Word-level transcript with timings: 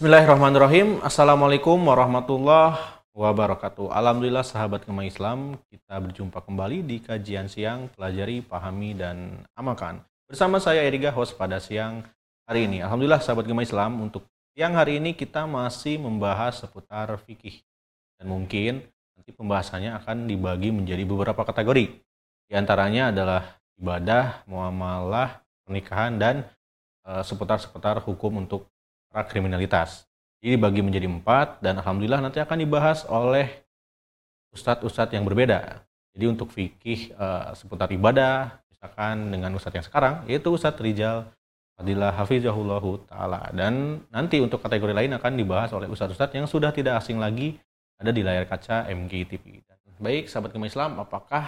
Bismillahirrahmanirrahim. 0.00 1.04
Assalamualaikum 1.04 1.76
warahmatullahi 1.76 3.04
wabarakatuh. 3.12 3.92
Alhamdulillah 3.92 4.40
sahabat 4.40 4.88
kema 4.88 5.04
Islam, 5.04 5.60
kita 5.68 6.00
berjumpa 6.00 6.40
kembali 6.40 6.80
di 6.80 7.04
kajian 7.04 7.52
siang 7.52 7.92
pelajari, 7.92 8.40
pahami 8.40 8.96
dan 8.96 9.44
amalkan. 9.52 10.00
Bersama 10.24 10.56
saya 10.56 10.88
Eriga 10.88 11.12
host 11.12 11.36
pada 11.36 11.60
siang 11.60 12.00
hari 12.48 12.64
ini. 12.64 12.80
Alhamdulillah 12.80 13.20
sahabat 13.20 13.44
kema 13.44 13.60
Islam 13.60 14.00
untuk 14.00 14.24
siang 14.56 14.72
hari 14.72 15.04
ini 15.04 15.12
kita 15.12 15.44
masih 15.44 16.00
membahas 16.00 16.64
seputar 16.64 17.12
fikih 17.28 17.60
dan 18.16 18.32
mungkin 18.32 18.80
nanti 19.20 19.36
pembahasannya 19.36 20.00
akan 20.00 20.24
dibagi 20.24 20.72
menjadi 20.72 21.04
beberapa 21.04 21.44
kategori. 21.44 22.00
Di 22.48 22.56
antaranya 22.56 23.12
adalah 23.12 23.60
ibadah, 23.76 24.48
muamalah, 24.48 25.44
pernikahan 25.68 26.16
dan 26.16 26.48
eh, 27.04 27.20
seputar-seputar 27.20 28.00
hukum 28.00 28.48
untuk 28.48 28.64
para 29.10 29.26
kriminalitas. 29.26 30.06
Jadi 30.40 30.56
dibagi 30.56 30.80
menjadi 30.80 31.04
empat 31.10 31.60
dan 31.60 31.82
alhamdulillah 31.82 32.22
nanti 32.22 32.40
akan 32.40 32.56
dibahas 32.56 33.04
oleh 33.10 33.50
ustadz-ustadz 34.56 35.12
yang 35.12 35.26
berbeda. 35.26 35.84
Jadi 36.16 36.24
untuk 36.26 36.48
fikih 36.54 37.12
uh, 37.18 37.52
seputar 37.52 37.90
ibadah, 37.92 38.62
misalkan 38.70 39.28
dengan 39.28 39.50
ustadz 39.52 39.76
yang 39.76 39.86
sekarang, 39.86 40.14
yaitu 40.26 40.48
Ustadz 40.50 40.80
Rijal 40.80 41.28
Fadilah 41.76 42.12
Hafizahullah 42.16 42.84
Ta'ala. 43.06 43.40
Dan 43.52 44.04
nanti 44.08 44.40
untuk 44.40 44.64
kategori 44.64 44.96
lain 44.96 45.12
akan 45.16 45.32
dibahas 45.36 45.70
oleh 45.76 45.86
ustadz-ustadz 45.86 46.34
yang 46.34 46.48
sudah 46.48 46.72
tidak 46.72 46.98
asing 46.98 47.20
lagi 47.20 47.60
ada 48.00 48.10
di 48.10 48.24
layar 48.24 48.48
kaca 48.48 48.88
MGTV. 48.88 49.60
Baik, 50.00 50.32
sahabat 50.32 50.56
Gema 50.56 50.64
Islam, 50.64 50.96
apakah 50.96 51.44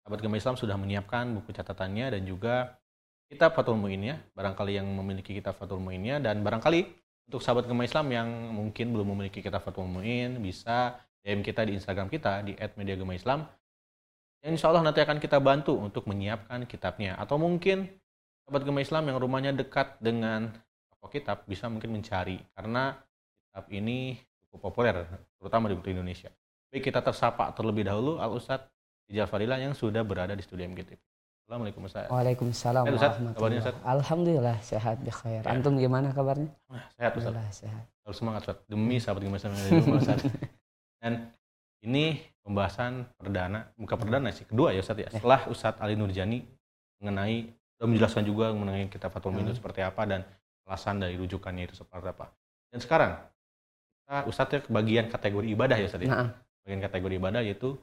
sahabat 0.00 0.24
Gema 0.24 0.40
Islam 0.40 0.56
sudah 0.56 0.80
menyiapkan 0.80 1.28
buku 1.36 1.52
catatannya 1.52 2.16
dan 2.16 2.24
juga 2.24 2.80
kitab 3.26 3.58
Fatul 3.58 3.78
Mu'innya, 3.78 4.22
barangkali 4.34 4.78
yang 4.78 4.86
memiliki 4.86 5.34
kitab 5.34 5.58
Fatul 5.58 5.82
Mu'innya, 5.82 6.22
dan 6.22 6.40
barangkali 6.46 6.86
untuk 7.26 7.42
sahabat 7.42 7.66
Gema 7.66 7.82
Islam 7.82 8.06
yang 8.14 8.28
mungkin 8.54 8.94
belum 8.94 9.14
memiliki 9.14 9.42
kitab 9.42 9.66
Fatul 9.66 9.90
Mu'in, 9.90 10.38
bisa 10.38 11.02
DM 11.26 11.42
kita 11.42 11.66
di 11.66 11.74
Instagram 11.74 12.06
kita 12.06 12.46
di 12.46 12.54
@mediagemaislam. 12.54 13.42
Yang 14.46 14.62
insya 14.62 14.70
Allah 14.70 14.86
nanti 14.86 15.02
akan 15.02 15.18
kita 15.18 15.42
bantu 15.42 15.74
untuk 15.74 16.06
menyiapkan 16.06 16.70
kitabnya. 16.70 17.18
Atau 17.18 17.34
mungkin 17.34 17.90
sahabat 18.46 18.62
Gema 18.62 18.78
Islam 18.78 19.10
yang 19.10 19.18
rumahnya 19.18 19.50
dekat 19.58 19.98
dengan 19.98 20.54
toko 20.86 21.10
kitab 21.10 21.42
bisa 21.50 21.66
mungkin 21.66 21.98
mencari. 21.98 22.38
Karena 22.54 22.94
kitab 23.50 23.66
ini 23.74 24.22
cukup 24.46 24.70
populer, 24.70 25.02
terutama 25.42 25.66
di 25.66 25.74
Indonesia. 25.74 26.30
Baik 26.70 26.94
kita 26.94 27.02
tersapa 27.02 27.50
terlebih 27.58 27.90
dahulu 27.90 28.22
Al-Ustadz 28.22 28.70
Ijal 29.10 29.26
yang 29.58 29.74
sudah 29.74 30.02
berada 30.02 30.34
di 30.34 30.42
studio 30.42 30.66
MGTV. 30.66 31.15
Assalamualaikum 31.46 31.86
Ustaz. 31.86 32.10
Waalaikumsalam 32.10 32.82
Ustaz, 32.90 33.22
kabarnya 33.22 33.62
Ustaz? 33.62 33.78
Alhamdulillah 33.86 34.56
sehat 34.66 34.98
bi 34.98 35.14
khair. 35.14 35.46
Ya. 35.46 35.54
Antum 35.54 35.78
gimana 35.78 36.10
kabarnya? 36.10 36.50
sehat 36.98 37.14
Ustaz. 37.14 37.30
Alhamdulillah 37.30 37.46
sehat. 37.54 37.84
Harus 38.02 38.16
semangat 38.18 38.40
Ustaz. 38.42 38.58
Demi 38.66 38.98
sahabat 38.98 39.22
gimana 39.22 39.38
Ustaz. 39.94 40.26
Dan 41.06 41.30
ini 41.86 42.18
pembahasan 42.42 43.06
perdana, 43.14 43.70
bukan 43.78 43.94
perdana 43.94 44.34
sih, 44.34 44.42
kedua 44.42 44.74
ya 44.74 44.82
Ustaz 44.82 44.98
ya. 44.98 45.06
ya. 45.06 45.22
Setelah 45.22 45.46
Ustaz 45.46 45.78
Ali 45.78 45.94
Nurjani 45.94 46.42
mengenai 46.98 47.46
sudah 47.78 47.88
menjelaskan 47.94 48.22
juga 48.26 48.50
mengenai 48.50 48.90
kitab 48.90 49.14
Fatul 49.14 49.30
Min 49.30 49.46
itu 49.46 49.54
hmm. 49.54 49.60
seperti 49.62 49.86
apa 49.86 50.02
dan 50.02 50.26
alasan 50.66 50.98
dari 50.98 51.14
rujukannya 51.14 51.70
itu 51.70 51.78
seperti 51.78 52.10
apa. 52.10 52.26
Dan 52.74 52.82
sekarang 52.82 53.22
kita 54.02 54.26
Ustaz 54.26 54.50
ya 54.50 54.66
bagian 54.66 55.06
kategori 55.06 55.46
ibadah 55.54 55.78
ya 55.78 55.86
Ustaz 55.86 56.02
ya. 56.02 56.10
Nah. 56.10 56.34
Bagian 56.66 56.82
kategori 56.82 57.14
ibadah 57.22 57.38
yaitu 57.46 57.78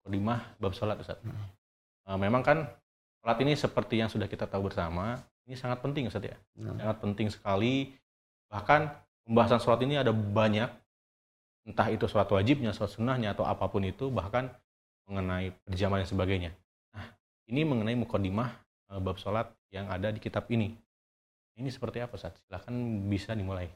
Kodimah 0.00 0.56
bab 0.56 0.72
sholat 0.72 0.96
Ustaz. 0.96 1.20
Nah. 1.20 2.16
memang 2.16 2.40
kan 2.40 2.64
Sholat 3.26 3.42
ini 3.42 3.58
seperti 3.58 3.98
yang 3.98 4.06
sudah 4.06 4.30
kita 4.30 4.46
tahu 4.46 4.70
bersama, 4.70 5.18
ini 5.50 5.58
sangat 5.58 5.82
penting 5.82 6.06
Ustaz 6.06 6.22
ya. 6.22 6.38
Hmm. 6.62 6.78
Sangat 6.78 6.96
penting 7.02 7.26
sekali. 7.26 7.90
Bahkan 8.46 8.86
pembahasan 9.26 9.58
sholat 9.58 9.82
ini 9.82 9.98
ada 9.98 10.14
banyak, 10.14 10.70
entah 11.66 11.90
itu 11.90 12.06
sholat 12.06 12.30
wajibnya, 12.30 12.70
sholat 12.70 12.94
sunnahnya, 12.94 13.34
atau 13.34 13.42
apa 13.42 13.66
pun 13.66 13.82
itu, 13.82 14.14
bahkan 14.14 14.46
mengenai 15.10 15.50
perjamuan 15.66 16.06
dan 16.06 16.06
sebagainya. 16.06 16.50
Nah, 16.94 17.02
ini 17.50 17.66
mengenai 17.66 17.98
mukodimah 17.98 18.62
e, 18.94 19.02
bab 19.02 19.18
sholat 19.18 19.50
yang 19.74 19.90
ada 19.90 20.14
di 20.14 20.22
kitab 20.22 20.46
ini. 20.46 20.78
Ini 21.58 21.66
seperti 21.66 21.98
apa 21.98 22.14
Ustaz? 22.14 22.38
Silahkan 22.46 22.78
bisa 23.10 23.34
dimulai. 23.34 23.66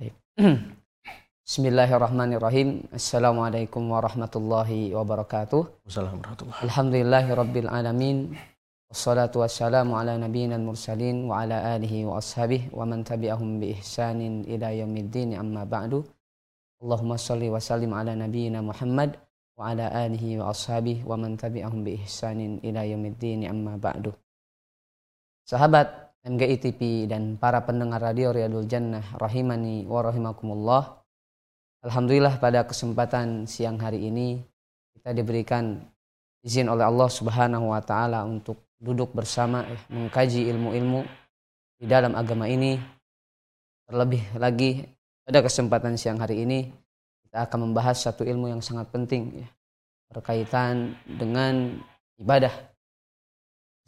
Bismillahirrahmanirrahim. 1.44 2.88
Assalamualaikum 2.88 3.84
warahmatullahi 3.84 4.96
wabarakatuh. 4.96 5.84
Wassalamualaikum 5.84 6.48
warahmatullahi 6.56 7.28
wabarakatuh. 7.36 8.56
Wassalatu 8.88 9.44
wassalamu 9.44 10.00
ala 10.00 10.16
nabiyina 10.16 10.56
mursalin 10.56 11.28
wa 11.28 11.44
ala 11.44 11.76
alihi 11.76 12.08
wa 12.08 12.16
ashabih 12.24 12.72
wa 12.72 12.88
man 12.88 13.04
tabi'ahum 13.04 13.60
bi 13.60 13.76
ihsanin 13.76 14.48
ila 14.48 14.72
yaumiddin 14.72 15.36
amma 15.36 15.68
ba'du. 15.68 16.08
Allahumma 16.80 17.20
salli 17.20 17.52
wa 17.52 17.60
sallim 17.60 17.92
ala 17.92 18.16
nabiyyina 18.16 18.64
Muhammad 18.64 19.20
wa 19.60 19.76
ala 19.76 19.92
alihi 19.92 20.40
wa 20.40 20.56
ashabih 20.56 21.04
wa 21.04 21.20
man 21.20 21.36
tabi'ahum 21.36 21.84
bi 21.84 22.00
ihsanin 22.00 22.64
ila 22.64 22.80
yaumiddin 22.88 23.44
amma 23.44 23.76
ba'du. 23.76 24.08
Sahabat 25.44 26.16
MGI 26.24 26.56
TV 26.56 26.80
dan 27.04 27.36
para 27.36 27.60
pendengar 27.68 28.00
radio 28.00 28.32
Riyadul 28.32 28.64
Jannah 28.64 29.04
rahimani 29.20 29.84
wa 29.84 30.00
rahimakumullah. 30.00 31.04
Alhamdulillah 31.84 32.40
pada 32.40 32.64
kesempatan 32.64 33.44
siang 33.44 33.76
hari 33.76 34.08
ini 34.08 34.40
kita 34.96 35.12
diberikan 35.12 35.76
izin 36.40 36.72
oleh 36.72 36.88
Allah 36.88 37.12
Subhanahu 37.12 37.68
wa 37.68 37.84
taala 37.84 38.24
untuk 38.24 38.67
duduk 38.78 39.10
bersama 39.14 39.66
ya, 39.66 39.78
mengkaji 39.90 40.46
ilmu-ilmu 40.54 41.02
di 41.78 41.86
dalam 41.86 42.14
agama 42.14 42.46
ini. 42.46 42.78
Terlebih 43.88 44.36
lagi 44.36 44.84
pada 45.24 45.40
kesempatan 45.42 45.98
siang 45.98 46.20
hari 46.20 46.44
ini 46.44 46.68
kita 47.28 47.44
akan 47.44 47.70
membahas 47.70 48.08
satu 48.08 48.24
ilmu 48.24 48.48
yang 48.48 48.62
sangat 48.64 48.88
penting 48.88 49.44
ya, 49.44 49.48
berkaitan 50.12 50.96
dengan 51.04 51.76
ibadah 52.16 52.52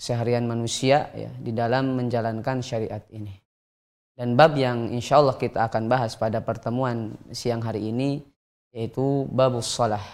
seharian 0.00 0.48
manusia 0.48 1.12
ya 1.12 1.28
di 1.36 1.52
dalam 1.52 1.96
menjalankan 1.96 2.64
syariat 2.64 3.04
ini. 3.12 3.32
Dan 4.16 4.36
bab 4.36 4.52
yang 4.56 4.92
insya 4.92 5.20
Allah 5.20 5.36
kita 5.36 5.64
akan 5.68 5.88
bahas 5.88 6.16
pada 6.16 6.44
pertemuan 6.44 7.16
siang 7.32 7.64
hari 7.64 7.88
ini 7.88 8.20
yaitu 8.72 9.24
babus 9.32 9.68
salah. 9.68 10.04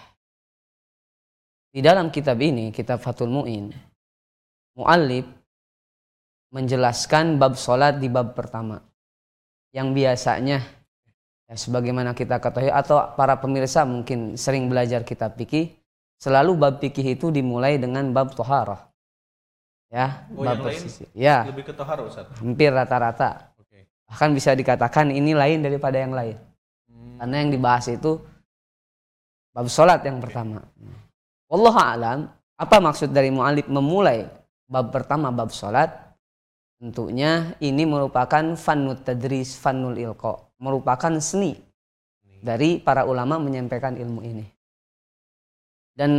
Di 1.75 1.85
dalam 1.85 2.09
kitab 2.09 2.41
ini, 2.41 2.73
kitab 2.73 3.05
Fatul 3.05 3.29
Mu'in, 3.29 3.69
muallif 4.77 5.25
menjelaskan 6.53 7.41
bab 7.41 7.57
solat 7.57 7.99
di 7.99 8.13
bab 8.13 8.37
pertama 8.37 8.85
yang 9.73 9.97
biasanya 9.97 10.63
ya, 11.49 11.55
sebagaimana 11.57 12.13
kita 12.13 12.39
ketahui 12.39 12.71
atau 12.71 13.13
para 13.17 13.41
pemirsa 13.41 13.89
mungkin 13.89 14.37
sering 14.37 14.69
belajar 14.69 15.03
kitab 15.03 15.35
fikih 15.35 15.75
selalu 16.21 16.53
bab 16.57 16.75
fikih 16.79 17.17
itu 17.17 17.33
dimulai 17.33 17.81
dengan 17.81 18.09
bab 18.13 18.37
toharoh 18.37 18.79
ya 19.93 20.29
oh, 20.33 20.45
bab 20.45 20.61
lain 20.65 20.87
ya 21.17 21.49
lebih 21.49 21.69
ke 21.69 21.75
toharoh 21.77 22.09
Ustaz. 22.09 22.29
hampir 22.41 22.71
rata-rata 22.73 23.53
okay. 23.61 23.89
bahkan 24.09 24.31
bisa 24.37 24.53
dikatakan 24.53 25.09
ini 25.13 25.33
lain 25.33 25.65
daripada 25.65 25.97
yang 26.01 26.13
lain 26.13 26.37
hmm. 26.89 27.21
karena 27.21 27.37
yang 27.43 27.51
dibahas 27.53 27.87
itu 27.91 28.21
bab 29.57 29.67
solat 29.73 30.05
yang 30.05 30.21
okay. 30.21 30.25
pertama 30.31 30.61
Allah 31.47 31.77
alam 31.77 32.19
apa 32.57 32.77
maksud 32.81 33.13
dari 33.13 33.29
mu'alif 33.29 33.69
memulai 33.69 34.25
bab 34.67 34.91
pertama 34.91 35.31
bab 35.31 35.55
sholat 35.55 35.91
tentunya 36.77 37.57
ini 37.63 37.89
merupakan 37.89 38.55
fanut 38.59 39.07
tadris 39.07 39.57
fanul 39.57 39.97
ilko 39.97 40.47
merupakan 40.61 41.13
seni 41.21 41.57
dari 42.41 42.81
para 42.81 43.05
ulama 43.09 43.41
menyampaikan 43.41 43.97
ilmu 43.97 44.21
ini. 44.25 44.47
Dan 45.97 46.13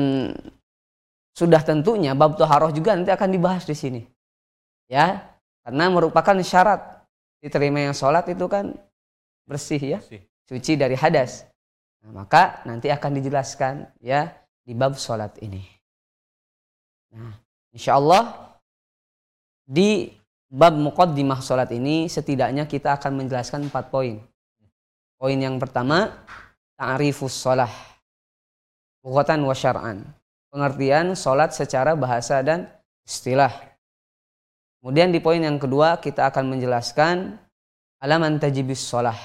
sudah 1.38 1.62
tentunya 1.62 2.18
bab 2.18 2.34
toharoh 2.34 2.74
juga 2.74 2.98
nanti 2.98 3.14
akan 3.14 3.30
dibahas 3.30 3.64
di 3.66 3.76
sini 3.78 4.02
ya. 4.90 5.22
Karena 5.62 5.92
merupakan 5.92 6.36
syarat 6.42 6.80
diterima 7.44 7.92
yang 7.92 7.96
sholat 7.96 8.26
itu 8.32 8.48
kan 8.48 8.74
bersih 9.46 9.80
ya. 9.80 10.00
Suci 10.48 10.80
dari 10.80 10.96
hadas. 10.96 11.44
Nah, 12.02 12.24
maka 12.24 12.64
nanti 12.64 12.88
akan 12.88 13.12
dijelaskan 13.20 13.84
ya 14.00 14.32
di 14.64 14.72
bab 14.72 14.96
sholat 14.96 15.36
ini. 15.44 15.62
Nah 17.12 17.47
Insya 17.76 18.00
Allah 18.00 18.56
di 19.68 20.08
bab 20.48 20.80
muqaddimah 20.80 21.44
sholat 21.44 21.68
ini 21.76 22.08
setidaknya 22.08 22.64
kita 22.66 22.96
akan 22.96 23.24
menjelaskan 23.24 23.68
empat 23.68 23.92
poin. 23.92 24.24
Poin 25.20 25.36
yang 25.36 25.60
pertama, 25.60 26.24
ta'rifus 26.80 27.36
sholah. 27.36 27.72
Bukhatan 29.04 29.44
wa 29.44 29.56
syar'an. 29.56 30.08
Pengertian 30.48 31.18
sholat 31.18 31.52
secara 31.52 31.98
bahasa 32.00 32.40
dan 32.40 32.72
istilah. 33.04 33.52
Kemudian 34.80 35.12
di 35.12 35.20
poin 35.20 35.42
yang 35.42 35.60
kedua 35.60 36.00
kita 36.00 36.32
akan 36.32 36.56
menjelaskan 36.56 37.36
alaman 38.00 38.40
tajibis 38.40 38.88
sholah. 38.88 39.18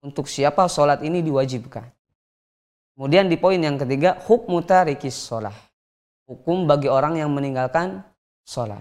Untuk 0.00 0.28
siapa 0.28 0.64
sholat 0.68 1.04
ini 1.04 1.20
diwajibkan. 1.20 1.84
Kemudian 2.94 3.26
di 3.26 3.36
poin 3.36 3.58
yang 3.58 3.74
ketiga, 3.74 4.16
hukmu 4.22 4.62
tarikis 4.62 5.16
sholah 5.18 5.56
hukum 6.28 6.64
bagi 6.64 6.88
orang 6.88 7.20
yang 7.20 7.30
meninggalkan 7.32 8.04
sholat. 8.44 8.80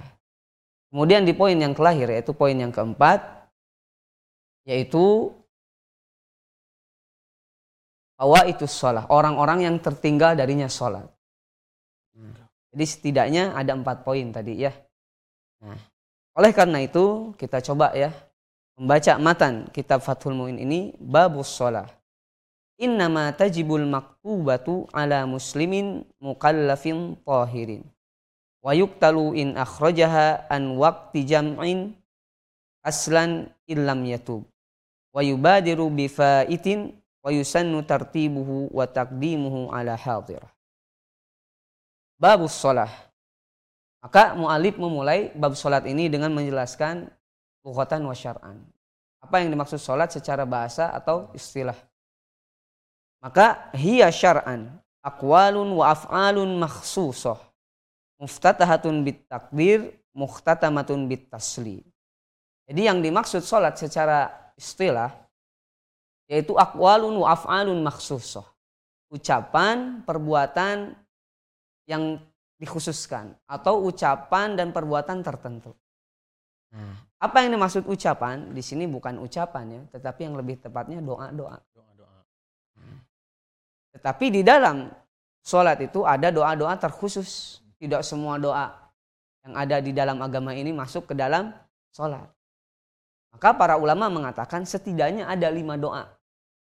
Kemudian 0.93 1.25
di 1.25 1.33
poin 1.33 1.57
yang 1.57 1.73
kelahir 1.73 2.09
yaitu 2.11 2.31
poin 2.37 2.53
yang 2.53 2.69
keempat 2.69 3.49
yaitu 4.63 5.33
bahwa 8.15 8.45
itu 8.47 8.63
sholat 8.69 9.03
orang-orang 9.09 9.67
yang 9.67 9.75
tertinggal 9.81 10.37
darinya 10.37 10.69
sholat. 10.69 11.03
Jadi 12.73 12.85
setidaknya 12.89 13.53
ada 13.53 13.77
empat 13.77 14.01
poin 14.01 14.33
tadi 14.33 14.65
ya. 14.65 14.73
Nah, 15.61 15.77
oleh 16.33 16.51
karena 16.53 16.81
itu 16.81 17.35
kita 17.37 17.61
coba 17.61 17.93
ya 17.93 18.09
membaca 18.73 19.13
matan 19.21 19.69
kitab 19.69 20.01
Fathul 20.01 20.33
Muin 20.33 20.57
ini 20.57 20.97
babus 20.97 21.53
sholat 21.53 21.89
Innama 22.81 23.29
tajibul 23.37 23.85
maktubatu 23.85 24.89
ala 24.89 25.29
muslimin 25.29 26.09
mukallafin 26.17 27.13
tahirin. 27.21 27.85
Wa 28.65 28.73
yuktalu 28.73 29.37
in 29.37 29.47
akhrajaha 29.53 30.49
an 30.49 30.79
waqti 30.79 31.21
jam'in 31.27 31.93
aslan 32.81 33.53
illam 33.69 34.01
yatub. 34.09 34.41
Wa 35.13 35.21
yubadiru 35.21 35.93
bifaitin 35.93 36.97
wa 37.21 37.29
yusannu 37.29 37.85
tartibuhu 37.85 38.73
wa 38.73 38.89
taqdimuhu 38.89 39.69
ala 39.69 39.93
hadirah. 39.93 40.49
Babus 42.17 42.57
sholat. 42.57 42.89
Maka 44.01 44.35
mu'alib 44.35 44.81
memulai 44.81 45.31
bab 45.31 45.55
sholat 45.55 45.85
ini 45.87 46.09
dengan 46.11 46.33
menjelaskan 46.33 47.07
lughatan 47.63 48.03
wa 48.03 48.15
syar'an. 48.17 48.59
Apa 49.23 49.39
yang 49.39 49.55
dimaksud 49.55 49.79
sholat 49.79 50.11
secara 50.11 50.43
bahasa 50.43 50.91
atau 50.91 51.31
istilah. 51.31 51.77
Maka 53.23 53.71
hiya 53.71 54.11
syar'an 54.11 54.67
akwalun 54.99 55.79
wa 55.79 55.95
af'alun 55.95 56.59
makhsusah. 56.59 57.39
Muftatahatun 58.19 59.07
bit 59.07 59.23
takdir, 59.31 59.95
muhtatamatun 60.11 61.07
bit 61.07 61.31
tasli. 61.31 61.79
Jadi 62.67 62.81
yang 62.83 62.99
dimaksud 62.99 63.39
sholat 63.43 63.79
secara 63.79 64.27
istilah 64.59 65.11
yaitu 66.27 66.55
akwalun 66.59 67.15
wa 67.23 67.31
af'alun 67.31 67.79
makhsusah. 67.79 68.43
Ucapan, 69.07 70.03
perbuatan 70.03 70.91
yang 71.87 72.19
dikhususkan 72.59 73.35
atau 73.47 73.87
ucapan 73.87 74.55
dan 74.59 74.75
perbuatan 74.75 75.23
tertentu. 75.23 75.71
Nah, 76.73 76.97
apa 77.21 77.45
yang 77.45 77.55
dimaksud 77.55 77.85
ucapan 77.85 78.51
di 78.51 78.63
sini 78.65 78.89
bukan 78.89 79.21
ucapan 79.21 79.65
ya, 79.69 79.81
tetapi 79.95 80.25
yang 80.25 80.35
lebih 80.35 80.59
tepatnya 80.63 80.99
doa-doa. 80.99 81.61
Tetapi 84.03 84.35
di 84.35 84.41
dalam 84.43 84.91
sholat 85.47 85.79
itu 85.79 86.03
ada 86.03 86.27
doa-doa 86.27 86.75
terkhusus. 86.75 87.63
Tidak 87.79 88.03
semua 88.03 88.35
doa 88.35 88.67
yang 89.47 89.55
ada 89.55 89.79
di 89.79 89.95
dalam 89.95 90.19
agama 90.19 90.51
ini 90.51 90.75
masuk 90.75 91.07
ke 91.07 91.15
dalam 91.15 91.55
sholat. 91.95 92.27
Maka 93.31 93.55
para 93.55 93.79
ulama 93.79 94.11
mengatakan 94.11 94.67
setidaknya 94.67 95.23
ada 95.23 95.47
lima 95.47 95.79
doa. 95.79 96.11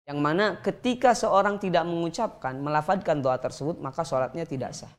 Yang 0.08 0.18
mana 0.24 0.56
ketika 0.64 1.12
seorang 1.12 1.60
tidak 1.60 1.84
mengucapkan, 1.84 2.56
melafadkan 2.56 3.20
doa 3.20 3.36
tersebut, 3.36 3.76
maka 3.76 4.08
sholatnya 4.08 4.48
tidak 4.48 4.72
sah. 4.72 4.92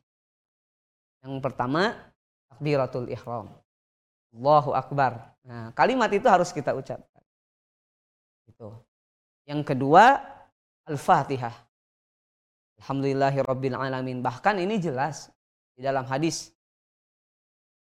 Yang 1.25 1.41
pertama, 1.41 1.97
takbiratul 2.53 3.09
ihram. 3.09 3.49
Allahu 4.29 4.77
Akbar. 4.77 5.33
Nah, 5.41 5.73
kalimat 5.73 6.13
itu 6.13 6.29
harus 6.29 6.53
kita 6.53 6.77
ucapkan. 6.77 7.25
Itu. 8.45 8.69
Yang 9.49 9.73
kedua, 9.73 10.21
Al-Fatihah. 10.85 11.68
Alhamdulillahirabbil 12.79 13.75
alamin. 13.75 14.23
Bahkan 14.23 14.59
ini 14.63 14.79
jelas 14.79 15.27
di 15.75 15.83
dalam 15.83 16.07
hadis 16.07 16.55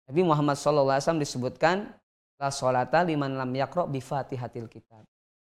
Nabi 0.08 0.25
Muhammad 0.25 0.56
SAW 0.56 1.20
disebutkan 1.20 1.93
la 2.40 2.49
salata 2.49 3.05
liman 3.05 3.37
lam 3.37 3.52
yakro 3.52 3.85
bi 3.85 4.00
fatihatil 4.00 4.69
kitab. 4.73 5.05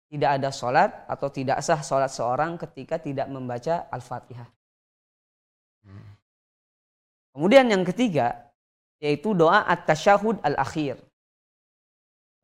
Tidak 0.09 0.41
ada 0.41 0.49
solat 0.49 1.05
atau 1.05 1.29
tidak 1.29 1.61
sah 1.61 1.85
solat 1.85 2.09
seorang 2.09 2.57
ketika 2.57 2.97
tidak 2.97 3.29
membaca 3.29 3.85
Al-Fatihah. 3.93 4.49
Kemudian 7.29 7.69
yang 7.69 7.85
ketiga 7.85 8.49
yaitu 8.97 9.37
doa 9.37 9.63
at-tasyahud 9.69 10.41
al-akhir. 10.41 10.97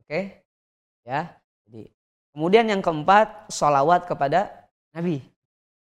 Oke? 0.05 0.45
Ya. 1.01 1.33
Jadi 1.65 1.89
kemudian 2.37 2.69
yang 2.69 2.85
keempat 2.85 3.49
solawat 3.49 4.05
kepada 4.05 4.69
Nabi. 4.93 5.25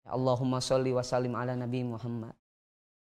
Allahumma 0.07 0.63
sholli 0.63 0.95
wa 0.95 1.03
sallim 1.03 1.35
ala 1.35 1.53
Nabi 1.53 1.83
Muhammad. 1.83 2.33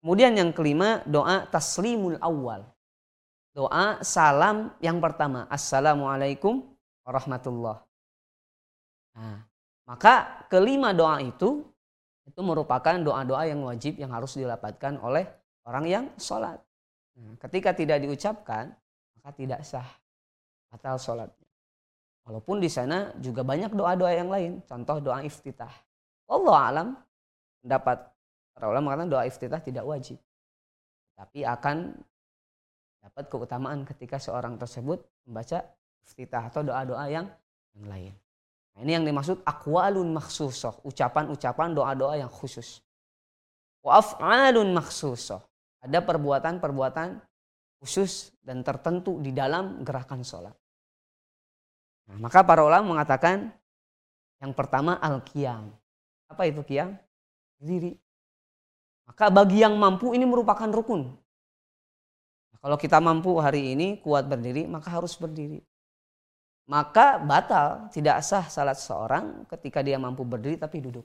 Kemudian 0.01 0.33
yang 0.33 0.49
kelima 0.53 1.05
doa 1.05 1.45
taslimul 1.45 2.17
awal. 2.21 2.65
Doa 3.53 4.01
salam 4.01 4.73
yang 4.79 4.97
pertama. 5.03 5.45
Assalamualaikum 5.51 6.63
warahmatullah. 7.03 7.83
Nah, 9.11 9.43
maka 9.85 10.47
kelima 10.47 10.95
doa 10.95 11.19
itu 11.19 11.67
itu 12.25 12.41
merupakan 12.41 12.95
doa-doa 12.95 13.43
yang 13.43 13.61
wajib 13.67 13.99
yang 13.99 14.13
harus 14.15 14.39
dilapatkan 14.39 14.97
oleh 15.03 15.27
orang 15.67 15.85
yang 15.85 16.05
sholat. 16.15 16.57
Nah, 17.19 17.35
ketika 17.43 17.75
tidak 17.75 17.99
diucapkan, 18.01 18.71
maka 19.19 19.29
tidak 19.35 19.61
sah. 19.67 19.89
Batal 20.71 20.95
sholatnya. 20.95 21.49
Walaupun 22.23 22.63
di 22.63 22.69
sana 22.71 23.11
juga 23.19 23.43
banyak 23.43 23.75
doa-doa 23.75 24.11
yang 24.15 24.31
lain. 24.31 24.63
Contoh 24.63 25.03
doa 25.03 25.25
iftitah. 25.25 25.73
Allah 26.31 26.57
alam 26.71 26.87
pendapat 27.59 28.07
para 28.55 28.65
ulama 28.71 28.91
mengatakan 28.91 29.11
doa 29.11 29.23
iftitah 29.27 29.59
tidak 29.59 29.83
wajib. 29.83 30.17
Tapi 31.19 31.43
akan 31.43 31.91
dapat 33.01 33.23
keutamaan 33.27 33.83
ketika 33.83 34.21
seorang 34.21 34.55
tersebut 34.55 35.03
membaca 35.27 35.65
iftitah 36.05 36.47
atau 36.47 36.61
doa-doa 36.63 37.05
yang, 37.11 37.27
yang 37.77 37.85
lain. 37.89 38.13
Nah, 38.71 38.79
ini 38.87 38.91
yang 38.95 39.05
dimaksud 39.05 39.43
akwalun 39.43 40.15
maksusoh, 40.15 40.79
ucapan-ucapan 40.87 41.75
doa-doa 41.75 42.23
yang 42.23 42.31
khusus. 42.31 42.79
Wa 43.83 43.99
af'alun 43.99 44.71
maksusoh. 44.71 45.41
Ada 45.81 46.05
perbuatan-perbuatan 46.05 47.19
khusus 47.81 48.29
dan 48.45 48.61
tertentu 48.61 49.17
di 49.17 49.33
dalam 49.33 49.81
gerakan 49.81 50.21
sholat. 50.21 50.53
Nah, 52.07 52.17
maka 52.21 52.45
para 52.45 52.61
ulama 52.61 52.97
mengatakan 52.97 53.49
yang 54.37 54.53
pertama 54.53 55.01
al-qiyam. 55.01 55.73
Apa 56.31 56.47
itu 56.47 56.63
kiam? 56.63 56.95
Berdiri. 57.59 57.99
Maka 59.03 59.27
bagi 59.27 59.59
yang 59.59 59.75
mampu 59.75 60.15
ini 60.15 60.23
merupakan 60.23 60.71
rukun. 60.71 61.11
Kalau 62.61 62.77
kita 62.77 63.03
mampu 63.03 63.35
hari 63.41 63.75
ini 63.75 63.99
kuat 63.99 64.29
berdiri, 64.29 64.69
maka 64.69 64.87
harus 64.87 65.17
berdiri. 65.19 65.59
Maka 66.69 67.19
batal, 67.19 67.91
tidak 67.91 68.21
sah 68.23 68.47
salat 68.47 68.79
seorang 68.79 69.43
ketika 69.51 69.83
dia 69.83 69.99
mampu 69.99 70.23
berdiri 70.23 70.55
tapi 70.55 70.79
duduk. 70.79 71.03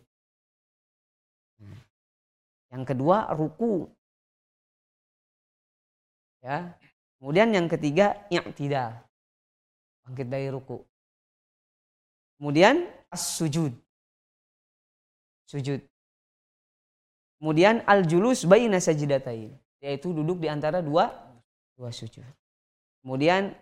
Yang 2.71 2.85
kedua, 2.93 3.33
ruku. 3.35 3.89
Ya. 6.45 6.77
Kemudian 7.19 7.51
yang 7.51 7.67
ketiga, 7.67 8.15
i'tidal. 8.31 9.03
Bangkit 10.07 10.29
dari 10.29 10.53
ruku. 10.53 10.85
Kemudian 12.37 12.85
as-sujud 13.09 13.73
sujud. 15.47 15.81
Kemudian 17.39 17.85
al-julus 17.87 18.45
baina 18.45 18.83
sajdatain, 18.83 19.55
yaitu 19.81 20.11
duduk 20.11 20.43
di 20.43 20.49
antara 20.51 20.83
dua 20.83 21.13
dua 21.77 21.93
sujud. 21.93 22.25
Kemudian 23.05 23.55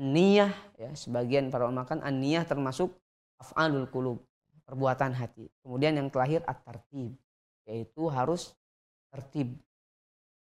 niyah 0.00 0.50
ya 0.80 0.90
sebagian 0.96 1.52
para 1.52 1.68
ulama 1.68 1.86
kan 1.86 2.00
niyah 2.02 2.42
termasuk 2.48 2.90
af'alul 3.38 3.86
qulub, 3.92 4.18
perbuatan 4.66 5.14
hati. 5.14 5.46
Kemudian 5.62 5.96
yang 5.96 6.08
terakhir 6.08 6.42
at-tartib, 6.48 7.14
yaitu 7.68 8.02
harus 8.10 8.56
tertib. 9.12 9.54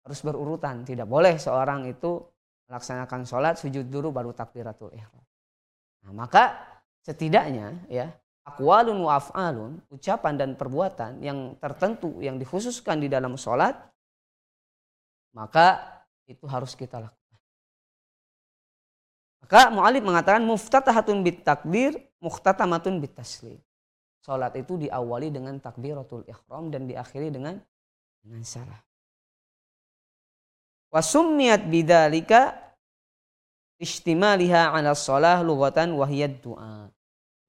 Harus 0.05 0.19
berurutan, 0.24 0.88
tidak 0.88 1.05
boleh 1.05 1.36
seorang 1.36 1.86
itu 1.89 2.24
melaksanakan 2.69 3.25
sholat 3.25 3.57
sujud 3.57 3.89
dulu 3.89 4.13
baru 4.13 4.31
takbiratul 4.31 4.93
ihram. 4.93 5.25
Nah, 6.05 6.13
maka 6.15 6.55
setidaknya 7.03 7.75
ya 7.89 8.13
akwalun 8.50 9.06
wa 9.06 9.22
af'alun, 9.22 9.77
ucapan 9.94 10.34
dan 10.34 10.50
perbuatan 10.58 11.22
yang 11.22 11.53
tertentu 11.62 12.18
yang 12.20 12.41
dikhususkan 12.41 12.98
di 12.98 13.06
dalam 13.06 13.38
sholat, 13.38 13.77
maka 15.38 16.01
itu 16.25 16.50
harus 16.50 16.74
kita 16.74 16.98
lakukan. 16.98 17.39
Maka 19.46 19.62
mu'alib 19.70 20.03
mengatakan 20.06 20.41
muftatahatun 20.46 21.22
bit 21.22 21.46
takbir, 21.46 21.94
muhtatamatun 22.22 22.98
bit 22.98 23.13
taslim. 23.13 23.62
Sholat 24.22 24.53
itu 24.60 24.75
diawali 24.77 25.32
dengan 25.32 25.58
takbiratul 25.58 26.27
ikhram 26.27 26.70
dan 26.70 26.86
diakhiri 26.86 27.32
dengan 27.32 27.58
dengan 28.20 28.44
salah. 28.44 28.82
Wasummiat 30.91 31.70
bidalika 31.70 32.58
istimaliha 33.79 34.75
ala 34.75 34.91
sholah 34.91 35.39
lughatan 35.39 35.96
wahiyad 35.96 36.44
du'a 36.44 36.91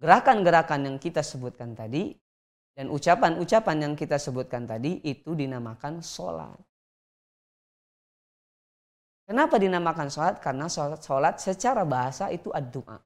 gerakan-gerakan 0.01 0.81
yang 0.89 0.97
kita 0.97 1.21
sebutkan 1.21 1.77
tadi 1.77 2.17
dan 2.73 2.89
ucapan-ucapan 2.89 3.77
yang 3.85 3.95
kita 3.95 4.17
sebutkan 4.17 4.65
tadi 4.65 5.05
itu 5.05 5.37
dinamakan 5.37 6.01
sholat. 6.01 6.57
Kenapa 9.29 9.61
dinamakan 9.61 10.09
sholat? 10.11 10.43
Karena 10.43 10.67
sholat, 10.67 10.99
sholat 11.05 11.35
secara 11.39 11.87
bahasa 11.87 12.33
itu 12.35 12.51
ad-doa. 12.51 12.99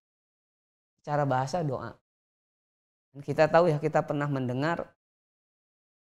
Secara 1.02 1.28
bahasa 1.28 1.60
doa. 1.60 1.92
Dan 3.12 3.20
kita 3.20 3.44
tahu 3.50 3.68
ya 3.68 3.76
kita 3.76 4.00
pernah 4.00 4.24
mendengar 4.30 4.88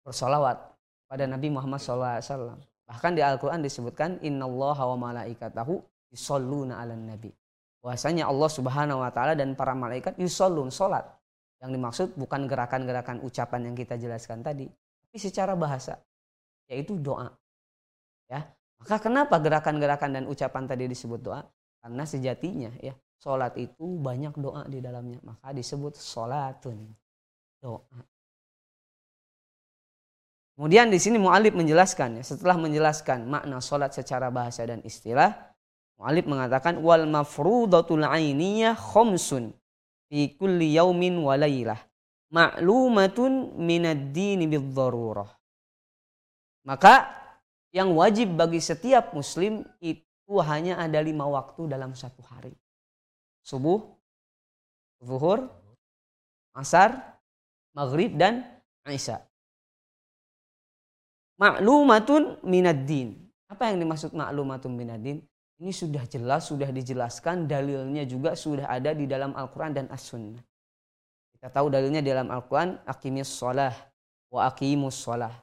bersolawat 0.06 0.62
pada 1.10 1.24
Nabi 1.26 1.50
Muhammad 1.50 1.82
SAW. 1.82 2.54
Bahkan 2.86 3.12
di 3.18 3.22
Al-Quran 3.24 3.64
disebutkan 3.64 4.22
Allah 4.22 4.78
wa 4.78 4.96
malaikatahu 5.10 5.80
yusalluna 6.12 6.78
ala 6.78 6.94
nabi. 6.94 7.32
Bahwasanya 7.82 8.30
Allah 8.30 8.46
Subhanahu 8.46 9.02
wa 9.02 9.10
taala 9.10 9.34
dan 9.34 9.58
para 9.58 9.74
malaikat 9.74 10.14
yusallun 10.16 10.70
salat. 10.70 11.02
Yang 11.58 11.70
dimaksud 11.78 12.08
bukan 12.18 12.46
gerakan-gerakan 12.46 13.22
ucapan 13.22 13.70
yang 13.70 13.74
kita 13.78 13.94
jelaskan 13.98 14.42
tadi, 14.42 14.66
tapi 14.66 15.16
secara 15.18 15.54
bahasa 15.54 15.98
yaitu 16.70 16.96
doa. 16.98 17.30
Ya. 18.26 18.48
Maka 18.82 18.98
kenapa 18.98 19.38
gerakan-gerakan 19.38 20.10
dan 20.10 20.24
ucapan 20.26 20.66
tadi 20.66 20.90
disebut 20.90 21.20
doa? 21.22 21.46
Karena 21.82 22.02
sejatinya 22.02 22.70
ya, 22.82 22.94
salat 23.18 23.54
itu 23.58 23.98
banyak 23.98 24.34
doa 24.38 24.66
di 24.66 24.82
dalamnya, 24.82 25.22
maka 25.22 25.54
disebut 25.54 25.94
salatun. 25.94 26.90
Doa. 27.62 28.02
Kemudian 30.58 30.90
di 30.90 30.98
sini 30.98 31.18
mu'alib 31.18 31.54
menjelaskan 31.54 32.18
ya, 32.18 32.24
setelah 32.26 32.58
menjelaskan 32.58 33.26
makna 33.26 33.62
salat 33.62 33.94
secara 33.94 34.30
bahasa 34.34 34.66
dan 34.66 34.82
istilah, 34.82 35.51
mu'alib 36.00 36.28
mengatakan 36.28 36.80
wal 36.80 37.04
mafrudatul 37.08 38.04
ainiyah 38.04 38.76
khomsun 38.76 39.52
fi 40.08 40.32
kulli 40.36 40.76
yaumin 40.76 41.20
wa 41.20 41.34
laylah 41.36 41.80
ma'lumatun 42.32 43.60
minad 43.60 44.10
dini 44.10 44.48
bidh 44.48 44.72
Maka 46.62 46.94
yang 47.74 47.92
wajib 47.96 48.36
bagi 48.36 48.60
setiap 48.60 49.12
muslim 49.16 49.64
itu 49.80 50.34
hanya 50.40 50.80
ada 50.80 51.00
lima 51.00 51.26
waktu 51.28 51.66
dalam 51.66 51.92
satu 51.92 52.22
hari. 52.24 52.54
Subuh, 53.42 53.82
zuhur, 55.02 55.50
asar, 56.54 57.18
maghrib, 57.74 58.14
dan 58.14 58.46
isya. 58.86 59.24
Maklumatun 61.40 62.38
minad 62.46 62.86
din. 62.86 63.18
Apa 63.50 63.72
yang 63.72 63.82
dimaksud 63.82 64.14
maklumatun 64.14 64.72
minad 64.78 65.02
din? 65.02 65.18
Ini 65.60 65.70
sudah 65.70 66.04
jelas, 66.08 66.48
sudah 66.48 66.70
dijelaskan, 66.72 67.44
dalilnya 67.46 68.02
juga 68.08 68.32
sudah 68.32 68.66
ada 68.66 68.96
di 68.96 69.04
dalam 69.04 69.36
Al-Quran 69.36 69.76
dan 69.76 69.86
As-Sunnah. 69.92 70.40
Kita 71.36 71.50
tahu 71.50 71.74
dalilnya 71.74 71.98
di 71.98 72.10
dalam 72.10 72.30
Al-Quran, 72.30 72.78
akimis 72.86 73.30
sholah, 73.30 73.74
wa 74.30 74.46
akimus 74.46 74.94
sholah. 74.94 75.34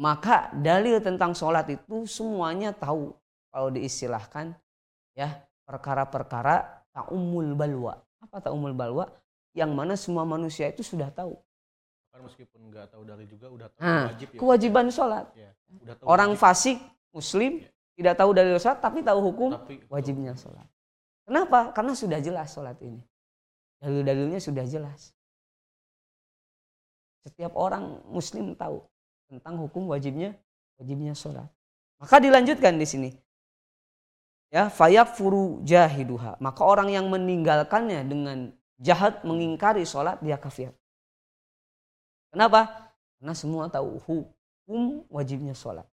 Maka 0.00 0.48
dalil 0.56 0.98
tentang 1.04 1.36
sholat 1.36 1.68
itu 1.68 2.08
semuanya 2.08 2.72
tahu. 2.72 3.12
Kalau 3.52 3.68
diistilahkan, 3.68 4.56
ya 5.12 5.28
perkara-perkara 5.68 6.84
ta'umul 6.96 7.52
balwa. 7.52 8.00
Apa 8.24 8.40
ta'umul 8.48 8.72
balwa? 8.72 9.12
Yang 9.52 9.70
mana 9.76 9.94
semua 10.00 10.24
manusia 10.24 10.72
itu 10.72 10.80
sudah 10.80 11.12
tahu. 11.12 11.36
Kan 12.12 12.24
meskipun 12.24 12.72
nggak 12.72 12.92
tahu 12.92 13.04
dalil 13.04 13.24
juga 13.28 13.46
udah 13.52 13.68
tahu 13.72 13.80
nah, 13.84 14.04
wajib 14.08 14.28
ya. 14.32 14.38
Kewajiban 14.40 14.86
sholat. 14.88 15.26
Ya, 15.36 15.52
udah 15.80 15.94
tahu 16.00 16.06
Orang 16.08 16.32
wajib. 16.32 16.44
fasik, 16.44 16.78
muslim, 17.12 17.52
ya 17.60 17.71
tidak 17.96 18.14
tahu 18.16 18.30
dalil 18.32 18.56
sholat 18.56 18.80
tapi 18.80 19.04
tahu 19.04 19.20
hukum 19.20 19.50
tapi, 19.52 19.84
wajibnya 19.88 20.32
sholat. 20.36 20.64
Kenapa? 21.28 21.70
Karena 21.76 21.92
sudah 21.92 22.18
jelas 22.18 22.50
sholat 22.50 22.76
ini. 22.82 23.00
Dalil-dalilnya 23.82 24.40
sudah 24.42 24.64
jelas. 24.66 25.14
Setiap 27.22 27.54
orang 27.54 28.02
muslim 28.10 28.54
tahu 28.58 28.82
tentang 29.30 29.54
hukum 29.60 29.86
wajibnya 29.90 30.34
wajibnya 30.80 31.14
sholat. 31.14 31.46
Maka 32.02 32.18
dilanjutkan 32.18 32.74
di 32.80 32.86
sini. 32.88 33.10
Ya, 34.52 34.68
fayak 34.68 35.14
furu 35.16 35.62
jahiduha. 35.64 36.36
Maka 36.42 36.60
orang 36.66 36.90
yang 36.92 37.08
meninggalkannya 37.08 38.04
dengan 38.04 38.52
jahat 38.82 39.22
mengingkari 39.22 39.86
sholat 39.86 40.18
dia 40.20 40.36
kafir. 40.36 40.74
Kenapa? 42.34 42.92
Karena 43.22 43.34
semua 43.38 43.70
tahu 43.70 44.02
hukum 44.02 45.06
wajibnya 45.06 45.54
sholat. 45.54 45.86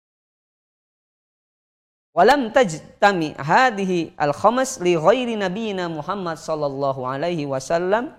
Walam 2.18 2.50
tajtami 2.50 3.38
hadhihi 3.38 4.18
al-khamas 4.18 4.82
li 4.82 4.98
ghairi 4.98 5.38
nabiyina 5.38 5.86
Muhammad 5.86 6.34
sallallahu 6.34 7.06
alaihi 7.06 7.46
wasallam 7.46 8.10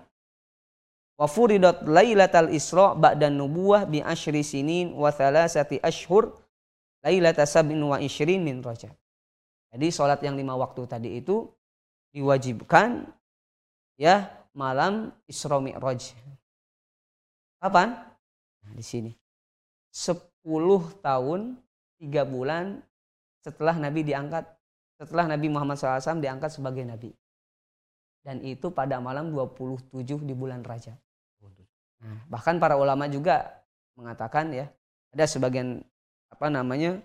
wa 1.20 1.28
furidat 1.28 1.84
lailatal 1.84 2.48
isra 2.48 2.96
ba'da 2.96 3.28
nubuwah 3.28 3.84
bi 3.84 4.00
asyri 4.00 4.40
sinin 4.40 4.96
wa 4.96 5.12
thalathati 5.12 5.84
ashhur 5.84 6.32
lailata 7.04 7.44
sab'in 7.44 7.76
wa 7.76 8.00
ishrin 8.00 8.40
min 8.40 8.64
rajab. 8.64 8.96
Jadi 9.68 9.92
sholat 9.92 10.24
yang 10.24 10.32
lima 10.32 10.56
waktu 10.56 10.88
tadi 10.88 11.20
itu 11.20 11.52
diwajibkan 12.16 13.04
ya 14.00 14.32
malam 14.56 15.12
Isra 15.28 15.60
Mi'raj. 15.60 16.16
Kapan? 17.60 18.00
Nah, 18.64 18.72
di 18.72 18.80
sini. 18.80 19.12
10 19.92 20.24
tahun, 21.04 21.60
3 22.00 22.24
bulan, 22.24 22.80
setelah 23.40 23.76
Nabi 23.76 24.04
diangkat, 24.04 24.44
setelah 25.00 25.24
Nabi 25.28 25.46
Muhammad 25.48 25.76
SAW 25.80 26.20
diangkat 26.20 26.52
sebagai 26.52 26.84
Nabi. 26.84 27.10
Dan 28.20 28.44
itu 28.44 28.68
pada 28.68 29.00
malam 29.00 29.32
27 29.32 30.28
di 30.28 30.34
bulan 30.36 30.60
Rajab. 30.60 30.96
Nah, 32.00 32.16
bahkan 32.32 32.56
para 32.56 32.80
ulama 32.80 33.04
juga 33.08 33.60
mengatakan 33.96 34.52
ya, 34.52 34.68
ada 35.12 35.24
sebagian 35.28 35.84
apa 36.32 36.46
namanya 36.48 37.00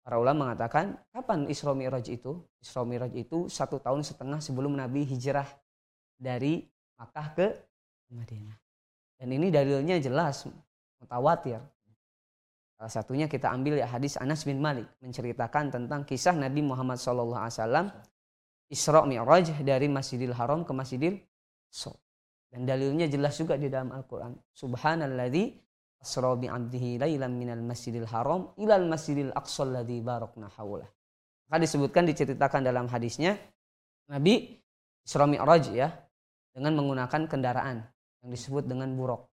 para 0.00 0.16
ulama 0.16 0.48
mengatakan 0.48 0.96
kapan 1.12 1.44
Isra 1.48 1.76
Mi'raj 1.76 2.08
itu? 2.08 2.40
Isra 2.60 2.84
Mi'raj 2.88 3.12
itu 3.12 3.52
satu 3.52 3.76
tahun 3.76 4.00
setengah 4.00 4.40
sebelum 4.40 4.76
Nabi 4.76 5.04
hijrah 5.04 5.48
dari 6.16 6.64
Makkah 6.96 7.28
ke 7.36 7.46
Madinah. 8.12 8.56
Dan 9.20 9.28
ini 9.36 9.52
dalilnya 9.52 10.00
jelas 10.00 10.48
mutawatir 11.00 11.60
Salah 12.80 13.04
satunya 13.04 13.28
kita 13.28 13.52
ambil 13.52 13.76
ya 13.76 13.84
hadis 13.84 14.16
Anas 14.16 14.48
bin 14.48 14.56
Malik 14.56 14.88
menceritakan 15.04 15.68
tentang 15.68 16.00
kisah 16.08 16.32
Nabi 16.32 16.64
Muhammad 16.64 16.96
SAW 16.96 17.36
Isra 18.72 19.04
Mi'raj 19.04 19.52
dari 19.60 19.84
Masjidil 19.84 20.32
Haram 20.32 20.64
ke 20.64 20.72
Masjidil 20.72 21.20
So. 21.68 21.92
Dan 22.50 22.64
dalilnya 22.64 23.06
jelas 23.06 23.38
juga 23.38 23.54
di 23.60 23.70
dalam 23.70 23.94
Al-Quran. 23.94 24.34
Subhanalladzi 24.50 25.54
asra 26.02 26.34
bi'abdihi 26.34 26.98
laylan 26.98 27.36
minal 27.36 27.62
masjidil 27.62 28.08
haram 28.10 28.50
ilal 28.58 28.88
masjidil 28.90 29.30
aqsa 29.30 29.62
alladzi 29.68 30.02
barakna 30.02 30.50
hawlah. 30.58 30.88
Maka 31.46 31.62
disebutkan 31.62 32.10
diceritakan 32.10 32.66
dalam 32.66 32.90
hadisnya 32.90 33.38
Nabi 34.10 34.58
Isra 35.06 35.30
Mi'raj 35.30 35.70
ya 35.70 35.94
dengan 36.50 36.74
menggunakan 36.74 37.30
kendaraan 37.30 37.86
yang 38.24 38.30
disebut 38.34 38.66
dengan 38.66 38.90
buruk. 38.98 39.29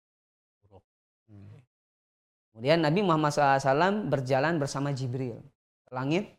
Kemudian 2.56 2.80
Nabi 2.80 3.04
Muhammad 3.04 3.36
SAW 3.36 4.08
berjalan 4.08 4.56
bersama 4.56 4.88
Jibril 4.88 5.44
ke 5.84 5.92
langit. 5.92 6.32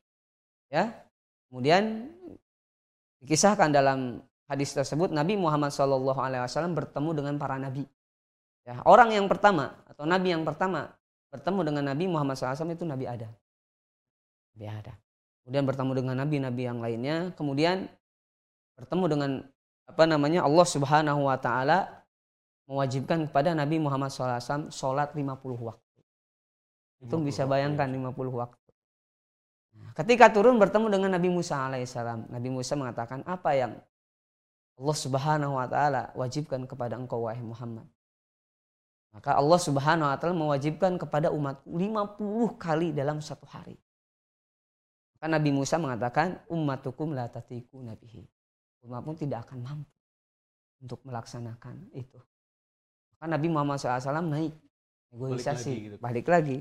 Ya. 0.66 1.06
Kemudian 1.46 2.10
dikisahkan 3.22 3.70
dalam 3.70 4.26
hadis 4.50 4.74
tersebut 4.74 5.14
Nabi 5.14 5.38
Muhammad 5.38 5.70
SAW 5.70 6.74
bertemu 6.74 7.10
dengan 7.14 7.38
para 7.38 7.62
nabi. 7.62 7.86
Ya, 8.66 8.82
orang 8.90 9.14
yang 9.14 9.30
pertama 9.30 9.78
atau 9.86 10.10
nabi 10.10 10.34
yang 10.34 10.42
pertama 10.42 10.90
bertemu 11.30 11.60
dengan 11.70 11.84
Nabi 11.94 12.10
Muhammad 12.10 12.34
SAW 12.34 12.66
itu 12.74 12.82
Nabi 12.82 13.06
Adam. 13.06 13.30
Nabi 14.58 14.66
Adam. 14.74 14.98
Kemudian 15.46 15.64
bertemu 15.70 15.92
dengan 15.94 16.16
nabi-nabi 16.18 16.62
yang 16.66 16.80
lainnya. 16.82 17.18
Kemudian 17.38 17.86
bertemu 18.74 19.06
dengan 19.06 19.32
apa 19.86 20.04
namanya 20.10 20.50
Allah 20.50 20.66
Subhanahu 20.66 21.30
Wa 21.30 21.38
Taala 21.38 22.04
mewajibkan 22.66 23.30
kepada 23.30 23.54
Nabi 23.54 23.78
Muhammad 23.78 24.10
SAW 24.10 24.74
sholat 24.74 25.14
50 25.14 25.22
waktu. 25.62 25.87
Itu 26.98 27.22
bisa 27.22 27.46
bayangkan 27.46 27.86
50 27.90 28.34
waktu. 28.34 28.70
Nah, 29.78 29.94
ketika 29.94 30.34
turun 30.34 30.58
bertemu 30.58 30.90
dengan 30.90 31.14
Nabi 31.14 31.30
Musa 31.30 31.70
alaihissalam, 31.70 32.34
Nabi 32.34 32.50
Musa 32.50 32.74
mengatakan 32.74 33.22
apa 33.30 33.54
yang 33.54 33.78
Allah 34.78 34.98
Subhanahu 34.98 35.54
wa 35.58 35.68
taala 35.70 36.14
wajibkan 36.18 36.66
kepada 36.66 36.98
engkau 36.98 37.30
wahai 37.30 37.42
Muhammad. 37.42 37.86
Maka 39.14 39.38
Allah 39.38 39.60
Subhanahu 39.62 40.10
wa 40.10 40.18
taala 40.18 40.34
mewajibkan 40.38 40.98
kepada 40.98 41.30
umat 41.34 41.62
50 41.66 42.58
kali 42.58 42.94
dalam 42.94 43.22
satu 43.22 43.46
hari. 43.50 43.78
Maka 45.18 45.34
Nabi 45.34 45.50
Musa 45.50 45.82
mengatakan 45.82 46.42
ummatukum 46.50 47.14
la 47.14 47.26
tatiku 47.30 47.82
nabihi. 47.82 48.22
Umatmu 48.86 49.18
tidak 49.18 49.50
akan 49.50 49.66
mampu 49.66 49.98
untuk 50.82 51.02
melaksanakan 51.02 51.90
itu. 51.98 52.22
Maka 53.18 53.26
Nabi 53.26 53.48
Muhammad 53.50 53.82
SAW 53.82 54.22
naik 54.30 54.54
negosiasi 55.10 55.74
balik 55.74 55.74
lagi, 55.74 55.86
gitu. 55.90 55.98
balik 55.98 56.28
lagi 56.30 56.58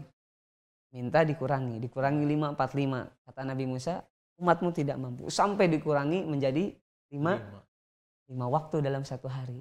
minta 0.97 1.21
dikurangi 1.21 1.77
dikurangi 1.77 2.25
5 2.25 2.57
45 2.57 3.29
kata 3.29 3.41
Nabi 3.45 3.65
Musa 3.69 4.01
umatmu 4.41 4.73
tidak 4.73 4.97
mampu. 4.97 5.29
Sampai 5.29 5.69
dikurangi 5.69 6.25
menjadi 6.25 6.73
5 7.13 8.33
5 8.33 8.33
waktu 8.33 8.77
dalam 8.81 9.05
satu 9.05 9.29
hari. 9.29 9.61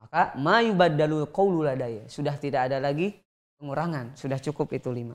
Maka 0.00 0.32
mayubaddalu 0.40 1.28
qawlu 1.28 1.62
ladaya. 1.62 2.08
Sudah 2.08 2.34
tidak 2.40 2.72
ada 2.72 2.80
lagi 2.80 3.12
pengurangan 3.62 4.18
sudah 4.18 4.42
cukup 4.42 4.74
itu 4.74 4.90
5 4.90 5.14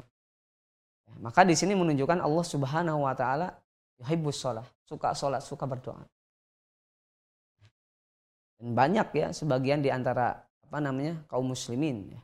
ya, 1.04 1.14
maka 1.20 1.44
di 1.44 1.52
sini 1.52 1.76
menunjukkan 1.76 2.24
Allah 2.24 2.46
Subhanahu 2.48 3.04
wa 3.04 3.12
taala 3.12 3.52
yuhibbus 4.00 4.40
shalah 4.40 4.64
suka 4.88 5.12
salat 5.12 5.44
suka 5.44 5.68
berdoa. 5.68 6.00
Dan 8.56 8.72
banyak 8.72 9.08
ya 9.12 9.28
sebagian 9.36 9.84
di 9.84 9.92
antara 9.92 10.32
apa 10.40 10.80
namanya 10.80 11.28
kaum 11.28 11.52
muslimin 11.52 12.16
ya, 12.16 12.22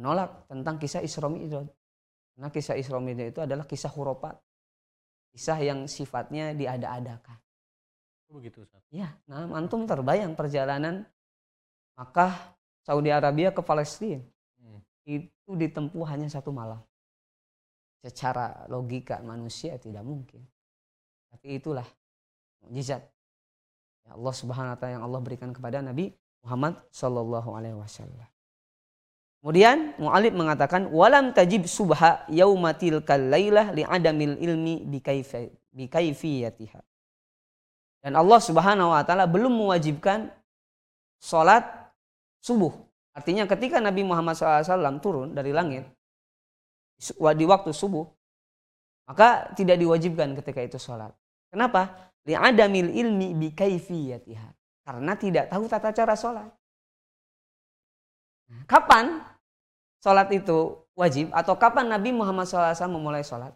menolak 0.00 0.48
tentang 0.48 0.80
kisah 0.80 1.04
Isra 1.04 1.28
Mi'raj. 1.28 1.68
Karena 2.40 2.56
kisah 2.56 2.72
Isra 2.80 2.96
Mi'raj 2.96 3.36
itu 3.36 3.40
adalah 3.44 3.68
kisah 3.68 3.92
huropat. 3.92 4.32
Kisah 5.28 5.60
yang 5.60 5.84
sifatnya 5.84 6.56
diada-adakan. 6.56 7.36
Oh, 8.32 8.40
begitu 8.40 8.64
Ustaz. 8.64 8.80
Ya, 8.88 9.12
nah 9.28 9.44
antum 9.52 9.84
terbayang 9.84 10.32
perjalanan 10.32 11.04
Makkah 12.00 12.56
Saudi 12.80 13.12
Arabia 13.12 13.52
ke 13.52 13.60
Palestina. 13.60 14.24
Hmm. 14.56 14.80
Itu 15.04 15.52
ditempuh 15.52 16.00
hanya 16.08 16.32
satu 16.32 16.48
malam. 16.48 16.80
Secara 18.00 18.64
logika 18.72 19.20
manusia 19.20 19.76
tidak 19.76 20.00
mungkin. 20.00 20.40
Tapi 21.28 21.60
itulah 21.60 21.84
mujizat 22.64 23.04
ya 24.08 24.16
Allah 24.16 24.32
Subhanahu 24.32 24.72
wa 24.72 24.78
taala 24.80 24.96
yang 24.96 25.04
Allah 25.04 25.20
berikan 25.20 25.52
kepada 25.52 25.84
Nabi 25.84 26.08
Muhammad 26.40 26.80
sallallahu 26.88 27.52
alaihi 27.52 27.76
wasallam. 27.76 28.24
Kemudian 29.40 29.96
Mu'alib 29.96 30.36
mengatakan 30.36 30.92
walam 30.92 31.32
tajib 31.32 31.64
subha 31.64 32.28
yaumatil 32.28 33.00
kalailah 33.00 33.72
li 33.72 33.82
adamil 33.88 34.36
ilmi 34.36 34.84
bi 34.84 35.88
kaifiyatiha. 35.88 36.80
Dan 38.00 38.16
Allah 38.16 38.40
Subhanahu 38.40 38.92
wa 38.92 39.00
taala 39.04 39.24
belum 39.24 39.52
mewajibkan 39.52 40.28
salat 41.20 41.64
subuh. 42.40 42.72
Artinya 43.16 43.44
ketika 43.48 43.80
Nabi 43.80 44.04
Muhammad 44.04 44.36
SAW 44.36 45.00
turun 45.00 45.32
dari 45.36 45.52
langit 45.52 45.88
di 47.36 47.44
waktu 47.48 47.72
subuh, 47.72 48.04
maka 49.08 49.52
tidak 49.56 49.80
diwajibkan 49.80 50.36
ketika 50.36 50.60
itu 50.60 50.78
sholat. 50.78 51.10
Kenapa? 51.50 52.12
li'adamil 52.28 52.92
ilmi 52.92 53.32
bi 53.34 53.48
kaifiyatiha. 53.56 54.48
Karena 54.84 55.12
tidak 55.16 55.48
tahu 55.48 55.64
tata 55.70 55.90
cara 55.94 56.14
sholat. 56.16 56.50
Kapan 58.66 59.22
sholat 60.00 60.28
itu 60.32 60.80
wajib 60.96 61.32
atau 61.32 61.54
kapan 61.56 61.86
Nabi 61.88 62.10
Muhammad 62.12 62.48
SAW 62.48 62.90
memulai 62.90 63.24
sholat? 63.24 63.52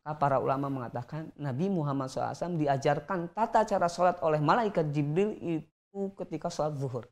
Maka 0.00 0.16
para 0.16 0.36
ulama 0.40 0.72
mengatakan 0.72 1.28
Nabi 1.36 1.68
Muhammad 1.68 2.08
SAW 2.08 2.56
diajarkan 2.56 3.30
tata 3.36 3.66
cara 3.68 3.86
sholat 3.90 4.16
oleh 4.24 4.40
malaikat 4.40 4.88
Jibril 4.94 5.36
itu 5.36 6.00
ketika 6.16 6.48
sholat 6.48 6.78
zuhur. 6.80 7.04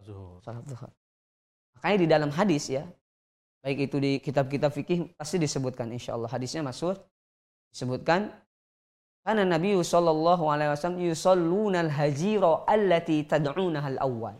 Zuhur. 0.00 0.40
Sholat 0.40 0.64
zuhur. 0.64 0.90
Makanya 1.76 1.96
di 2.00 2.08
dalam 2.08 2.30
hadis 2.32 2.70
ya, 2.70 2.88
baik 3.60 3.90
itu 3.90 3.96
di 4.00 4.12
kitab-kitab 4.22 4.70
fikih 4.72 5.12
pasti 5.18 5.36
disebutkan 5.40 5.88
insya 5.92 6.16
Allah 6.16 6.28
hadisnya 6.28 6.60
masuk 6.60 7.00
disebutkan 7.72 8.28
karena 9.24 9.48
Nabi 9.48 9.72
sallallahu 9.80 10.44
alaihi 10.52 10.68
wasallam 10.76 11.00
yusalluna 11.00 11.80
al-hajira 11.80 12.68
allati 12.68 13.24
tad'unaha 13.24 13.96
al-awwal. 13.96 14.36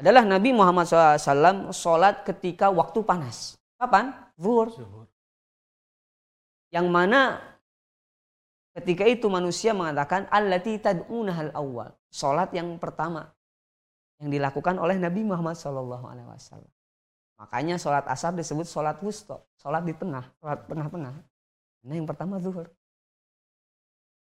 Adalah 0.00 0.24
Nabi 0.24 0.56
Muhammad 0.56 0.88
SAW 0.88 1.76
sholat 1.76 2.24
ketika 2.24 2.72
waktu 2.72 3.04
panas. 3.04 3.60
Kapan? 3.76 4.16
Zuhur. 4.40 4.72
Yang 6.72 6.86
mana 6.88 7.36
ketika 8.72 9.04
itu 9.04 9.28
manusia 9.28 9.76
mengatakan 9.76 10.24
allati 10.32 10.80
tad'unaha 10.80 11.52
al-awwal. 11.52 11.92
Sholat 12.08 12.48
yang 12.56 12.80
pertama 12.80 13.28
yang 14.24 14.32
dilakukan 14.32 14.80
oleh 14.80 14.96
Nabi 14.96 15.20
Muhammad 15.20 15.60
wasallam. 15.60 16.72
Makanya 17.36 17.76
sholat 17.76 18.04
asar 18.08 18.32
disebut 18.32 18.68
sholat 18.68 18.96
wusto, 19.04 19.52
sholat 19.60 19.84
di 19.84 19.92
tengah, 19.92 20.28
sholat 20.40 20.64
tengah-tengah. 20.64 21.14
Nah 21.84 21.94
yang 21.96 22.08
pertama 22.08 22.40
zuhur. 22.40 22.68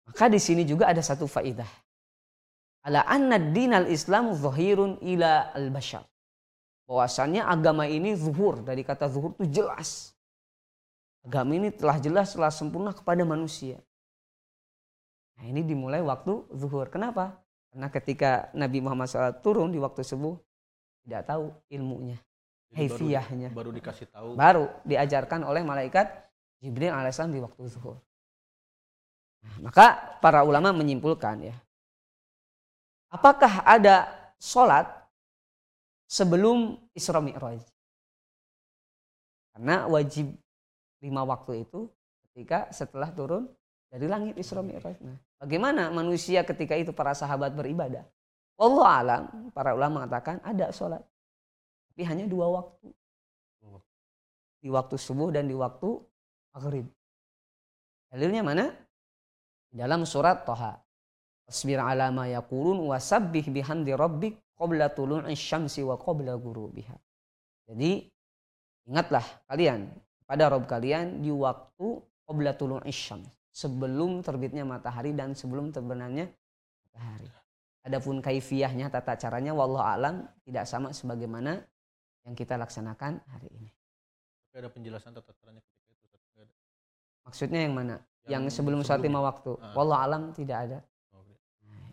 Maka 0.06 0.30
di 0.30 0.38
sini 0.38 0.62
juga 0.62 0.90
ada 0.90 1.02
satu 1.02 1.26
faidah. 1.26 1.70
Ala 2.86 3.02
anna 3.10 3.42
dinal 3.42 3.90
Islam 3.90 4.38
zahirun 4.38 5.02
ila 5.02 5.50
al-bashar. 5.58 6.06
Bahwasannya 6.86 7.42
agama 7.42 7.90
ini 7.90 8.14
zuhur. 8.14 8.62
Dari 8.62 8.86
kata 8.86 9.10
zuhur 9.10 9.34
itu 9.42 9.50
jelas. 9.50 10.14
Agama 11.26 11.58
ini 11.58 11.74
telah 11.74 11.98
jelas, 11.98 12.38
telah 12.38 12.54
sempurna 12.54 12.94
kepada 12.94 13.26
manusia. 13.26 13.82
Nah 15.36 15.50
ini 15.50 15.66
dimulai 15.66 16.06
waktu 16.06 16.46
zuhur. 16.54 16.86
Kenapa? 16.94 17.42
Karena 17.74 17.90
ketika 17.90 18.54
Nabi 18.54 18.86
Muhammad 18.86 19.10
SAW 19.10 19.42
turun 19.42 19.74
di 19.74 19.82
waktu 19.82 20.06
subuh, 20.06 20.38
tidak 21.02 21.26
tahu 21.26 21.50
ilmunya. 21.74 22.22
Haifiyahnya. 22.78 23.50
Baru, 23.50 23.74
baru 23.74 23.82
dikasih 23.82 24.08
tahu. 24.14 24.30
Baru 24.38 24.70
diajarkan 24.86 25.42
oleh 25.42 25.66
malaikat 25.66 26.06
Jibril 26.62 26.94
alaihissalam 26.94 27.34
di 27.34 27.42
waktu 27.42 27.62
zuhur. 27.66 27.98
Nah, 29.42 29.70
maka 29.70 30.18
para 30.22 30.46
ulama 30.46 30.70
menyimpulkan 30.74 31.50
ya, 31.50 31.56
apakah 33.16 33.64
ada 33.64 34.12
sholat 34.36 34.84
sebelum 36.12 36.76
Isra 36.92 37.24
Mi'raj? 37.24 37.64
Karena 39.56 39.88
wajib 39.88 40.36
lima 41.00 41.24
waktu 41.24 41.64
itu 41.64 41.88
ketika 42.28 42.68
setelah 42.76 43.08
turun 43.16 43.48
dari 43.88 44.12
langit 44.12 44.36
Isra 44.36 44.60
Mi'raj. 44.60 45.00
Nah, 45.00 45.16
bagaimana 45.40 45.88
manusia 45.96 46.44
ketika 46.44 46.76
itu 46.76 46.92
para 46.92 47.16
sahabat 47.16 47.56
beribadah? 47.56 48.04
Allah 48.60 48.88
alam, 48.88 49.24
para 49.56 49.72
ulama 49.72 50.04
mengatakan 50.04 50.44
ada 50.44 50.72
sholat. 50.76 51.04
Tapi 51.92 52.04
hanya 52.04 52.28
dua 52.28 52.52
waktu. 52.52 52.92
Di 54.60 54.68
waktu 54.68 54.96
subuh 55.00 55.32
dan 55.32 55.48
di 55.48 55.56
waktu 55.56 56.00
maghrib. 56.56 56.88
Dalilnya 58.12 58.42
mana? 58.44 58.66
Dalam 59.72 60.08
surat 60.08 60.48
Toha. 60.48 60.85
Wasbir 61.46 61.78
ala 61.78 62.10
ma 62.10 62.26
yakulun 62.26 62.90
wasabbih 62.90 63.54
bihamdi 63.54 63.94
rabbik 63.94 64.42
qabla 64.58 64.90
tulu'i 64.90 65.38
syamsi 65.38 65.86
wa 65.86 65.94
qabla 65.94 66.34
gurubiha. 66.42 66.98
Jadi 67.70 68.10
ingatlah 68.90 69.26
kalian 69.46 69.90
pada 70.26 70.50
Rob 70.50 70.66
kalian 70.66 71.22
di 71.22 71.30
waktu 71.30 72.02
qabla 72.26 72.58
tulu'i 72.58 72.94
syams. 72.94 73.30
Sebelum 73.56 74.20
terbitnya 74.20 74.68
matahari 74.68 75.16
dan 75.16 75.32
sebelum 75.32 75.72
terbenamnya 75.72 76.28
matahari. 76.92 77.30
Adapun 77.86 78.20
kaifiyahnya 78.20 78.90
tata 78.90 79.16
caranya 79.16 79.54
wallahu 79.54 79.86
alam 79.86 80.26
tidak 80.44 80.66
sama 80.66 80.92
sebagaimana 80.92 81.62
yang 82.26 82.34
kita 82.34 82.58
laksanakan 82.58 83.22
hari 83.30 83.48
ini. 83.54 83.70
Tapi 84.50 84.66
ada 84.66 84.70
penjelasan 84.74 85.14
tata 85.14 85.32
caranya 85.38 85.62
Maksudnya 87.26 87.66
yang 87.66 87.74
mana? 87.74 87.96
Yang, 88.26 88.30
yang 88.30 88.44
sebelum 88.54 88.80
sholat 88.86 89.02
lima 89.02 89.20
waktu. 89.20 89.58
Uh. 89.58 89.74
Wallah 89.74 90.06
alam 90.06 90.30
tidak 90.38 90.58
ada. 90.70 90.80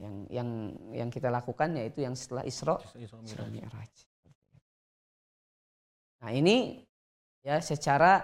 Yang 0.03 0.15
yang 0.35 0.49
yang 0.91 1.11
kita 1.15 1.31
lakukan 1.31 1.79
yaitu 1.79 2.03
yang 2.03 2.19
setelah 2.19 2.43
Isra, 2.43 2.75
Isra 2.99 3.47
Mi'raj. 3.47 3.95
Nah 6.23 6.31
ini 6.35 6.83
ya 7.47 7.63
secara 7.63 8.19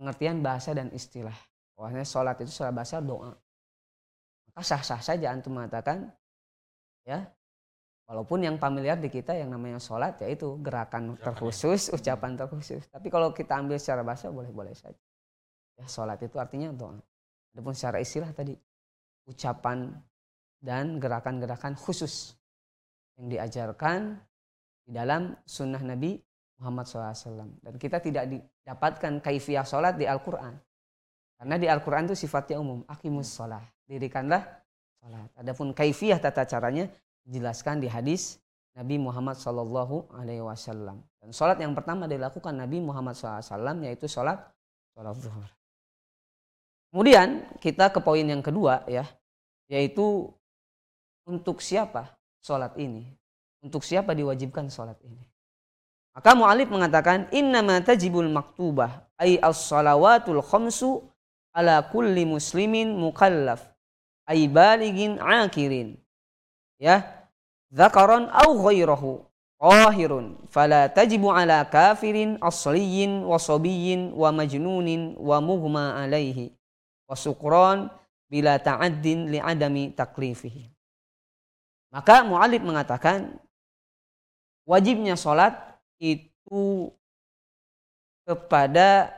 pengertian 0.00 0.40
bahasa 0.40 0.72
dan 0.72 0.88
istilah. 0.96 1.36
Bahwasanya 1.76 2.08
sholat 2.08 2.36
itu 2.40 2.48
secara 2.48 2.72
bahasa 2.72 3.04
doa. 3.04 3.36
Maka 4.48 4.60
sah-sah 4.64 5.04
saja 5.04 5.36
antum 5.36 5.60
mengatakan 5.60 6.08
ya 7.04 7.28
Walaupun 8.10 8.42
yang 8.42 8.58
familiar 8.58 8.98
di 8.98 9.06
kita 9.06 9.38
yang 9.38 9.54
namanya 9.54 9.78
sholat 9.78 10.18
yaitu 10.26 10.58
gerakan 10.66 11.14
terkhusus, 11.14 11.94
ucapan 11.94 12.34
terkhusus. 12.34 12.82
Tapi 12.90 13.06
kalau 13.06 13.30
kita 13.30 13.54
ambil 13.54 13.78
secara 13.78 14.02
bahasa 14.02 14.34
boleh-boleh 14.34 14.74
saja. 14.74 14.98
Ya, 15.78 15.86
sholat 15.86 16.18
itu 16.18 16.34
artinya 16.34 16.74
doa. 16.74 16.98
Adapun 17.54 17.70
secara 17.70 18.02
istilah 18.02 18.34
tadi 18.34 18.58
ucapan 19.30 19.94
dan 20.58 20.98
gerakan-gerakan 20.98 21.78
khusus 21.78 22.36
yang 23.16 23.30
diajarkan 23.30 24.18
di 24.84 24.92
dalam 24.92 25.38
sunnah 25.46 25.80
Nabi 25.80 26.18
Muhammad 26.60 26.84
SAW. 26.84 27.62
Dan 27.62 27.74
kita 27.80 28.02
tidak 28.02 28.28
didapatkan 28.28 29.22
kaifiah 29.24 29.64
sholat 29.64 29.96
di 29.96 30.04
Al-Quran. 30.04 30.58
Karena 31.40 31.56
di 31.56 31.66
Al-Quran 31.70 32.10
itu 32.12 32.26
sifatnya 32.26 32.60
umum. 32.60 32.84
Akimus 32.84 33.32
sholat. 33.32 33.64
Dirikanlah 33.88 34.44
sholat. 35.00 35.28
Adapun 35.40 35.72
kaifiah 35.72 36.20
tata 36.20 36.44
caranya 36.44 36.84
dijelaskan 37.24 37.80
di 37.80 37.88
hadis 37.88 38.36
Nabi 38.76 39.00
Muhammad 39.00 39.40
SAW. 39.40 41.00
Dan 41.20 41.30
sholat 41.32 41.56
yang 41.56 41.72
pertama 41.72 42.04
dilakukan 42.04 42.52
Nabi 42.52 42.84
Muhammad 42.84 43.16
SAW 43.16 43.80
yaitu 43.80 44.04
sholat 44.04 44.36
sholat 44.92 45.16
zuhur. 45.16 45.48
Kemudian 46.90 47.46
kita 47.62 47.88
ke 47.94 48.02
poin 48.02 48.26
yang 48.26 48.42
kedua 48.42 48.82
ya, 48.90 49.06
yaitu 49.70 50.34
untuk 51.24 51.62
siapa 51.62 52.18
sholat 52.42 52.74
ini? 52.74 53.06
Untuk 53.62 53.86
siapa 53.86 54.10
diwajibkan 54.12 54.66
sholat 54.66 54.98
ini? 55.06 55.22
Maka 56.10 56.34
mu'alif 56.34 56.66
mengatakan 56.66 57.30
innama 57.30 57.78
tajibul 57.78 58.26
maktubah 58.26 59.06
ay 59.14 59.38
as-salawatul 59.38 60.42
khamsu 60.42 61.06
ala 61.54 61.86
kulli 61.86 62.26
muslimin 62.26 62.98
mukallaf 62.98 63.62
ay 64.26 64.50
baligin 64.50 65.22
akirin 65.22 65.98
ya 66.82 67.06
zakaran 67.70 68.26
au 68.30 68.58
ghairahu 68.58 69.22
qahirun 69.58 70.38
fala 70.50 70.90
tajibu 70.90 71.30
ala 71.30 71.62
kafirin 71.66 72.38
asliyin 72.42 73.22
wa 73.26 73.38
sabiyin 73.38 74.10
wa 74.14 74.34
majnunin 74.34 75.14
wa 75.14 75.38
mughma 75.38 75.98
alaihi 76.00 76.54
wasukron 77.06 77.90
bila 78.30 78.62
ta'addin 78.62 79.26
li'adami 79.34 79.90
taklifihi. 79.90 80.70
Maka 81.90 82.22
mu'alib 82.22 82.62
mengatakan 82.62 83.34
wajibnya 84.62 85.18
sholat 85.18 85.58
itu 85.98 86.94
kepada 88.22 89.10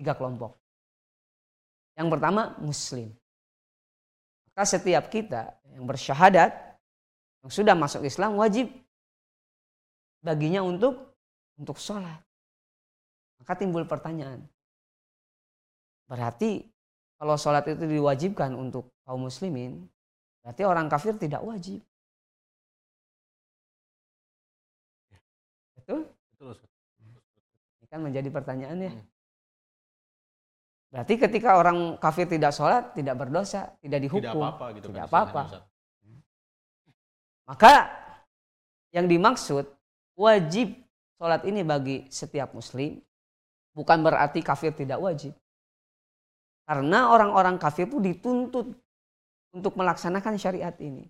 tiga 0.00 0.16
kelompok. 0.16 0.56
Yang 1.92 2.08
pertama 2.16 2.56
muslim. 2.64 3.12
Maka 4.48 4.64
setiap 4.64 5.12
kita 5.12 5.52
yang 5.76 5.84
bersyahadat 5.84 6.56
yang 7.44 7.52
sudah 7.52 7.76
masuk 7.76 8.08
Islam 8.08 8.40
wajib 8.40 8.72
baginya 10.24 10.64
untuk 10.64 11.14
untuk 11.60 11.76
sholat. 11.76 12.18
Maka 13.38 13.52
timbul 13.58 13.84
pertanyaan. 13.84 14.46
Berarti 16.08 16.64
kalau 17.18 17.34
sholat 17.34 17.66
itu 17.66 17.82
diwajibkan 17.82 18.54
untuk 18.54 18.94
kaum 19.02 19.26
muslimin, 19.26 19.90
berarti 20.46 20.62
orang 20.62 20.86
kafir 20.86 21.18
tidak 21.18 21.42
wajib. 21.42 21.82
Betul? 25.74 26.06
Betul. 26.32 26.54
Ini 27.82 27.86
kan 27.90 28.00
menjadi 28.06 28.28
pertanyaan 28.30 28.78
ya. 28.86 28.92
Hmm. 28.94 29.06
Berarti 30.88 31.14
ketika 31.20 31.58
orang 31.58 32.00
kafir 32.00 32.24
tidak 32.30 32.54
sholat, 32.54 32.96
tidak 32.96 33.18
berdosa, 33.18 33.76
tidak 33.82 34.00
dihukum. 34.08 34.24
Tidak 34.24 34.40
apa-apa 34.40 34.66
gitu 34.78 34.86
Tidak 34.88 35.04
kan, 35.04 35.10
apa-apa. 35.10 35.42
Maka 37.48 37.72
yang 38.94 39.04
dimaksud 39.10 39.68
wajib 40.16 40.72
sholat 41.18 41.44
ini 41.44 41.60
bagi 41.66 42.06
setiap 42.08 42.54
muslim 42.56 43.00
bukan 43.76 43.98
berarti 44.00 44.40
kafir 44.40 44.72
tidak 44.72 45.02
wajib. 45.02 45.36
Karena 46.68 47.08
orang-orang 47.08 47.56
kafir 47.56 47.88
itu 47.88 47.96
dituntut 47.96 48.76
untuk 49.56 49.72
melaksanakan 49.72 50.36
syariat 50.36 50.76
ini. 50.84 51.08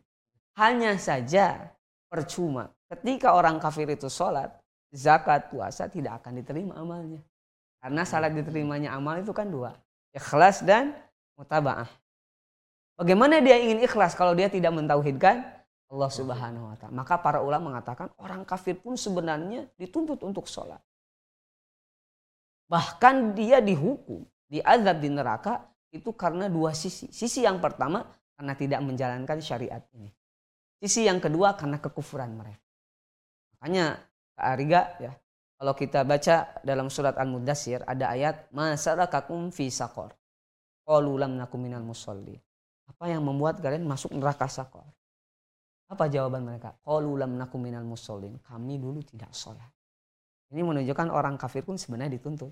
Hanya 0.54 0.94
saja 1.02 1.74
percuma 2.06 2.70
ketika 2.86 3.34
orang 3.34 3.58
kafir 3.58 3.90
itu 3.90 4.06
sholat, 4.06 4.54
zakat, 4.94 5.50
puasa 5.50 5.90
tidak 5.90 6.22
akan 6.22 6.38
diterima 6.38 6.78
amalnya. 6.78 7.18
Karena 7.82 8.02
salat 8.06 8.34
diterimanya 8.34 8.94
amal 8.94 9.18
itu 9.18 9.34
kan 9.34 9.50
dua. 9.50 9.74
Ikhlas 10.14 10.62
dan 10.62 10.94
mutaba'ah. 11.38 11.90
Bagaimana 12.98 13.38
dia 13.38 13.54
ingin 13.54 13.82
ikhlas 13.86 14.18
kalau 14.18 14.34
dia 14.34 14.50
tidak 14.50 14.74
mentauhidkan 14.74 15.46
Allah 15.86 16.10
Subhanahu 16.10 16.74
wa 16.74 16.76
taala? 16.78 16.94
Maka 16.94 17.14
para 17.22 17.38
ulama 17.38 17.74
mengatakan 17.74 18.10
orang 18.18 18.42
kafir 18.42 18.74
pun 18.74 18.98
sebenarnya 18.98 19.70
dituntut 19.78 20.18
untuk 20.26 20.50
sholat. 20.50 20.82
Bahkan 22.66 23.38
dia 23.38 23.62
dihukum, 23.62 24.26
diazab 24.48 24.96
di 24.98 25.08
neraka 25.12 25.68
itu 25.92 26.12
karena 26.16 26.48
dua 26.48 26.72
sisi. 26.72 27.08
Sisi 27.12 27.44
yang 27.44 27.60
pertama 27.60 28.04
karena 28.36 28.52
tidak 28.56 28.80
menjalankan 28.84 29.38
syariat 29.40 29.84
ini. 29.96 30.08
Sisi 30.80 31.04
yang 31.04 31.20
kedua 31.20 31.54
karena 31.56 31.80
kekufuran 31.80 32.36
mereka. 32.36 32.64
Makanya 33.56 34.00
Kak 34.38 34.46
Ariga 34.54 34.82
ya 35.00 35.12
kalau 35.58 35.74
kita 35.74 36.06
baca 36.06 36.62
dalam 36.62 36.86
surat 36.88 37.18
Al-Mudassir 37.18 37.82
ada 37.82 38.14
ayat 38.14 38.48
masalakakum 38.54 39.50
fi 39.50 39.68
saqar. 39.68 40.14
Qalu 40.88 41.12
lam 41.20 41.36
nakum 41.36 41.60
minal 41.60 41.84
musalli. 41.84 42.38
Apa 42.88 43.12
yang 43.12 43.20
membuat 43.20 43.60
kalian 43.60 43.84
masuk 43.84 44.16
neraka 44.16 44.48
sakor? 44.48 44.88
Apa 45.92 46.08
jawaban 46.08 46.48
mereka? 46.48 46.72
Qalu 46.80 47.20
lam 47.20 47.36
nakum 47.36 47.60
minal 47.60 47.84
musallin. 47.84 48.40
Kami 48.40 48.80
dulu 48.80 49.04
tidak 49.04 49.28
sholat. 49.36 49.68
Ini 50.48 50.64
menunjukkan 50.64 51.12
orang 51.12 51.36
kafir 51.36 51.60
pun 51.60 51.76
sebenarnya 51.76 52.16
dituntut 52.16 52.48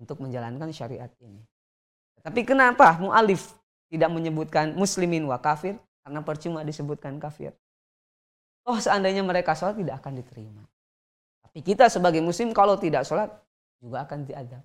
untuk 0.00 0.16
menjalankan 0.24 0.72
syariat 0.72 1.12
ini. 1.20 1.44
Tapi 2.24 2.48
kenapa 2.48 2.96
mu'alif 2.96 3.52
tidak 3.92 4.08
menyebutkan 4.08 4.72
muslimin 4.72 5.28
wa 5.28 5.36
kafir? 5.36 5.76
Karena 6.00 6.24
percuma 6.24 6.64
disebutkan 6.64 7.20
kafir. 7.20 7.52
Oh 8.64 8.80
seandainya 8.80 9.20
mereka 9.20 9.52
sholat 9.52 9.76
tidak 9.76 10.00
akan 10.00 10.20
diterima. 10.20 10.64
Tapi 11.44 11.60
kita 11.60 11.92
sebagai 11.92 12.24
muslim 12.24 12.56
kalau 12.56 12.80
tidak 12.80 13.04
sholat 13.04 13.28
juga 13.80 14.04
akan 14.08 14.24
diadab. 14.24 14.64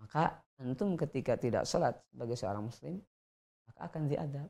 Maka 0.00 0.40
antum 0.60 0.96
ketika 0.96 1.36
tidak 1.36 1.64
sholat 1.68 1.98
sebagai 2.08 2.36
seorang 2.36 2.64
muslim, 2.64 3.00
maka 3.68 3.80
akan 3.92 4.02
diadab. 4.08 4.48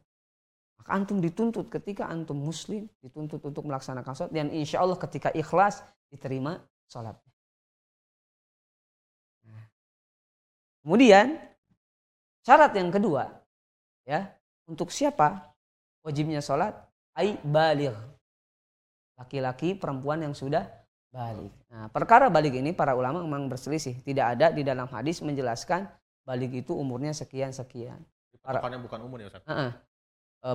Maka 0.78 0.90
antum 0.92 1.22
dituntut 1.22 1.70
ketika 1.70 2.10
antum 2.10 2.36
muslim, 2.36 2.90
dituntut 3.00 3.40
untuk 3.40 3.62
melaksanakan 3.64 4.12
sholat. 4.12 4.32
Dan 4.34 4.50
insya 4.50 4.82
Allah 4.82 4.98
ketika 4.98 5.30
ikhlas 5.32 5.80
diterima 6.10 6.60
sholatnya. 6.90 7.31
Kemudian 10.82 11.38
syarat 12.42 12.74
yang 12.74 12.90
kedua, 12.90 13.30
ya 14.02 14.34
untuk 14.66 14.90
siapa 14.90 15.54
wajibnya 16.02 16.42
sholat? 16.42 16.74
Ai 17.14 17.38
baligh. 17.42 17.94
Laki-laki 19.14 19.78
perempuan 19.78 20.26
yang 20.26 20.34
sudah 20.34 20.66
balik. 21.12 21.52
Nah, 21.70 21.86
perkara 21.92 22.26
balik 22.32 22.58
ini 22.58 22.74
para 22.74 22.96
ulama 22.98 23.22
memang 23.22 23.46
berselisih. 23.46 24.00
Tidak 24.02 24.26
ada 24.38 24.50
di 24.50 24.66
dalam 24.66 24.90
hadis 24.90 25.22
menjelaskan 25.22 25.86
balik 26.26 26.50
itu 26.64 26.74
umurnya 26.74 27.14
sekian 27.14 27.54
sekian. 27.54 28.00
Para, 28.42 28.58
bukan 28.58 29.00
umur 29.06 29.22
ya 29.22 29.30
Ustaz. 29.30 29.46
Uh 29.46 29.52
-uh. 29.54 29.70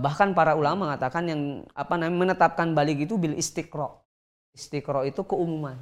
Bahkan 0.04 0.36
para 0.36 0.60
ulama 0.60 0.92
mengatakan 0.92 1.24
yang 1.32 1.63
apa 1.72 1.96
namanya 1.96 2.36
menetapkan 2.36 2.76
balik 2.76 3.08
itu 3.08 3.16
bil 3.16 3.32
istiqro. 3.40 4.04
Istiqro 4.52 5.08
itu 5.08 5.24
keumuman. 5.24 5.80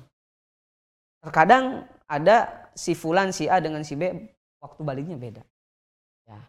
Terkadang 1.25 1.89
ada 2.05 2.69
si 2.77 2.93
fulan 2.93 3.33
si 3.33 3.49
A 3.49 3.57
dengan 3.57 3.81
si 3.81 3.97
B 3.97 4.13
waktu 4.65 4.81
baliknya 4.81 5.17
beda. 5.17 5.43
Ya. 6.25 6.41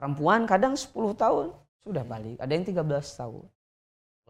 Perempuan 0.00 0.48
kadang 0.48 0.72
10 0.72 0.88
tahun 1.12 1.52
sudah 1.84 2.02
balik, 2.02 2.40
ada 2.40 2.52
yang 2.52 2.64
13 2.64 2.80
tahun. 3.20 3.44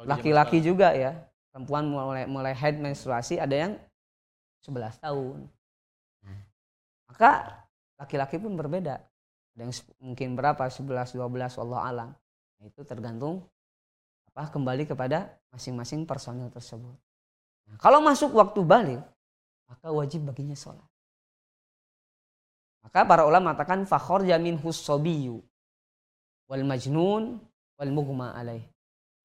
Laki-laki 0.07 0.63
juga 0.63 0.95
ya 0.95 1.15
perempuan 1.51 1.91
mulai 1.91 2.25
mulai 2.31 2.55
head 2.55 2.79
menstruasi 2.79 3.43
ada 3.43 3.51
yang 3.51 3.73
11 4.63 5.03
tahun. 5.03 5.39
Hmm. 6.23 6.43
Maka 7.11 7.31
laki-laki 7.99 8.39
pun 8.39 8.55
berbeda. 8.55 9.03
Ada 9.59 9.61
yang 9.67 9.75
mungkin 9.99 10.39
berapa 10.39 10.71
11 10.71 11.19
12 11.19 11.59
Allah 11.59 11.81
alam. 11.83 12.11
Nah, 12.59 12.65
itu 12.67 12.87
tergantung 12.87 13.43
apa 14.31 14.55
kembali 14.55 14.87
kepada 14.87 15.35
masing-masing 15.51 16.07
personil 16.07 16.47
tersebut. 16.55 16.95
Nah, 17.67 17.77
kalau 17.83 17.99
masuk 17.99 18.31
waktu 18.39 18.63
balik 18.63 19.03
maka 19.69 19.93
wajib 19.93 20.25
baginya 20.25 20.57
sholat. 20.57 20.88
Maka 22.83 23.05
para 23.05 23.27
ulama 23.27 23.53
mengatakan 23.53 23.85
fakhor 23.85 24.25
jamin 24.25 24.57
husobiyu 24.59 25.43
wal 26.49 26.65
majnun 26.65 27.43
wal 27.77 27.93
mughma 27.93 28.35
alaih. 28.35 28.65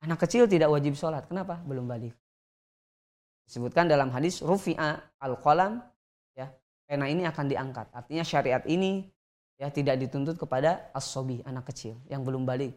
Anak 0.04 0.28
kecil 0.28 0.52
tidak 0.52 0.68
wajib 0.68 1.00
sholat. 1.00 1.24
Kenapa? 1.32 1.64
Belum 1.64 1.88
balik. 1.88 2.12
Disebutkan 3.48 3.88
dalam 3.88 4.12
hadis 4.12 4.44
rufi'a 4.44 5.00
al-qalam 5.20 5.80
ya, 6.36 6.52
pena 6.84 7.08
ini 7.08 7.24
akan 7.24 7.46
diangkat. 7.48 7.88
Artinya 7.96 8.24
syariat 8.28 8.64
ini 8.68 9.08
ya 9.56 9.72
tidak 9.72 9.96
dituntut 10.04 10.36
kepada 10.36 10.92
as-sobi, 10.92 11.40
anak 11.48 11.72
kecil 11.72 11.96
yang 12.12 12.28
belum 12.28 12.44
balik. 12.44 12.76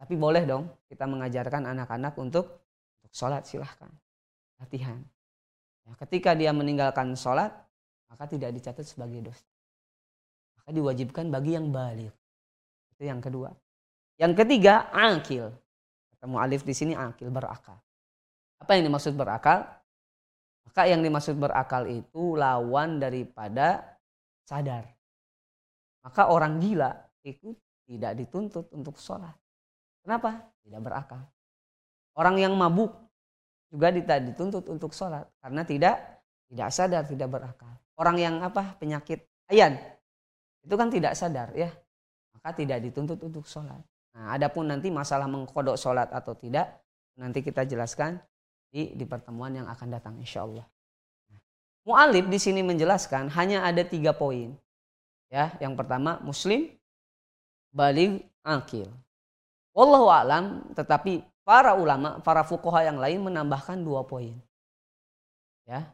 Tapi 0.00 0.16
boleh 0.16 0.48
dong 0.48 0.66
kita 0.88 1.04
mengajarkan 1.04 1.68
anak-anak 1.68 2.16
untuk, 2.16 2.64
untuk 2.98 3.12
sholat 3.12 3.44
silahkan. 3.44 3.92
Latihan. 4.56 4.98
Ya, 5.84 5.92
ketika 6.06 6.32
dia 6.32 6.56
meninggalkan 6.56 7.12
sholat, 7.18 7.52
maka 8.08 8.24
tidak 8.30 8.56
dicatat 8.56 8.86
sebagai 8.88 9.28
dosa. 9.28 9.51
Maka 10.62 10.70
diwajibkan 10.78 11.26
bagi 11.34 11.58
yang 11.58 11.74
balik. 11.74 12.14
Itu 12.94 13.02
yang 13.02 13.18
kedua. 13.18 13.50
Yang 14.14 14.46
ketiga, 14.46 14.86
akil. 14.94 15.50
Ketemu 16.14 16.36
alif 16.38 16.62
di 16.62 16.70
sini 16.70 16.94
akil, 16.94 17.34
berakal. 17.34 17.82
Apa 18.62 18.78
yang 18.78 18.86
dimaksud 18.86 19.18
berakal? 19.18 19.66
Maka 20.62 20.86
yang 20.86 21.02
dimaksud 21.02 21.34
berakal 21.34 21.90
itu 21.90 22.38
lawan 22.38 23.02
daripada 23.02 23.98
sadar. 24.46 24.86
Maka 26.06 26.30
orang 26.30 26.62
gila 26.62 26.94
itu 27.26 27.58
tidak 27.90 28.14
dituntut 28.16 28.70
untuk 28.70 28.96
sholat. 29.02 29.34
Kenapa? 30.06 30.46
Tidak 30.62 30.78
berakal. 30.78 31.26
Orang 32.14 32.38
yang 32.38 32.54
mabuk 32.54 32.94
juga 33.68 33.90
tidak 33.90 34.32
dituntut 34.32 34.64
untuk 34.70 34.94
sholat 34.94 35.26
karena 35.42 35.66
tidak 35.66 36.22
tidak 36.52 36.68
sadar, 36.70 37.02
tidak 37.08 37.28
berakal. 37.28 37.74
Orang 37.96 38.16
yang 38.16 38.40
apa 38.40 38.76
penyakit 38.76 39.24
ayan 39.52 39.76
itu 40.62 40.74
kan 40.78 40.88
tidak 40.88 41.12
sadar 41.18 41.50
ya, 41.54 41.70
maka 42.34 42.54
tidak 42.54 42.78
dituntut 42.82 43.18
untuk 43.22 43.44
sholat. 43.46 43.82
Nah, 44.12 44.36
adapun 44.36 44.68
nanti 44.68 44.92
masalah 44.92 45.26
mengkodok 45.26 45.74
sholat 45.74 46.08
atau 46.14 46.36
tidak 46.38 46.80
nanti 47.18 47.44
kita 47.44 47.66
jelaskan 47.66 48.20
di, 48.72 48.96
di 48.96 49.04
pertemuan 49.04 49.52
yang 49.52 49.68
akan 49.68 49.88
datang 49.92 50.14
insya 50.16 50.46
Allah. 50.46 50.64
Mu'alib 51.82 52.30
di 52.30 52.38
sini 52.38 52.62
menjelaskan 52.62 53.26
hanya 53.34 53.66
ada 53.66 53.82
tiga 53.82 54.14
poin. 54.14 54.54
Ya, 55.32 55.50
yang 55.58 55.74
pertama 55.74 56.20
muslim, 56.22 56.70
balik, 57.72 58.22
akil. 58.44 58.86
Wallahu 59.72 60.12
alam, 60.12 60.62
tetapi 60.76 61.24
para 61.42 61.74
ulama, 61.74 62.20
para 62.20 62.44
fukoha 62.44 62.84
yang 62.86 63.00
lain 63.00 63.24
menambahkan 63.24 63.80
dua 63.80 64.04
poin. 64.04 64.36
Ya. 65.66 65.88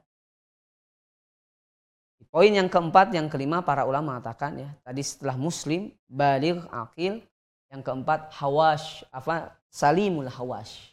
Poin 2.29 2.53
yang 2.53 2.69
keempat, 2.69 3.09
yang 3.17 3.27
kelima 3.33 3.65
para 3.65 3.89
ulama 3.89 4.17
mengatakan 4.17 4.53
ya, 4.61 4.71
tadi 4.85 5.01
setelah 5.01 5.37
muslim, 5.41 5.89
balik, 6.05 6.61
akil, 6.69 7.25
yang 7.73 7.81
keempat 7.81 8.29
hawash, 8.37 9.05
apa 9.09 9.57
salimul 9.73 10.29
hawash. 10.29 10.93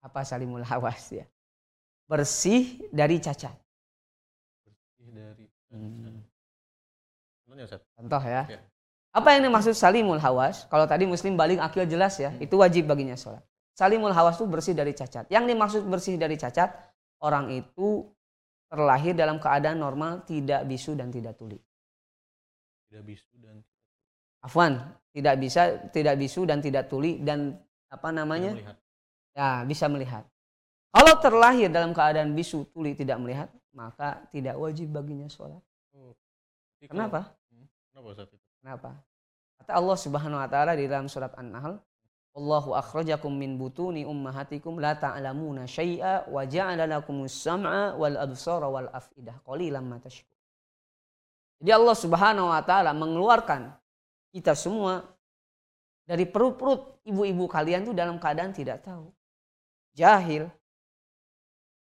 Apa 0.00 0.24
salimul 0.24 0.64
hawas 0.64 1.12
ya? 1.12 1.28
Bersih 2.08 2.80
dari 2.88 3.20
cacat. 3.20 3.52
Bersih 4.64 5.08
dari 5.12 5.46
Hmm. 5.70 6.26
Ustaz. 7.60 7.82
Contoh 7.94 8.22
ya. 8.24 8.42
Ya. 8.48 8.58
Apa 9.12 9.36
yang 9.36 9.46
dimaksud 9.46 9.76
salimul 9.76 10.18
hawas? 10.18 10.64
Kalau 10.70 10.88
tadi 10.88 11.04
muslim 11.04 11.36
balik 11.36 11.60
akil 11.60 11.84
jelas 11.84 12.16
ya, 12.16 12.32
itu 12.40 12.56
wajib 12.56 12.88
baginya 12.88 13.14
sholat. 13.14 13.42
Salimul 13.76 14.14
hawas 14.16 14.40
itu 14.40 14.46
bersih 14.48 14.74
dari 14.74 14.96
cacat. 14.96 15.28
Yang 15.28 15.44
dimaksud 15.54 15.82
bersih 15.86 16.14
dari 16.16 16.40
cacat, 16.40 16.72
orang 17.20 17.52
itu 17.52 18.08
terlahir 18.70 19.18
dalam 19.18 19.42
keadaan 19.42 19.82
normal, 19.82 20.22
tidak 20.22 20.62
bisu 20.64 20.94
dan 20.94 21.10
tidak 21.10 21.34
tuli. 21.34 21.58
Tidak 22.86 23.02
bisu 23.02 23.34
dan 23.42 23.58
Afwan, 24.40 24.80
tidak 25.12 25.36
bisa, 25.36 25.90
tidak 25.92 26.16
bisu 26.16 26.48
dan 26.48 26.64
tidak 26.64 26.88
tuli 26.88 27.20
dan 27.20 27.58
apa 27.90 28.08
namanya? 28.14 28.54
melihat. 28.56 28.76
Ya, 29.36 29.66
bisa 29.66 29.84
melihat. 29.90 30.24
Kalau 30.90 31.14
terlahir 31.22 31.68
dalam 31.68 31.92
keadaan 31.92 32.32
bisu, 32.32 32.66
tuli, 32.72 32.96
tidak 32.96 33.20
melihat, 33.20 33.50
maka 33.76 34.24
tidak 34.32 34.56
wajib 34.56 34.90
baginya 34.90 35.28
sholat. 35.28 35.60
Kalau- 35.92 36.16
Kenapa? 36.80 37.36
Hmm, 37.52 37.68
Kenapa 37.92 38.06
Ustaz? 38.16 38.30
Kenapa? 38.64 38.90
Kata 39.60 39.72
Allah 39.76 39.98
Subhanahu 40.00 40.40
wa 40.40 40.48
taala 40.48 40.72
di 40.72 40.88
dalam 40.88 41.06
surat 41.06 41.36
An-Nahl, 41.36 41.76
Allahu 42.30 42.78
akhrajakum 42.78 43.34
min 43.34 43.58
butuni 43.58 44.06
ummahatikum 44.06 44.78
la 44.78 44.94
ta'lamuna 44.94 45.66
syai'a 45.66 46.30
wa 46.30 46.46
ja'ala 46.46 46.86
lakumus 46.86 47.34
sam'a 47.34 47.98
wal 47.98 48.14
absara 48.14 48.70
wal 48.70 48.86
af'idah 48.86 49.42
qalilan 49.42 49.82
ma 49.82 49.98
tashkurun. 49.98 50.38
Jadi 51.60 51.70
Allah 51.74 51.96
Subhanahu 51.98 52.48
wa 52.48 52.62
taala 52.62 52.94
mengeluarkan 52.94 53.74
kita 54.30 54.54
semua 54.54 55.02
dari 56.06 56.22
perut-perut 56.22 57.02
ibu-ibu 57.02 57.50
kalian 57.50 57.82
itu 57.84 57.92
dalam 57.92 58.22
keadaan 58.22 58.54
tidak 58.54 58.86
tahu. 58.86 59.10
Jahil. 59.98 60.46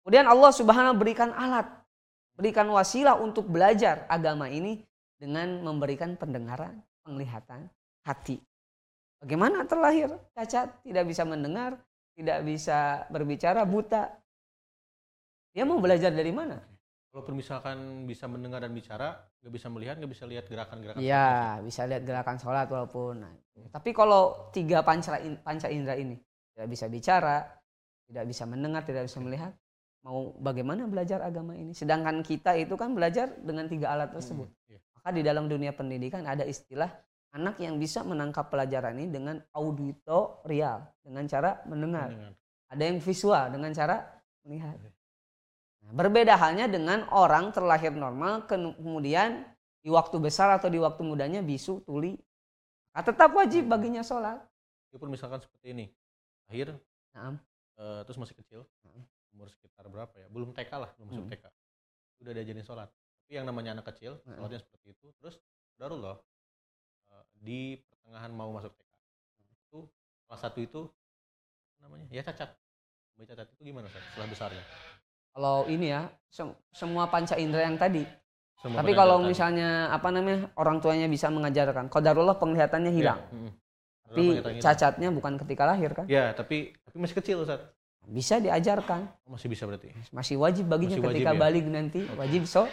Kemudian 0.06 0.30
Allah 0.30 0.54
Subhanahu 0.54 0.96
berikan 1.02 1.34
alat, 1.34 1.66
berikan 2.38 2.70
wasilah 2.70 3.18
untuk 3.18 3.50
belajar 3.50 4.06
agama 4.06 4.46
ini 4.46 4.86
dengan 5.18 5.66
memberikan 5.66 6.14
pendengaran, 6.14 6.86
penglihatan, 7.02 7.66
hati. 8.06 8.38
Bagaimana 9.20 9.66
terlahir 9.66 10.12
cacat, 10.36 10.84
tidak 10.84 11.06
bisa 11.08 11.24
mendengar, 11.24 11.80
tidak 12.16 12.40
bisa 12.44 13.08
berbicara, 13.12 13.64
buta. 13.68 14.12
Dia 15.56 15.64
mau 15.64 15.80
belajar 15.80 16.12
dari 16.12 16.36
mana? 16.36 16.60
Kalau 17.16 17.32
misalkan 17.32 18.04
bisa 18.04 18.28
mendengar 18.28 18.60
dan 18.60 18.76
bicara, 18.76 19.16
nggak 19.40 19.54
bisa 19.56 19.68
melihat, 19.72 19.96
nggak 19.96 20.12
bisa 20.12 20.28
lihat 20.28 20.46
gerakan-gerakan. 20.52 21.00
Iya, 21.00 21.64
bisa 21.64 21.88
lihat 21.88 22.04
gerakan 22.04 22.36
sholat 22.36 22.68
walaupun. 22.68 23.24
Nah, 23.24 23.32
tapi 23.72 23.96
kalau 23.96 24.52
tiga 24.52 24.84
panca, 24.84 25.16
panca 25.40 25.72
indera 25.72 25.96
ini 25.96 26.20
tidak 26.52 26.68
bisa 26.68 26.92
bicara, 26.92 27.40
tidak 28.04 28.28
bisa 28.28 28.44
mendengar, 28.44 28.84
tidak 28.84 29.08
bisa 29.08 29.24
melihat, 29.24 29.56
mau 30.04 30.36
bagaimana 30.44 30.86
belajar 30.92 31.24
agama 31.24 31.56
ini? 31.56 31.72
Sedangkan 31.72 32.20
kita 32.20 32.52
itu 32.60 32.76
kan 32.76 32.92
belajar 32.92 33.32
dengan 33.40 33.72
tiga 33.72 33.96
alat 33.96 34.12
tersebut. 34.12 34.52
Hmm, 34.52 34.72
iya. 34.76 34.80
Maka 35.00 35.10
di 35.16 35.22
dalam 35.24 35.48
dunia 35.48 35.72
pendidikan 35.72 36.28
ada 36.28 36.44
istilah 36.44 36.92
anak 37.36 37.60
yang 37.60 37.76
bisa 37.76 38.00
menangkap 38.02 38.48
pelajaran 38.48 38.96
ini 38.96 39.12
dengan 39.12 39.38
auditorial, 39.52 40.88
dengan 41.04 41.24
cara 41.28 41.60
mendengar. 41.68 42.10
Mendengar. 42.10 42.34
Ada 42.72 42.84
yang 42.88 42.98
visual 43.04 43.44
dengan 43.52 43.72
cara 43.76 43.96
melihat. 44.48 44.80
Nah, 45.86 45.92
berbeda 45.94 46.34
halnya 46.40 46.66
dengan 46.66 47.06
orang 47.12 47.52
terlahir 47.52 47.92
normal 47.94 48.48
ke- 48.48 48.58
kemudian 48.58 49.44
di 49.84 49.92
waktu 49.94 50.18
besar 50.18 50.50
atau 50.56 50.72
di 50.72 50.80
waktu 50.82 51.04
mudanya 51.06 51.46
bisu, 51.46 51.84
tuli. 51.86 52.18
Nah, 52.96 53.04
tetap 53.04 53.36
wajib 53.36 53.68
baginya 53.70 54.02
sholat. 54.02 54.40
Walaupun 54.90 55.12
misalkan 55.12 55.44
seperti 55.44 55.76
ini, 55.76 55.86
lahir, 56.48 56.72
Nah, 57.16 57.32
eh, 57.80 58.02
terus 58.04 58.20
masih 58.20 58.36
kecil, 58.36 58.68
Hmm. 58.84 59.04
umur 59.32 59.48
sekitar 59.48 59.88
berapa 59.88 60.12
ya? 60.20 60.28
Belum 60.28 60.52
TK 60.52 60.72
lah, 60.76 60.92
belum 61.00 61.08
masuk 61.16 61.24
Hmm. 61.28 61.32
TK. 61.32 61.46
Udah 62.20 62.32
diajarin 62.36 62.66
sholat. 62.68 62.90
Tapi 62.92 63.32
yang 63.40 63.48
namanya 63.48 63.72
anak 63.80 63.88
kecil, 63.96 64.20
Hmm. 64.28 64.36
sholatnya 64.36 64.60
seperti 64.60 64.92
itu. 64.92 65.08
Terus, 65.24 65.40
darullah, 65.80 66.20
di 67.38 67.60
pertengahan 67.82 68.32
mau 68.32 68.50
masuk 68.50 68.72
TK. 68.72 68.92
Itu, 69.66 69.80
salah 70.24 70.42
satu 70.42 70.60
itu, 70.60 70.82
namanya? 71.78 72.06
Ya 72.10 72.22
cacat. 72.22 72.50
Bayi 73.14 73.26
cacat 73.26 73.48
itu 73.50 73.62
gimana, 73.64 73.88
Ustaz? 73.88 74.04
Setelah 74.06 74.28
besarnya. 74.28 74.64
kalau 75.32 75.68
ini 75.68 75.92
ya 75.92 76.08
sem- 76.26 76.56
semua 76.72 77.06
panca 77.06 77.36
indera 77.36 77.64
yang 77.64 77.76
tadi. 77.76 78.08
Semua 78.56 78.80
Tapi 78.80 78.96
kalau 78.96 79.20
misalnya 79.20 79.92
apa 79.92 80.08
namanya 80.08 80.48
orang 80.56 80.80
tuanya 80.80 81.06
bisa 81.06 81.28
mengajarkan, 81.28 81.92
qadarullah 81.92 82.40
penglihatannya 82.40 82.88
Ya, 82.90 82.96
hilang. 82.96 83.20
mm-mm. 83.30 83.52
Tapi 84.06 84.16
Penglihatan 84.16 84.52
hilang. 84.54 84.64
cacatnya 84.64 85.10
bukan 85.12 85.34
ketika 85.36 85.64
lahir 85.66 85.92
kan? 85.92 86.06
Ya, 86.08 86.32
tapi 86.32 86.72
tapi 86.82 86.98
masih 86.98 87.16
kecil, 87.20 87.44
Ustaz. 87.44 87.60
Bisa 88.06 88.38
diajarkan. 88.38 89.10
Oh, 89.26 89.34
Masih 89.34 89.50
bisa 89.50 89.66
berarti. 89.66 89.90
Masih 90.14 90.38
wajib 90.38 90.70
baginya 90.70 90.94
Masih 90.94 91.04
wajib 91.04 91.18
ketika 91.20 91.34
ya? 91.34 91.40
balik 91.42 91.66
nanti 91.66 92.00
wajib 92.14 92.42
so 92.46 92.64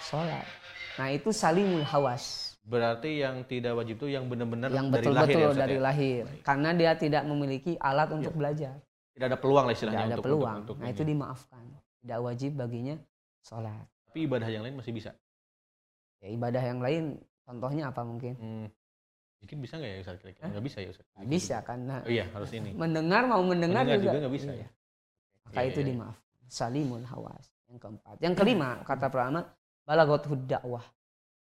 sholat. 0.00 0.46
Nah 0.96 1.10
itu 1.10 1.34
salimul 1.34 1.82
hawas. 1.82 2.45
Berarti 2.66 3.22
yang 3.22 3.46
tidak 3.46 3.78
wajib 3.78 3.94
itu 3.94 4.10
yang 4.10 4.26
benar-benar 4.26 4.74
yang 4.74 4.90
dari 4.90 5.06
betul-betul 5.06 5.38
lahir 5.38 5.38
ya, 5.46 5.54
dari 5.54 5.76
ya? 5.76 5.82
lahir 5.82 6.22
karena 6.42 6.70
dia 6.74 6.92
tidak 6.98 7.22
memiliki 7.22 7.78
alat 7.78 8.10
untuk 8.10 8.34
belajar 8.34 8.74
Tidak 9.14 9.22
ada 9.24 9.38
peluang 9.38 9.64
lah 9.64 9.70
tidak 9.70 9.78
istilahnya 9.78 10.02
ada 10.02 10.10
untuk, 10.12 10.24
peluang 10.26 10.56
untuk, 10.58 10.74
untuk 10.74 10.76
nah 10.82 10.88
itu 10.90 11.02
ini. 11.02 11.10
dimaafkan 11.14 11.62
tidak 12.02 12.18
wajib 12.20 12.50
baginya 12.52 12.94
sholat 13.40 13.86
Tapi 14.04 14.18
ibadah 14.20 14.48
yang 14.48 14.62
lain 14.62 14.74
masih 14.74 14.90
bisa. 14.90 15.10
ya 16.18 16.28
ibadah 16.28 16.58
yang 16.60 16.80
lain 16.80 17.04
contohnya 17.40 17.84
apa 17.86 18.02
mungkin 18.02 18.34
Hmm. 18.34 18.66
Mungkin 19.36 19.56
bisa 19.60 19.78
nggak 19.78 19.90
ya 19.92 19.98
Ustaz 20.00 20.16
kira-kira? 20.18 20.48
Nggak 20.48 20.64
bisa 20.64 20.78
ya 20.80 20.88
Ustaz? 20.90 21.06
Nggak 21.12 21.28
bisa 21.30 21.56
karena 21.62 21.94
Oh 22.02 22.10
iya, 22.10 22.24
harus 22.34 22.50
ini. 22.50 22.70
mendengar 22.72 23.22
mau 23.24 23.38
mendengar, 23.40 23.84
Mendengar 23.84 24.00
juga, 24.00 24.10
juga 24.10 24.18
nggak 24.18 24.34
bisa 24.34 24.50
Iya. 24.50 24.58
ya? 24.58 24.68
maka 25.44 25.54
Iya, 25.54 25.68
itu 25.70 25.78
iya. 25.78 25.86
dimaafkan 25.86 26.44
salimul 26.48 27.04
hawas 27.04 27.46
yang 27.64 27.78
keempat 27.78 28.14
yang 28.18 28.34
kelima 28.34 28.68
kata 28.88 29.06
pertama 29.06 29.40
balagothud 29.82 30.40
dakwah 30.42 30.82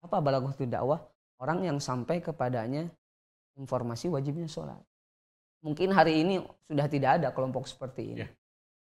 apa 0.01 0.17
balagothud 0.17 0.69
dakwah 0.69 1.01
orang 1.41 1.65
yang 1.65 1.77
sampai 1.77 2.21
kepadanya 2.21 2.89
informasi 3.57 4.09
wajibnya 4.09 4.49
sholat 4.49 4.77
mungkin 5.61 5.93
hari 5.93 6.25
ini 6.25 6.41
sudah 6.65 6.87
tidak 6.89 7.21
ada 7.21 7.29
kelompok 7.29 7.69
seperti 7.69 8.17
ini. 8.17 8.25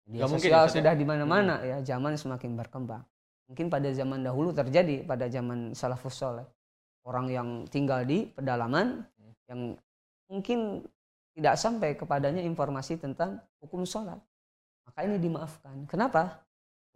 Media 0.09 0.25
sosial 0.25 0.53
ya, 0.53 0.65
Ustaz, 0.65 0.73
ya? 0.73 0.77
sudah 0.81 0.93
di 0.97 1.05
mana-mana 1.05 1.55
ya 1.65 1.81
zaman 1.85 2.17
semakin 2.17 2.57
berkembang 2.57 3.05
mungkin 3.49 3.73
pada 3.73 3.89
zaman 3.93 4.21
dahulu 4.25 4.53
terjadi 4.53 5.05
pada 5.05 5.29
zaman 5.29 5.73
salafus 5.73 6.17
soleh 6.17 6.45
orang 7.05 7.27
yang 7.33 7.49
tinggal 7.69 8.05
di 8.05 8.29
pedalaman 8.29 9.05
Hmm. 9.17 9.35
yang 9.49 9.61
mungkin 10.29 10.85
tidak 11.37 11.55
sampai 11.57 11.97
kepadanya 11.97 12.45
informasi 12.45 13.01
tentang 13.01 13.41
hukum 13.61 13.85
sholat 13.89 14.21
maka 14.89 15.05
ini 15.05 15.21
dimaafkan. 15.21 15.85
Kenapa? 15.85 16.48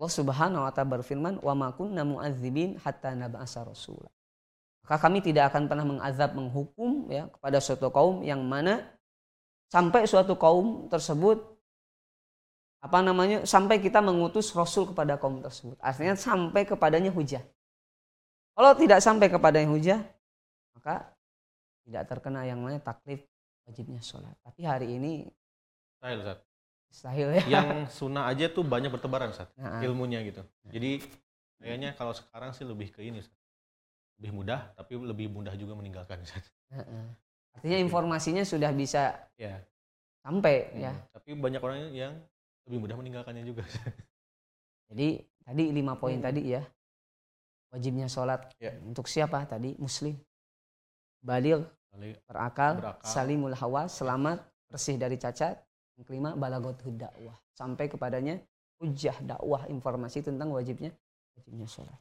Allah 0.03 0.19
Subhanahu 0.19 0.67
wa 0.67 0.75
taala 0.75 0.99
berfirman, 0.99 1.39
"Wa 1.39 1.55
ma 1.55 1.71
kunna 1.71 2.03
mu'adzibin 2.03 2.75
hatta 2.83 3.15
nab'asa 3.15 3.63
rasula." 3.63 4.11
Maka 4.83 4.99
kami 4.99 5.23
tidak 5.23 5.55
akan 5.55 5.71
pernah 5.71 5.87
mengazab 5.87 6.35
menghukum 6.35 7.07
ya 7.07 7.31
kepada 7.31 7.63
suatu 7.63 7.87
kaum 7.95 8.27
yang 8.27 8.43
mana 8.43 8.83
sampai 9.71 10.11
suatu 10.11 10.35
kaum 10.35 10.91
tersebut 10.91 11.39
apa 12.83 12.99
namanya? 12.99 13.47
sampai 13.47 13.79
kita 13.79 14.03
mengutus 14.03 14.51
rasul 14.59 14.91
kepada 14.91 15.15
kaum 15.23 15.39
tersebut. 15.39 15.79
Artinya 15.79 16.19
sampai 16.19 16.67
kepadanya 16.67 17.15
hujah. 17.15 17.47
Kalau 18.59 18.75
tidak 18.75 18.99
sampai 18.99 19.31
kepadanya 19.31 19.71
hujah, 19.71 20.03
maka 20.75 21.15
tidak 21.87 22.11
terkena 22.11 22.43
yang 22.43 22.59
namanya 22.59 22.83
taklif 22.83 23.23
wajibnya 23.71 24.03
sholat. 24.03 24.35
Tapi 24.43 24.67
hari 24.67 24.99
ini 24.99 25.31
Mustahil 26.93 27.29
ya. 27.41 27.43
Yang 27.49 27.89
sunnah 27.97 28.29
aja 28.29 28.53
tuh 28.53 28.61
banyak 28.61 28.93
bertebaran 28.93 29.33
Ustaz. 29.33 29.49
Nah, 29.57 29.81
Ilmunya 29.81 30.21
gitu. 30.29 30.45
Jadi 30.69 31.01
kayaknya 31.57 31.97
kalau 31.97 32.13
sekarang 32.13 32.53
sih 32.53 32.69
lebih 32.69 32.93
ke 32.93 33.01
ini 33.01 33.25
Ustaz. 33.25 33.33
Lebih 34.21 34.31
mudah, 34.37 34.77
tapi 34.77 35.01
lebih 35.01 35.33
mudah 35.33 35.57
juga 35.57 35.73
meninggalkan 35.73 36.21
Ustaz. 36.21 36.45
Heeh. 36.69 37.05
Artinya 37.57 37.79
informasinya 37.81 38.45
sudah 38.45 38.69
bisa 38.77 39.17
Ya. 39.41 39.65
sampai 40.21 40.69
Hmm. 40.69 40.85
ya. 40.85 40.93
Tapi 41.17 41.33
banyak 41.33 41.61
orang 41.65 41.79
yang 41.97 42.13
lebih 42.69 42.79
mudah 42.85 42.97
meninggalkannya 43.01 43.41
juga. 43.43 43.65
Ustaz. 43.65 43.89
Jadi 44.93 45.25
tadi 45.41 45.65
lima 45.73 45.97
poin 45.97 46.21
Hmm. 46.21 46.29
tadi 46.29 46.53
ya. 46.53 46.61
Wajibnya 47.73 48.05
sholat 48.05 48.53
Ya. 48.61 48.77
untuk 48.85 49.09
siapa 49.09 49.49
tadi? 49.49 49.73
Muslim. 49.81 50.13
Balil, 51.25 51.65
berakal, 52.29 52.77
Berakal. 52.85 53.07
salimul 53.09 53.57
hawa, 53.57 53.89
selamat, 53.89 54.45
bersih 54.69 55.01
dari 55.01 55.17
cacat. 55.17 55.57
Yang 56.03 56.07
kelima, 56.11 56.35
balagot 56.35 56.83
dakwah. 56.99 57.39
Sampai 57.55 57.87
kepadanya 57.87 58.43
hujah 58.83 59.15
dakwah 59.23 59.71
informasi 59.71 60.27
tentang 60.27 60.51
wajibnya 60.51 60.91
wajibnya 61.39 61.67
sholat. 61.71 61.99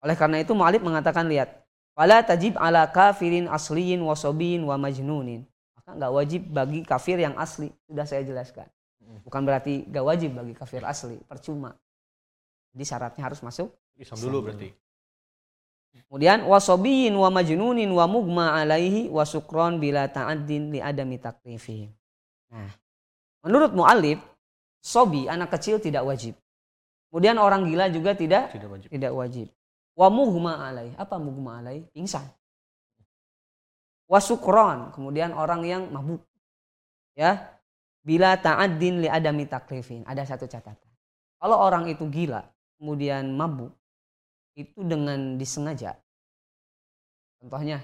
Oleh 0.00 0.16
karena 0.16 0.40
itu 0.40 0.56
Mu'alib 0.56 0.80
mengatakan 0.82 1.28
lihat, 1.28 1.62
Wala 1.92 2.24
tajib 2.24 2.56
ala 2.56 2.88
kafirin 2.88 3.44
asliyin 3.52 4.00
wasobin 4.00 4.64
wa 4.64 4.80
majnunin. 4.80 5.44
Maka 5.76 5.92
nggak 5.92 6.12
wajib 6.12 6.42
bagi 6.48 6.80
kafir 6.88 7.20
yang 7.20 7.36
asli. 7.36 7.68
Sudah 7.84 8.08
saya 8.08 8.24
jelaskan. 8.24 8.64
Hmm. 9.04 9.20
Bukan 9.28 9.44
berarti 9.44 9.84
nggak 9.92 10.04
wajib 10.04 10.30
bagi 10.32 10.56
kafir 10.56 10.80
asli. 10.88 11.20
Percuma. 11.28 11.76
Jadi 12.72 12.84
syaratnya 12.88 13.22
harus 13.28 13.44
masuk. 13.44 13.68
Islam 14.00 14.16
Islam 14.16 14.18
dulu 14.24 14.32
dulu. 14.32 14.44
berarti. 14.48 14.68
Kemudian 16.08 16.48
wasobiyin 16.48 17.12
wa 17.12 17.28
majnunin 17.28 17.92
wa 17.92 18.08
mugma 18.08 18.56
alaihi 18.56 19.12
wa 19.12 19.28
sukron 19.28 19.76
bila 19.76 20.08
ta'addin 20.08 20.72
li 20.72 20.80
adami 20.80 21.20
taklifihim. 21.20 21.92
Nah, 22.48 22.72
menurut 23.42 23.74
mu'alif, 23.74 24.18
sobi 24.82 25.26
anak 25.26 25.52
kecil 25.58 25.78
tidak 25.82 26.02
wajib. 26.06 26.34
Kemudian 27.12 27.36
orang 27.36 27.68
gila 27.68 27.92
juga 27.92 28.16
tidak 28.16 28.56
Tidak 28.56 28.68
wajib. 28.72 28.88
tidak 28.88 29.12
wajib. 29.12 29.46
Wa 29.92 30.08
mughma 30.08 30.64
alai. 30.64 30.96
Apa 30.96 31.20
mughma 31.20 31.60
alai? 31.60 31.84
Pingsan. 31.92 32.24
Wa 34.08 34.16
sukron. 34.16 34.96
Kemudian 34.96 35.36
orang 35.36 35.60
yang 35.68 35.82
mabuk. 35.92 36.24
Ya. 37.12 37.52
Bila 38.00 38.34
ta'addin 38.40 39.04
li 39.04 39.08
adami 39.12 39.44
taklifin. 39.44 40.02
Ada 40.08 40.24
satu 40.34 40.48
catatan. 40.48 40.88
Kalau 41.36 41.58
orang 41.60 41.90
itu 41.90 42.06
gila, 42.08 42.42
kemudian 42.80 43.34
mabuk, 43.34 43.74
itu 44.54 44.78
dengan 44.82 45.36
disengaja. 45.36 45.98
Contohnya, 47.42 47.82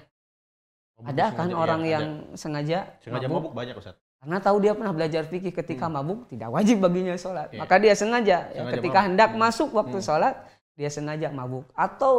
Mabuk 0.95 1.11
ada 1.11 1.27
kan 1.35 1.51
iya, 1.51 1.57
orang 1.59 1.83
ada. 1.83 1.91
yang 1.91 2.05
sengaja, 2.39 2.79
sengaja 3.03 3.27
mabuk, 3.27 3.51
mabuk 3.51 3.55
banyak 3.59 3.75
Ustaz. 3.79 3.99
Karena 4.19 4.39
tahu 4.43 4.57
dia 4.59 4.73
pernah 4.75 4.91
belajar 4.91 5.23
fikih 5.25 5.55
ketika 5.55 5.87
Hmm. 5.87 5.95
mabuk 6.03 6.19
tidak 6.27 6.51
wajib 6.51 6.83
baginya 6.83 7.15
sholat. 7.15 7.55
Iya. 7.55 7.61
Maka 7.63 7.75
dia 7.79 7.95
sengaja, 7.95 8.39
ya, 8.51 8.63
Sengaja 8.63 8.75
ketika 8.75 8.99
mabuk. 8.99 9.07
hendak 9.11 9.31
Hmm. 9.31 9.41
masuk 9.41 9.69
waktu 9.71 9.99
Hmm. 9.99 10.07
sholat 10.07 10.35
dia 10.75 10.91
sengaja 10.91 11.29
mabuk. 11.31 11.65
Atau 11.73 12.15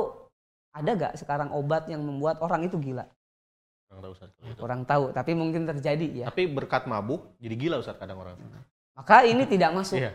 ada 0.72 0.92
gak 0.96 1.14
sekarang 1.20 1.52
obat 1.52 1.92
yang 1.92 2.00
membuat 2.00 2.40
orang 2.40 2.64
itu 2.64 2.80
gila? 2.80 3.04
Kurang 3.90 4.02
tahu 4.06 4.12
Ustaz. 4.14 4.30
Kurang 4.56 4.82
tahu, 4.86 5.04
tapi 5.12 5.32
mungkin 5.34 5.66
terjadi 5.66 6.08
ya. 6.24 6.26
Tapi 6.30 6.46
berkat 6.48 6.86
mabuk 6.86 7.36
jadi 7.42 7.56
gila 7.58 7.76
Ustaz 7.82 7.98
kadang 7.98 8.22
orang. 8.22 8.38
Maka 8.96 9.24
ini 9.26 9.44
tidak 9.50 9.74
masuk, 9.74 9.98
Iya. 10.00 10.14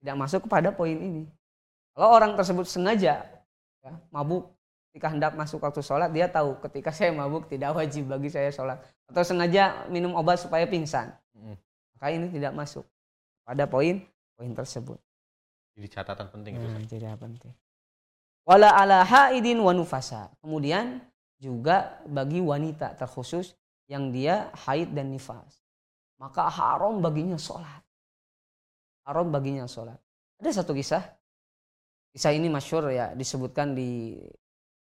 tidak 0.00 0.16
masuk 0.16 0.40
kepada 0.46 0.70
poin 0.70 0.94
ini. 0.94 1.24
Kalau 1.92 2.14
orang 2.14 2.32
tersebut 2.38 2.64
sengaja 2.70 3.26
ya, 3.82 3.92
mabuk 4.08 4.54
ketika 4.88 5.12
hendak 5.12 5.32
masuk 5.36 5.60
waktu 5.60 5.84
sholat, 5.84 6.10
dia 6.10 6.26
tahu 6.26 6.56
ketika 6.64 6.90
saya 6.90 7.12
mabuk 7.12 7.46
tidak 7.46 7.76
wajib 7.76 8.08
bagi 8.08 8.32
saya 8.32 8.48
sholat. 8.48 8.80
Atau 9.08 9.22
sengaja 9.22 9.86
minum 9.92 10.16
obat 10.16 10.40
supaya 10.40 10.64
pingsan. 10.64 11.12
Mm. 11.36 11.56
Maka 11.94 12.06
ini 12.10 12.26
tidak 12.32 12.52
masuk 12.56 12.84
pada 13.44 13.68
poin 13.68 14.02
poin 14.38 14.52
tersebut. 14.54 14.98
Jadi 15.78 15.86
catatan 15.90 16.26
penting 16.30 16.52
itu 16.58 16.66
Nah, 16.66 16.78
Ustaz. 16.78 16.90
jadi 16.90 17.06
penting. 17.14 17.52
Wala 18.48 18.72
ala 18.74 19.04
haidin 19.04 19.60
wa 19.60 19.76
nufasa. 19.76 20.32
Kemudian 20.40 21.04
juga 21.38 22.00
bagi 22.08 22.40
wanita 22.42 22.96
terkhusus 22.96 23.54
yang 23.86 24.10
dia 24.10 24.50
haid 24.66 24.90
dan 24.96 25.12
nifas. 25.12 25.62
Maka 26.18 26.50
haram 26.50 26.98
baginya 26.98 27.38
sholat. 27.38 27.82
Haram 29.06 29.30
baginya 29.30 29.68
sholat. 29.70 29.96
Ada 30.42 30.62
satu 30.62 30.74
kisah. 30.74 31.02
Kisah 32.10 32.32
ini 32.34 32.50
masyur 32.50 32.90
ya 32.90 33.14
disebutkan 33.14 33.76
di 33.78 34.18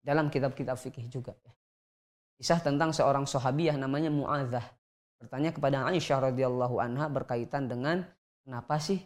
dalam 0.07 0.31
kitab-kitab 0.31 0.79
fikih 0.79 1.11
juga. 1.11 1.35
ya. 1.43 1.51
Kisah 2.39 2.63
tentang 2.63 2.95
seorang 2.95 3.27
sahabiah 3.27 3.75
namanya 3.75 4.07
Mu'adzah. 4.07 4.63
Bertanya 5.19 5.51
kepada 5.51 5.83
Aisyah 5.91 6.31
radhiyallahu 6.31 6.79
anha 6.79 7.11
berkaitan 7.11 7.67
dengan 7.67 8.07
kenapa 8.45 8.79
sih 8.79 9.01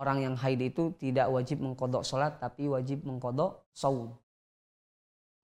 orang 0.00 0.24
yang 0.24 0.34
haid 0.38 0.62
itu 0.62 0.94
tidak 0.96 1.28
wajib 1.28 1.60
mengkodok 1.60 2.06
sholat 2.06 2.38
tapi 2.40 2.70
wajib 2.70 3.04
mengkodok 3.04 3.68
saum. 3.74 4.14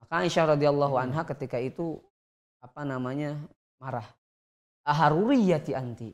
Maka 0.01 0.25
Aisyah 0.25 0.55
radhiyallahu 0.55 0.95
Hmm. 0.97 1.05
anha 1.11 1.23
ketika 1.27 1.59
itu 1.61 1.99
apa 2.63 2.87
namanya 2.87 3.37
marah. 3.83 4.07
Aharuriyati 4.87 5.77
anti. 5.77 6.09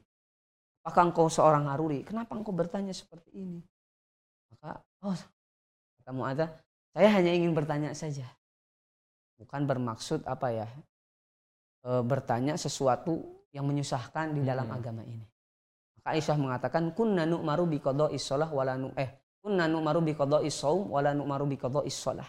Apakah 0.83 1.13
engkau 1.13 1.29
seorang 1.31 1.69
haruri? 1.71 2.03
Kenapa 2.03 2.35
engkau 2.35 2.53
bertanya 2.53 2.97
seperti 2.97 3.31
ini? 3.37 3.61
Maka 4.51 4.81
oh 5.05 5.17
kata 6.01 6.11
Mu'adzah, 6.13 6.49
saya 6.95 7.11
hanya 7.11 7.35
ingin 7.35 7.53
bertanya 7.53 7.91
saja. 7.93 8.25
Bukan 9.37 9.67
bermaksud 9.67 10.23
apa 10.25 10.49
ya? 10.55 10.69
e, 11.85 11.91
bertanya 12.01 12.57
sesuatu 12.57 13.45
yang 13.53 13.69
menyusahkan 13.69 14.33
di 14.33 14.41
dalam 14.41 14.67
Hmm. 14.71 14.79
agama 14.81 15.03
ini. 15.05 15.27
Maka 16.01 16.17
Aisyah 16.17 16.39
mengatakan 16.41 16.95
kunna 16.97 17.29
nu'maru 17.29 17.69
bi 17.69 17.79
qada'i 17.83 18.17
shalah 18.17 18.49
wala 18.49 18.79
nu 18.81 18.95
eh 18.97 19.11
kunna 19.45 19.69
nu'maru 19.69 20.01
bi 20.01 20.17
qada'i 20.17 20.49
shaum 20.49 20.89
wala 20.89 21.13
nu'maru 21.13 21.45
bi 21.45 21.57
qada'i 21.61 21.93
shalah. 21.93 22.27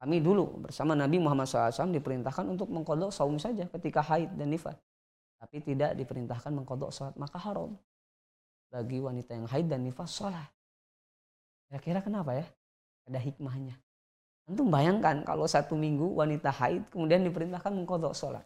Kami 0.00 0.16
dulu 0.24 0.64
bersama 0.64 0.96
Nabi 0.96 1.20
Muhammad 1.20 1.44
SAW 1.44 1.92
diperintahkan 1.92 2.48
untuk 2.48 2.72
mengkodok 2.72 3.12
saum 3.12 3.36
saja 3.36 3.68
ketika 3.68 4.00
haid 4.00 4.32
dan 4.32 4.48
nifas. 4.48 4.76
Tapi 5.36 5.60
tidak 5.60 5.92
diperintahkan 5.92 6.52
mengkodok 6.56 6.88
sholat. 6.88 7.12
Maka 7.20 7.36
haram 7.36 7.76
bagi 8.72 8.96
wanita 8.96 9.36
yang 9.36 9.44
haid 9.44 9.68
dan 9.68 9.84
nifas 9.84 10.16
sholat. 10.16 10.48
Kira-kira 11.68 12.00
kenapa 12.00 12.32
ya? 12.32 12.48
Ada 13.12 13.20
hikmahnya. 13.20 13.76
Antum 14.50 14.66
bayangkan 14.66 15.22
kalau 15.22 15.46
satu 15.46 15.78
minggu 15.78 16.10
wanita 16.10 16.50
haid 16.50 16.82
kemudian 16.90 17.22
diperintahkan 17.22 17.70
mengkodok 17.70 18.18
sholat. 18.18 18.42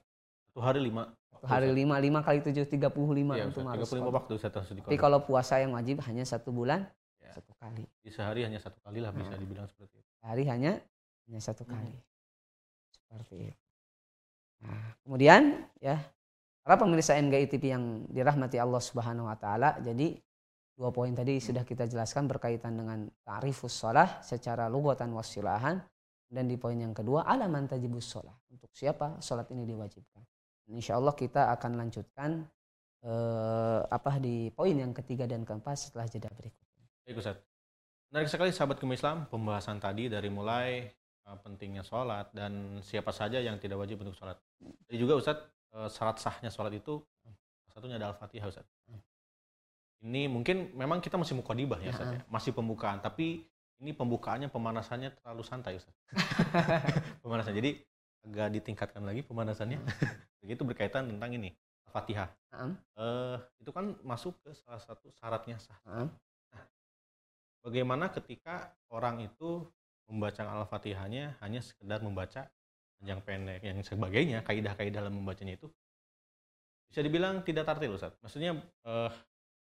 Satu 0.53 0.61
hari 0.61 0.85
lima. 0.85 1.09
Satu 1.33 1.49
hari 1.49 1.73
lima, 1.73 1.97
lima 1.97 2.21
kali 2.21 2.45
tujuh, 2.45 2.69
tiga 2.69 2.93
puluh 2.93 3.17
lima 3.17 3.41
Iya, 3.41 3.49
harus 3.49 3.89
35 3.89 4.05
kodok. 4.05 4.13
waktu 4.13 4.33
Ustaz 4.37 4.53
harus 4.53 4.69
Tapi 4.85 4.97
kalau 5.01 5.25
puasa 5.25 5.65
yang 5.65 5.73
wajib 5.73 6.05
hanya 6.05 6.29
satu 6.29 6.53
bulan, 6.53 6.85
Ya. 7.25 7.33
satu 7.33 7.57
kali. 7.57 7.89
Di 8.05 8.13
sehari 8.13 8.45
hanya 8.45 8.61
satu 8.61 8.77
kali 8.85 9.01
lah 9.01 9.17
bisa 9.17 9.33
Hmm. 9.33 9.41
dibilang 9.41 9.65
seperti 9.65 9.97
itu. 9.97 10.11
Hari 10.21 10.45
hanya 10.45 10.73
hanya 11.25 11.41
satu 11.41 11.65
Hmm. 11.65 11.73
kali. 11.73 11.97
Seperti 12.93 13.35
itu. 13.49 13.65
Nah, 14.61 14.85
kemudian 15.09 15.43
ya 15.81 16.05
para 16.61 16.77
pemirsa 16.77 17.17
NGI 17.17 17.49
TV 17.49 17.73
yang 17.73 18.05
dirahmati 18.13 18.61
Allah 18.61 18.81
Subhanahu 18.85 19.25
wa 19.25 19.37
taala, 19.41 19.81
jadi 19.81 20.21
dua 20.77 20.93
poin 20.93 21.17
tadi 21.17 21.41
sudah 21.41 21.65
kita 21.65 21.89
jelaskan 21.89 22.29
berkaitan 22.29 22.77
dengan 22.77 23.09
ta'rifus 23.25 23.73
shalah 23.73 24.21
secara 24.21 24.69
lugatan 24.69 25.09
wasilahan 25.17 25.81
dan 26.29 26.49
di 26.49 26.57
poin 26.57 26.77
yang 26.77 26.93
kedua 26.93 27.27
alaman 27.27 27.69
tajibus 27.69 28.11
shalah. 28.11 28.35
Untuk 28.51 28.71
siapa 28.75 29.19
salat 29.21 29.49
ini 29.53 29.65
diwajibkan. 29.69 30.23
Insya 30.73 30.97
Allah 30.97 31.13
kita 31.13 31.53
akan 31.53 31.77
lanjutkan 31.77 32.45
eh, 33.05 33.81
apa 33.85 34.17
di 34.17 34.49
poin 34.51 34.73
yang 34.73 34.97
ketiga 34.97 35.29
dan 35.29 35.45
keempat 35.45 35.77
setelah 35.91 36.09
jeda 36.09 36.33
berikut. 36.33 36.65
Baik 37.05 37.21
Ustaz. 37.21 37.37
Menarik 38.15 38.31
sekali 38.31 38.55
sahabat 38.55 38.79
kemah 38.79 38.95
Islam 38.95 39.17
pembahasan 39.27 39.83
tadi 39.83 40.07
dari 40.07 40.31
mulai 40.31 40.87
uh, 41.27 41.35
pentingnya 41.35 41.83
sholat 41.83 42.31
dan 42.31 42.79
siapa 42.79 43.11
saja 43.11 43.43
yang 43.43 43.59
tidak 43.59 43.81
wajib 43.81 44.01
untuk 44.07 44.15
sholat. 44.15 44.39
Dan 44.87 44.97
juga 44.97 45.19
Ustaz 45.19 45.43
uh, 45.75 45.91
syarat 45.91 46.23
sahnya 46.23 46.47
sholat 46.47 46.79
itu 46.79 47.03
satunya 47.75 47.99
ada 47.99 48.15
Al-Fatihah 48.15 48.47
Ustaz. 48.47 48.67
Ini 50.05 50.29
mungkin 50.29 50.77
memang 50.77 51.01
kita 51.01 51.19
masih 51.19 51.35
mukadibah 51.35 51.81
ya 51.83 51.91
Ustaz 51.91 52.13
ya. 52.15 52.21
Masih 52.31 52.55
pembukaan 52.55 53.03
tapi 53.03 53.43
ini 53.83 53.91
pembukaannya 53.97 54.53
pemanasannya 54.53 55.11
terlalu 55.19 55.43
santai 55.43 55.81
Ustaz. 55.81 55.95
Pemanasan. 57.23 57.57
Jadi 57.57 57.83
agak 58.25 58.49
ditingkatkan 58.55 59.03
lagi 59.03 59.27
pemanasannya. 59.27 59.83
Begitu 60.41 60.63
berkaitan 60.63 61.11
tentang 61.11 61.31
ini 61.35 61.51
Al-Fatihah. 61.91 62.31
Naam. 62.55 62.71
Eh, 62.97 63.37
itu 63.61 63.71
kan 63.75 63.95
masuk 64.07 64.39
ke 64.41 64.55
salah 64.55 64.81
satu 64.81 65.11
syaratnya 65.19 65.59
sah. 65.59 65.79
Naam. 65.85 66.09
Bagaimana 67.65 68.13
ketika 68.13 68.77
orang 68.93 69.25
itu 69.25 69.65
membaca 70.09 70.45
Al-Fatihahnya 70.45 71.41
hanya 71.41 71.65
sekedar 71.65 72.05
membaca 72.05 72.53
panjang 73.01 73.21
pendek 73.25 73.61
yang 73.65 73.81
sebagainya, 73.81 74.45
kaidah-kaidah 74.45 75.01
dalam 75.01 75.17
membacanya 75.17 75.57
itu 75.57 75.69
bisa 76.89 77.01
dibilang 77.03 77.43
tidak 77.43 77.67
tartil 77.67 77.97
Ustaz. 77.97 78.15
Maksudnya 78.23 78.55
eh, 78.87 79.11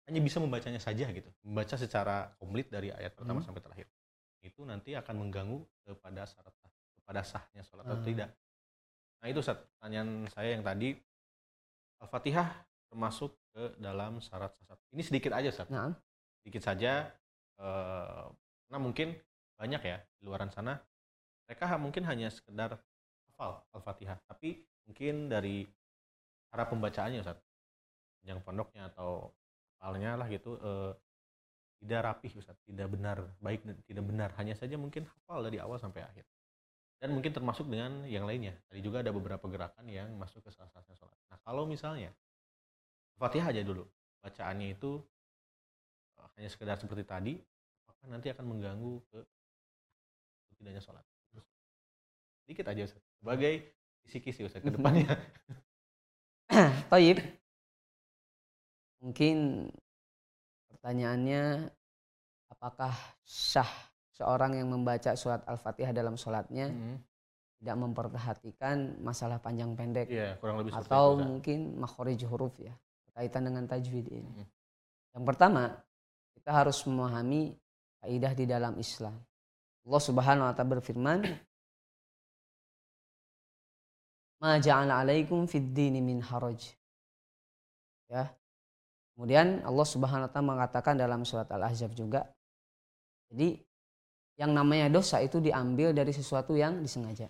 hanya 0.08 0.20
bisa 0.20 0.42
membacanya 0.42 0.82
saja 0.82 1.06
gitu. 1.08 1.30
Membaca 1.46 1.74
secara 1.78 2.32
komplit 2.36 2.66
dari 2.68 2.90
ayat 2.90 3.14
pertama 3.14 3.38
Hmm. 3.40 3.46
sampai 3.50 3.62
terakhir. 3.62 3.86
Itu 4.42 4.66
nanti 4.66 4.94
akan 4.94 5.14
mengganggu 5.26 5.58
kepada 5.86 6.26
syarat 6.26 6.54
kepada 6.98 7.20
sahnya 7.22 7.62
sholat 7.62 7.86
atau 7.86 7.98
Hmm. 8.02 8.06
tidak. 8.06 8.30
Nah 9.22 9.26
itu 9.30 9.38
Ustaz, 9.38 9.58
pertanyaan 9.78 10.26
saya 10.30 10.58
yang 10.58 10.62
tadi 10.62 10.98
Al-Fatihah 12.02 12.48
termasuk 12.90 13.30
ke 13.54 13.78
dalam 13.78 14.18
syarat 14.18 14.50
sah. 14.66 14.74
Ini 14.90 15.02
sedikit 15.06 15.32
aja 15.32 15.48
Ustaz 15.48 15.70
Naam. 15.70 15.94
sedikit 16.42 16.62
saja 16.66 17.06
eh, 17.62 18.24
karena 18.66 18.78
mungkin 18.82 19.14
banyak 19.54 19.82
ya 19.86 20.02
di 20.18 20.22
luaran 20.26 20.50
sana 20.50 20.74
mereka 21.46 21.70
mungkin 21.78 22.02
hanya 22.02 22.26
sekedar 22.26 22.74
hafal 23.30 23.62
al-fatihah 23.70 24.18
tapi 24.26 24.58
mungkin 24.82 25.30
dari 25.30 25.62
cara 26.50 26.66
pembacaannya 26.66 27.22
Ustaz 27.22 27.38
yang 28.26 28.42
pondoknya 28.42 28.90
atau 28.90 29.30
hafalnya 29.82 30.14
lah 30.14 30.30
gitu 30.30 30.54
eh, 30.62 30.94
tidak 31.82 32.00
rapih 32.06 32.38
Ustaz 32.38 32.54
tidak 32.62 32.86
benar 32.94 33.26
baik 33.42 33.66
dan 33.66 33.74
tidak 33.82 34.04
benar 34.06 34.30
hanya 34.38 34.54
saja 34.54 34.78
mungkin 34.78 35.10
hafal 35.10 35.42
dari 35.42 35.58
awal 35.58 35.82
sampai 35.82 36.06
akhir 36.06 36.22
dan 37.02 37.10
mungkin 37.10 37.34
termasuk 37.34 37.66
dengan 37.66 38.06
yang 38.06 38.22
lainnya 38.22 38.54
tadi 38.70 38.78
juga 38.78 39.02
ada 39.02 39.10
beberapa 39.10 39.42
gerakan 39.50 39.90
yang 39.90 40.14
masuk 40.14 40.46
ke 40.46 40.54
salah 40.54 40.70
satunya 40.70 40.94
sholat 40.94 41.18
nah 41.26 41.38
kalau 41.42 41.66
misalnya 41.66 42.14
Fatihah 43.18 43.50
aja 43.50 43.66
dulu 43.66 43.82
bacaannya 44.22 44.78
itu 44.78 45.02
uh, 46.22 46.28
hanya 46.38 46.48
sekedar 46.48 46.78
seperti 46.78 47.02
tadi, 47.02 47.34
maka 47.84 48.02
nanti 48.06 48.30
akan 48.30 48.44
mengganggu 48.46 49.02
ke 49.10 49.20
tidaknya 50.62 50.82
sholat. 50.82 51.02
Terus, 51.34 51.46
Dikit 52.46 52.66
aja 52.70 52.82
Ustaz. 52.86 53.02
Sebagai 53.18 53.74
kisi-kisi 54.06 54.46
Ustaz 54.46 54.62
ke 54.62 54.70
depannya. 54.70 55.10
Taib. 56.90 57.41
Mungkin 59.02 59.66
pertanyaannya 60.70 61.66
apakah 62.54 62.94
sah 63.26 63.68
seorang 64.14 64.54
yang 64.54 64.70
membaca 64.70 65.18
surat 65.18 65.42
Al-Fatihah 65.42 65.90
dalam 65.90 66.14
sholatnya 66.14 66.70
Mm. 66.70 66.96
tidak 67.58 67.76
memperhatikan 67.82 68.76
masalah 69.02 69.42
panjang 69.42 69.74
pendek 69.74 70.06
Iya, 70.06 70.38
kurang 70.38 70.62
lebih 70.62 70.70
atau 70.70 71.18
itu. 71.18 71.26
Mungkin 71.26 71.58
makhrij 71.82 72.22
huruf 72.30 72.54
ya 72.62 72.70
berkaitan 73.10 73.50
dengan 73.50 73.66
tajwid 73.66 74.06
ini. 74.06 74.46
Mm. 74.46 74.48
Yang 75.18 75.24
pertama, 75.26 75.64
kita 76.38 76.50
harus 76.54 76.78
memahami 76.86 77.58
kaidah 78.02 78.32
di 78.38 78.44
dalam 78.46 78.74
Islam. 78.78 79.18
Allah 79.82 80.02
Subhanahu 80.02 80.46
wa 80.46 80.54
taala 80.54 80.72
berfirman, 80.78 81.18
"Ma 84.38 84.58
ja'ala 84.62 85.02
'alaikum 85.02 85.50
fid 85.50 85.74
dini 85.74 85.98
min 85.98 86.22
haraj." 86.22 86.70
Ya. 88.06 88.30
Kemudian 89.12 89.60
Allah 89.62 89.86
Subhanahu 89.86 90.26
wa 90.26 90.32
taala 90.32 90.50
mengatakan 90.56 90.94
dalam 90.96 91.22
surat 91.28 91.46
Al-Ahzab 91.52 91.92
juga, 91.92 92.24
jadi 93.28 93.60
yang 94.40 94.56
namanya 94.56 94.88
dosa 94.88 95.20
itu 95.20 95.38
diambil 95.38 95.92
dari 95.92 96.10
sesuatu 96.10 96.56
yang 96.56 96.80
disengaja. 96.80 97.28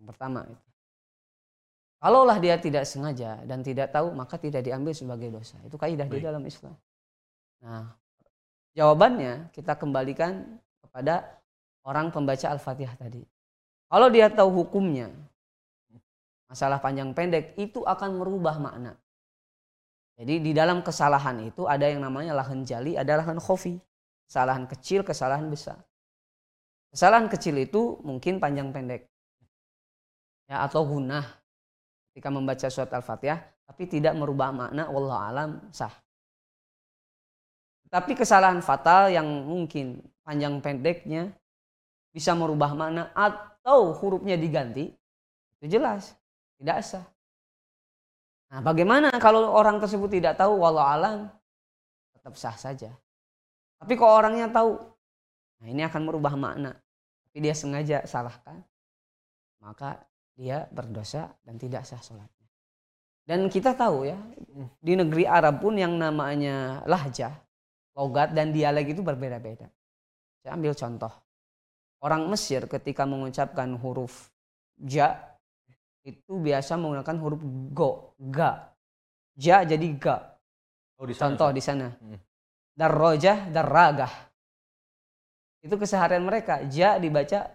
Yang 0.00 0.06
pertama 0.08 0.48
itu. 0.48 0.66
Kalaulah 2.00 2.36
dia 2.36 2.60
tidak 2.60 2.84
sengaja 2.84 3.40
dan 3.48 3.64
tidak 3.64 3.88
tahu, 3.88 4.12
maka 4.12 4.36
tidak 4.36 4.60
diambil 4.60 4.92
sebagai 4.92 5.32
dosa. 5.32 5.56
Itu 5.64 5.80
kaidah 5.80 6.04
di 6.04 6.20
dalam 6.20 6.44
Islam. 6.44 6.76
Nah, 7.64 7.96
jawabannya 8.76 9.48
kita 9.56 9.72
kembalikan 9.80 10.60
kepada 10.84 11.24
orang 11.84 12.12
pembaca 12.12 12.44
Al-Fatihah 12.52 12.96
tadi. 13.00 13.24
Kalau 13.88 14.08
dia 14.12 14.28
tahu 14.28 14.52
hukumnya, 14.52 15.12
masalah 16.48 16.76
panjang 16.76 17.16
pendek 17.16 17.56
itu 17.56 17.80
akan 17.88 18.20
merubah 18.20 18.60
makna. 18.60 19.00
Jadi 20.14 20.34
di 20.38 20.52
dalam 20.54 20.80
kesalahan 20.86 21.42
itu 21.42 21.66
ada 21.66 21.90
yang 21.90 22.02
namanya 22.02 22.38
lahan 22.38 22.62
jali, 22.62 22.94
ada 22.94 23.18
lahan 23.18 23.42
khofi. 23.42 23.82
Kesalahan 24.30 24.64
kecil, 24.70 25.02
kesalahan 25.02 25.50
besar. 25.50 25.82
Kesalahan 26.94 27.26
kecil 27.26 27.58
itu 27.58 27.98
mungkin 28.06 28.38
panjang 28.38 28.70
pendek. 28.70 29.10
Ya, 30.46 30.62
atau 30.62 30.86
gunah 30.86 31.26
ketika 32.14 32.30
membaca 32.30 32.70
surat 32.70 32.92
Al-Fatihah 32.94 33.42
tapi 33.64 33.88
tidak 33.88 34.14
merubah 34.14 34.54
makna 34.54 34.86
wallahu 34.92 35.18
alam 35.18 35.50
sah. 35.74 35.90
Tapi 37.90 38.14
kesalahan 38.14 38.62
fatal 38.62 39.10
yang 39.10 39.26
mungkin 39.26 40.02
panjang 40.22 40.58
pendeknya 40.62 41.34
bisa 42.14 42.34
merubah 42.38 42.70
makna 42.74 43.10
atau 43.14 43.90
hurufnya 43.98 44.38
diganti 44.38 44.94
itu 45.58 45.66
jelas 45.66 46.14
tidak 46.60 46.78
sah. 46.86 47.06
Nah, 48.54 48.62
bagaimana 48.62 49.10
kalau 49.18 49.50
orang 49.50 49.82
tersebut 49.82 50.06
tidak 50.06 50.38
tahu 50.38 50.62
walau 50.62 50.86
alam 50.86 51.26
tetap 52.14 52.38
sah 52.38 52.54
saja. 52.54 52.94
Tapi 53.82 53.98
kalau 53.98 54.14
orangnya 54.14 54.46
tahu, 54.46 54.78
nah 55.58 55.66
ini 55.66 55.82
akan 55.82 56.06
merubah 56.06 56.38
makna. 56.38 56.78
Tapi 57.26 57.42
dia 57.42 57.50
sengaja 57.50 58.06
salahkan, 58.06 58.62
maka 59.58 59.98
dia 60.38 60.70
berdosa 60.70 61.34
dan 61.42 61.58
tidak 61.58 61.82
sah 61.82 61.98
sholatnya. 61.98 62.46
Dan 63.26 63.50
kita 63.50 63.74
tahu 63.74 64.06
ya, 64.06 64.22
di 64.78 64.94
negeri 64.94 65.26
Arab 65.26 65.58
pun 65.58 65.74
yang 65.74 65.98
namanya 65.98 66.86
lahjah, 66.86 67.34
logat 67.98 68.38
dan 68.38 68.54
dialek 68.54 68.94
itu 68.94 69.02
berbeda-beda. 69.02 69.66
Saya 70.46 70.54
ambil 70.54 70.78
contoh. 70.78 71.10
Orang 71.98 72.30
Mesir 72.30 72.70
ketika 72.70 73.02
mengucapkan 73.02 73.74
huruf 73.82 74.30
ja 74.78 75.33
itu 76.04 76.32
biasa 76.36 76.76
menggunakan 76.76 77.16
huruf 77.18 77.40
go, 77.72 78.12
ga. 78.20 78.70
Ja 79.40 79.64
jadi 79.64 79.88
ga. 79.96 80.36
Oh, 81.00 81.08
di 81.08 81.16
sana, 81.16 81.34
contoh 81.34 81.50
di 81.50 81.62
sana. 81.64 81.88
Hmm. 81.90 82.20
Darrojah, 82.76 83.50
darragah. 83.50 84.12
Itu 85.64 85.80
keseharian 85.80 86.22
mereka. 86.22 86.60
Ja 86.68 87.00
dibaca 87.00 87.48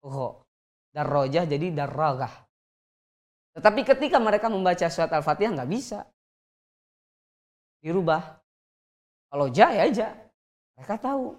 go 0.00 0.46
darrojah 0.96 1.44
jadi 1.44 1.66
darragah. 1.76 2.32
Tetapi 3.52 3.80
ketika 3.84 4.16
mereka 4.16 4.48
membaca 4.48 4.88
surat 4.88 5.12
Al-Fatihah 5.12 5.52
nggak 5.52 5.68
bisa. 5.68 6.08
Dirubah. 7.84 8.40
Kalau 9.28 9.52
ja 9.52 9.72
ya 9.76 9.84
ja. 9.92 10.08
Mereka 10.76 10.96
tahu. 10.96 11.36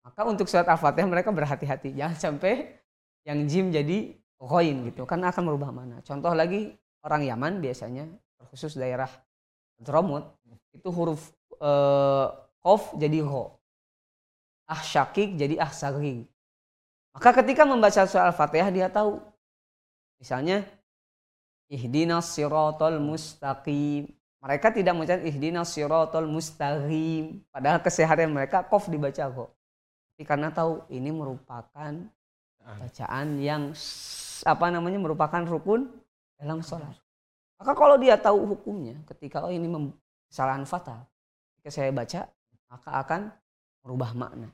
Maka 0.00 0.20
untuk 0.24 0.48
surat 0.48 0.64
Al-Fatihah 0.64 1.08
mereka 1.08 1.28
berhati-hati. 1.28 1.92
Jangan 1.92 2.16
sampai 2.16 2.80
yang 3.28 3.44
jim 3.44 3.68
jadi 3.68 4.19
ghoin 4.40 4.88
gitu. 4.88 5.04
Karena 5.04 5.28
akan 5.28 5.42
merubah 5.44 5.70
mana. 5.70 6.00
Contoh 6.00 6.32
lagi 6.32 6.72
orang 7.04 7.28
Yaman 7.28 7.60
biasanya. 7.60 8.08
Khusus 8.50 8.74
daerah 8.74 9.08
Dromut. 9.76 10.24
Itu 10.72 10.88
huruf 10.90 11.32
eh, 11.60 12.26
kof 12.64 12.96
jadi 12.96 13.20
ho. 13.20 13.54
Ah 14.64 14.80
syakik 14.80 15.36
jadi 15.36 15.60
ah. 15.60 15.72
Maka 17.10 17.30
ketika 17.42 17.66
membaca 17.66 18.06
surah 18.06 18.30
Al-Fatihah 18.32 18.70
dia 18.72 18.88
tahu. 18.88 19.18
Misalnya 20.20 20.64
ihdinas 21.68 22.32
siratal 22.32 23.00
mustaqim. 23.00 24.08
Mereka 24.40 24.72
tidak 24.72 24.92
mengucapkan 24.96 25.26
ihdinas 25.26 25.68
siratal 25.72 26.28
mustaqim. 26.28 27.44
Padahal 27.50 27.80
keseharian 27.82 28.30
mereka 28.30 28.62
kof 28.64 28.88
dibaca 28.88 29.26
kok. 29.26 29.50
Tapi 30.14 30.22
karena 30.28 30.52
tahu 30.52 30.84
ini 30.92 31.10
merupakan 31.10 31.92
bacaan 32.60 33.40
yang 33.40 33.72
apa 34.46 34.66
namanya 34.72 34.98
merupakan 35.00 35.42
rukun 35.44 35.88
dalam 36.40 36.64
sholat. 36.64 36.96
Maka 37.60 37.72
kalau 37.76 38.00
dia 38.00 38.16
tahu 38.16 38.56
hukumnya 38.56 38.96
ketika 39.04 39.44
oh 39.44 39.52
ini 39.52 39.68
kesalahan 40.32 40.64
fatal. 40.64 41.04
Ketika 41.56 41.70
saya 41.70 41.90
baca 41.92 42.24
maka 42.70 42.90
akan 43.04 43.20
merubah 43.84 44.16
makna. 44.16 44.48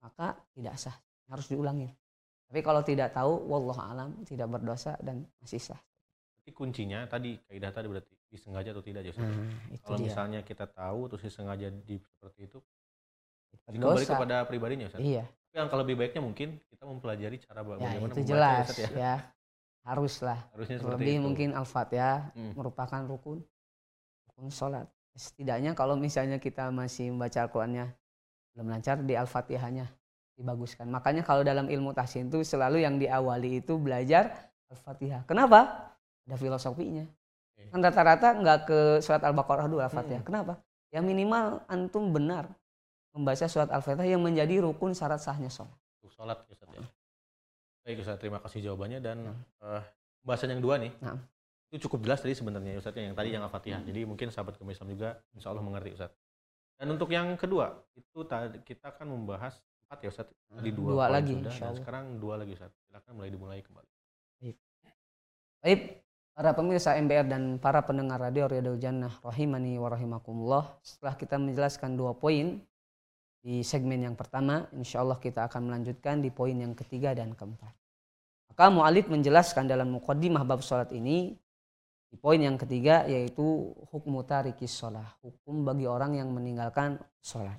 Maka 0.00 0.34
tidak 0.56 0.80
sah 0.80 0.96
harus 1.30 1.46
diulangi. 1.46 1.86
Tapi 2.50 2.66
kalau 2.66 2.82
tidak 2.82 3.14
tahu, 3.14 3.46
wallah 3.46 3.94
alam 3.94 4.10
tidak 4.26 4.50
berdosa 4.50 4.98
dan 4.98 5.22
masih 5.38 5.62
sah. 5.62 5.78
Jadi 6.42 6.50
kuncinya 6.50 7.06
tadi 7.06 7.38
kaidah 7.46 7.70
tadi 7.70 7.86
berarti 7.86 8.14
disengaja 8.26 8.74
atau 8.74 8.82
tidak 8.82 9.06
Joseph. 9.06 9.22
Hmm, 9.22 9.78
kalau 9.86 9.98
dia. 10.02 10.06
misalnya 10.10 10.40
kita 10.42 10.66
tahu 10.66 11.06
terus 11.06 11.22
disengaja 11.30 11.70
di 11.70 11.98
seperti 12.02 12.50
itu, 12.50 12.58
kembali 13.70 14.06
kepada 14.06 14.36
pribadinya 14.50 14.90
Ustaz. 14.90 15.02
Iya. 15.02 15.26
Tapi 15.50 15.66
yang 15.66 15.66
lebih 15.82 15.94
baiknya 15.98 16.22
mungkin 16.22 16.48
kita 16.70 16.86
mempelajari 16.86 17.36
cara 17.42 17.66
ya, 17.66 17.66
bagaimana 17.66 18.12
itu 18.14 18.22
jelas, 18.22 18.66
ya. 18.78 18.90
ya. 18.94 19.14
Haruslah. 19.82 20.38
Harusnya 20.54 20.78
seperti 20.78 20.94
Lebih 21.02 21.16
itu. 21.18 21.24
mungkin 21.26 21.48
al-fatihah 21.58 22.30
hmm. 22.38 22.54
merupakan 22.54 23.02
rukun 23.02 23.42
rukun 24.30 24.46
sholat. 24.54 24.86
Setidaknya 25.18 25.74
kalau 25.74 25.98
misalnya 25.98 26.38
kita 26.38 26.70
masih 26.70 27.10
membaca 27.10 27.42
Al-Qur'annya 27.42 27.90
belum 28.54 28.66
lancar 28.70 29.02
di 29.02 29.18
al-fatihahnya 29.18 29.90
dibaguskan. 30.38 30.86
Makanya 30.86 31.26
kalau 31.26 31.42
dalam 31.42 31.66
ilmu 31.66 31.90
tahsin 31.98 32.30
itu 32.30 32.46
selalu 32.46 32.86
yang 32.86 33.02
diawali 33.02 33.58
itu 33.58 33.74
belajar 33.74 34.54
Al-Fatihah. 34.70 35.26
Kenapa? 35.26 35.90
Ada 36.30 36.38
filosofinya. 36.38 37.10
Kan 37.74 37.82
rata-rata 37.82 38.38
nggak 38.38 38.58
ke 38.70 38.78
surat 39.02 39.26
Al-Baqarah 39.26 39.66
dulu 39.66 39.82
Al-Fatihah. 39.82 40.22
Hmm. 40.22 40.28
Kenapa? 40.30 40.62
Ya 40.94 41.02
minimal 41.02 41.66
antum 41.66 42.14
benar 42.14 42.46
membaca 43.14 43.46
surat 43.50 43.68
Al-Fatihah 43.70 44.16
yang 44.16 44.22
menjadi 44.22 44.62
rukun 44.62 44.94
syarat 44.94 45.18
sahnya 45.18 45.50
sholat. 45.50 45.74
Sholat 46.10 46.38
ya 46.46 46.52
Ustaz 46.54 46.68
ya. 46.70 46.82
Baik 47.80 47.96
Ustaz, 48.04 48.16
terima 48.20 48.38
kasih 48.44 48.60
jawabannya 48.70 49.00
dan 49.02 49.18
hmm. 49.34 49.64
uh, 49.64 49.82
bahasan 50.22 50.54
yang 50.54 50.62
dua 50.62 50.78
nih. 50.78 50.92
Nah. 51.00 51.18
Itu 51.70 51.86
cukup 51.86 52.02
jelas 52.02 52.18
tadi 52.18 52.34
sebenarnya 52.34 52.82
Ustaz 52.82 52.94
yang 52.98 53.14
tadi 53.14 53.30
yang 53.34 53.42
Al-Fatihah. 53.46 53.80
Hmm. 53.82 53.88
Jadi 53.88 54.00
mungkin 54.06 54.28
sahabat 54.30 54.58
kami 54.58 54.74
juga 54.74 55.18
insya 55.34 55.50
Allah 55.50 55.64
mengerti 55.64 55.96
Ustaz. 55.96 56.12
Dan 56.80 56.96
untuk 56.96 57.12
yang 57.12 57.36
kedua, 57.36 57.76
itu 57.92 58.24
kita 58.64 58.96
akan 58.96 59.06
membahas 59.12 59.60
empat 59.90 59.98
ya 60.06 60.08
Ustaz. 60.08 60.28
Tadi 60.30 60.70
dua, 60.72 60.88
dua 60.96 61.06
lagi. 61.10 61.34
Sudah, 61.36 61.52
dan 61.52 61.74
sekarang 61.76 62.04
dua 62.22 62.34
lagi 62.40 62.54
Ustaz. 62.56 62.72
Silakan 62.88 63.12
mulai 63.18 63.30
dimulai 63.30 63.60
kembali. 63.60 63.90
Baik. 64.40 64.56
Baik, 65.60 65.80
para 66.32 66.50
pemirsa 66.56 66.96
MBR 66.96 67.26
dan 67.28 67.42
para 67.60 67.84
pendengar 67.84 68.16
radio 68.16 68.48
Riyadul 68.48 68.80
Jannah 68.80 69.12
rahimani 69.20 69.76
wa 69.76 69.92
rahimakumullah. 69.92 70.64
Setelah 70.80 71.14
kita 71.20 71.36
menjelaskan 71.36 72.00
dua 72.00 72.16
poin 72.16 72.64
di 73.40 73.64
segmen 73.64 74.04
yang 74.04 74.16
pertama, 74.16 74.68
insya 74.76 75.00
Allah 75.00 75.16
kita 75.16 75.48
akan 75.48 75.72
melanjutkan 75.72 76.20
di 76.20 76.28
poin 76.28 76.52
yang 76.52 76.76
ketiga 76.76 77.16
dan 77.16 77.32
keempat. 77.32 77.72
Maka 78.52 78.68
Mu'alid 78.68 79.08
menjelaskan 79.08 79.64
dalam 79.64 79.96
muqaddimah 79.96 80.44
bab 80.44 80.60
sholat 80.60 80.92
ini 80.92 81.32
di 82.10 82.16
poin 82.20 82.36
yang 82.36 82.60
ketiga 82.60 83.08
yaitu 83.08 83.72
hukum 83.88 84.20
tarikis 84.26 84.76
sholat, 84.76 85.08
hukum 85.24 85.64
bagi 85.64 85.88
orang 85.88 86.20
yang 86.20 86.28
meninggalkan 86.28 87.00
sholat. 87.24 87.56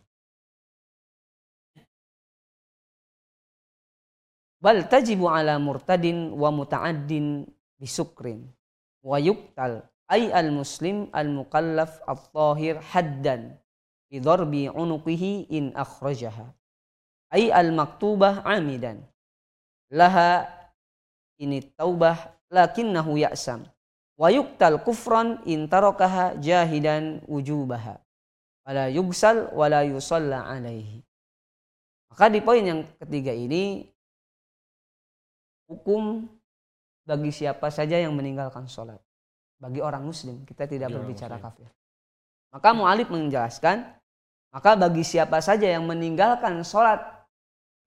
bal 4.62 4.86
tajibu 4.86 5.26
ala 5.26 5.58
murtadin 5.58 6.30
wa 6.38 6.54
muta'addin 6.54 7.50
bisukrin 7.82 8.46
wa 9.02 9.18
yuktal 9.18 9.82
ay 10.06 10.30
al 10.30 10.54
muslim 10.54 11.10
al 11.10 11.34
mukallaf 11.34 11.98
al 12.06 12.22
tahir 12.30 12.78
haddan 12.94 13.58
bi 14.12 14.20
darbi 14.20 14.68
unuqihi 14.68 15.48
in 15.56 15.72
akhrajaha. 15.72 16.52
Ay 17.32 17.48
al 17.48 17.72
maktubah 17.72 18.44
amidan. 18.44 19.00
Laha 19.88 20.52
ini 21.40 21.64
taubah 21.80 22.36
lakinnahu 22.52 23.16
ya'sam. 23.16 23.64
Wa 24.20 24.28
yuktal 24.28 24.84
kufran 24.84 25.40
in 25.48 25.72
tarakaha 25.72 26.36
jahidan 26.44 27.24
wujubaha. 27.24 27.96
Wala 28.68 28.92
yugsal 28.92 29.50
wala 29.56 29.88
yusalla 29.88 30.44
alaihi. 30.44 31.00
Maka 32.12 32.28
di 32.28 32.44
poin 32.44 32.62
yang 32.62 32.84
ketiga 33.00 33.32
ini 33.32 33.88
hukum 35.72 36.28
bagi 37.08 37.32
siapa 37.32 37.72
saja 37.72 37.96
yang 37.96 38.12
meninggalkan 38.12 38.68
sholat. 38.68 39.00
Bagi 39.56 39.80
orang 39.80 40.04
muslim, 40.04 40.44
kita 40.44 40.68
tidak 40.68 40.92
bagi 40.92 41.00
berbicara 41.00 41.40
kafir. 41.40 41.72
Maka 42.52 42.76
mu'alif 42.76 43.08
menjelaskan, 43.08 43.88
Maka 44.52 44.76
bagi 44.76 45.04
siapa 45.08 45.40
saja 45.40 45.64
yang 45.64 45.88
meninggalkan 45.88 46.60
sholat 46.68 47.00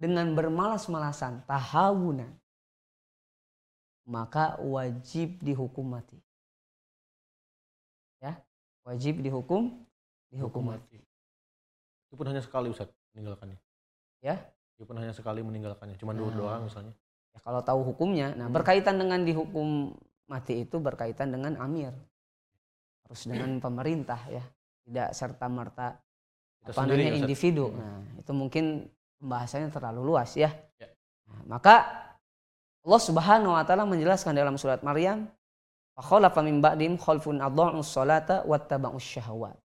dengan 0.01 0.33
bermalas-malasan, 0.33 1.45
tahawunan, 1.45 2.33
maka 4.09 4.57
wajib 4.61 5.41
dihukum 5.45 5.93
mati. 5.93 6.17
Ya, 8.21 8.41
wajib 8.89 9.21
dihukum 9.21 9.85
dihukum 10.33 10.73
mati. 10.73 11.01
Itu 12.09 12.17
pun 12.17 12.33
hanya 12.33 12.41
sekali 12.41 12.73
Ustaz 12.73 12.89
meninggalkannya. 13.13 13.61
Ya. 14.25 14.41
Itu 14.75 14.89
pun 14.89 14.97
hanya 14.99 15.13
sekali 15.13 15.45
meninggalkannya, 15.45 16.01
cuma 16.01 16.17
dua 16.17 16.33
Nah. 16.33 16.37
doang 16.37 16.63
misalnya. 16.67 16.93
Ya, 17.35 17.39
kalau 17.45 17.61
tahu 17.61 17.81
hukumnya, 17.93 18.33
nah 18.35 18.49
Hmm. 18.49 18.57
berkaitan 18.57 18.97
dengan 18.97 19.21
dihukum 19.23 19.93
mati 20.27 20.65
itu 20.65 20.81
berkaitan 20.81 21.29
dengan 21.29 21.61
amir, 21.61 21.93
harus 23.05 23.21
dengan 23.29 23.61
pemerintah 23.65 24.19
ya, 24.33 24.43
tidak 24.89 25.13
serta 25.13 25.47
merta 25.53 26.01
Sendiri 26.73 27.05
namanya 27.05 27.05
ya, 27.05 27.13
Ustaz. 27.13 27.23
individu. 27.29 27.67
Hmm. 27.69 27.79
Nah 27.81 28.01
itu 28.25 28.33
mungkin 28.33 28.65
pembahasannya 29.21 29.69
terlalu 29.69 30.01
luas 30.01 30.33
ya. 30.33 30.49
Ya. 30.81 30.89
Nah, 31.29 31.59
maka 31.59 31.75
Allah 32.85 33.01
Subhanahu 33.01 33.53
Wa 33.53 33.65
Taala 33.69 33.85
menjelaskan 33.85 34.33
dalam 34.33 34.57
surat 34.57 34.81
Maryam, 34.81 35.29
"Fakhalafa 35.93 36.41
min 36.41 36.65
ba'dim 36.65 36.97
khalfun 36.97 37.41
adha'us 37.45 37.89
salata 37.89 38.45
wattaba'us 38.49 39.05
syahawat." 39.05 39.57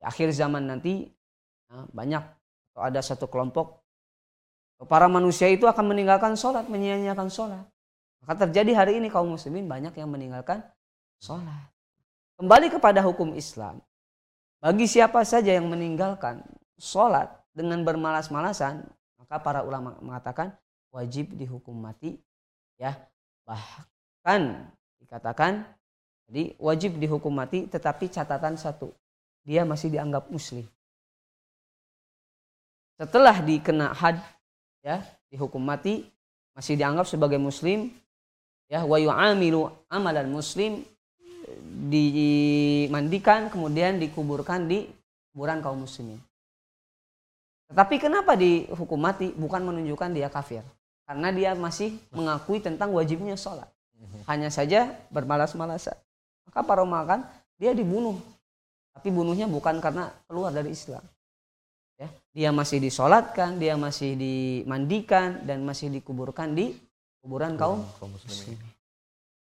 Di 0.00 0.04
akhir 0.08 0.32
zaman 0.32 0.68
nanti 0.68 1.04
nah, 1.68 1.84
banyak 1.92 2.24
atau 2.72 2.82
ada 2.84 3.00
satu 3.04 3.28
kelompok 3.28 3.80
para 4.84 5.08
manusia 5.08 5.48
itu 5.48 5.64
akan 5.64 5.96
meninggalkan 5.96 6.36
sholat, 6.36 6.68
menyia-nyiakan 6.68 7.32
sholat. 7.32 7.64
Maka 8.20 8.44
terjadi 8.44 8.76
hari 8.76 9.00
ini 9.00 9.08
kaum 9.08 9.32
muslimin 9.32 9.64
banyak 9.64 9.96
yang 9.96 10.12
meninggalkan 10.12 10.60
sholat. 11.20 11.72
Kembali 12.36 12.68
kepada 12.68 13.00
hukum 13.00 13.32
Islam. 13.32 13.80
Bagi 14.60 14.88
siapa 14.88 15.22
saja 15.22 15.52
yang 15.52 15.68
meninggalkan 15.68 16.40
sholat 16.80 17.28
dengan 17.52 17.84
bermalas-malasan, 17.84 18.84
maka 19.20 19.36
para 19.40 19.60
ulama 19.62 19.96
mengatakan 20.00 20.56
wajib 20.92 21.36
dihukum 21.36 21.76
mati. 21.76 22.16
Ya, 22.76 22.96
bahkan 23.44 24.68
dikatakan 25.00 25.64
jadi 26.26 26.58
wajib 26.58 26.98
dihukum 26.98 27.30
mati, 27.30 27.70
tetapi 27.70 28.10
catatan 28.10 28.58
satu, 28.58 28.90
dia 29.46 29.62
masih 29.62 29.94
dianggap 29.94 30.26
muslim. 30.26 30.66
Setelah 32.98 33.38
dikena 33.46 33.94
had, 33.94 34.18
ya, 34.82 35.06
dihukum 35.30 35.62
mati, 35.62 36.10
masih 36.56 36.74
dianggap 36.74 37.06
sebagai 37.06 37.38
muslim, 37.38 37.94
ya, 38.66 38.82
wa 38.82 38.98
yu'amilu 38.98 39.70
amalan 39.86 40.26
muslim 40.26 40.82
dimandikan 41.86 43.48
kemudian 43.52 43.98
dikuburkan 44.02 44.66
di 44.66 44.86
kuburan 45.32 45.62
kaum 45.62 45.84
muslimin. 45.84 46.18
Tetapi 47.66 47.98
kenapa 47.98 48.38
dihukum 48.38 48.98
mati 48.98 49.34
bukan 49.34 49.62
menunjukkan 49.66 50.10
dia 50.14 50.30
kafir? 50.30 50.62
Karena 51.06 51.30
dia 51.30 51.50
masih 51.54 51.94
mengakui 52.10 52.58
tentang 52.58 52.90
wajibnya 52.94 53.38
sholat. 53.38 53.66
Hanya 54.26 54.50
saja 54.50 54.90
bermalas-malasan. 55.10 55.94
Maka 56.46 56.60
para 56.62 56.82
ulama 56.82 57.02
kan 57.06 57.20
dia 57.58 57.74
dibunuh. 57.74 58.18
Tapi 58.94 59.12
bunuhnya 59.12 59.46
bukan 59.46 59.78
karena 59.78 60.10
keluar 60.26 60.50
dari 60.50 60.72
Islam. 60.72 61.02
Ya, 61.96 62.08
dia 62.36 62.50
masih 62.52 62.76
disolatkan, 62.80 63.56
dia 63.56 63.72
masih 63.76 64.16
dimandikan 64.16 65.40
dan 65.48 65.64
masih 65.64 65.88
dikuburkan 65.88 66.52
di 66.52 66.76
kuburan 67.24 67.56
kaum 67.56 67.82
kaum 67.98 68.12
muslimin. 68.12 68.60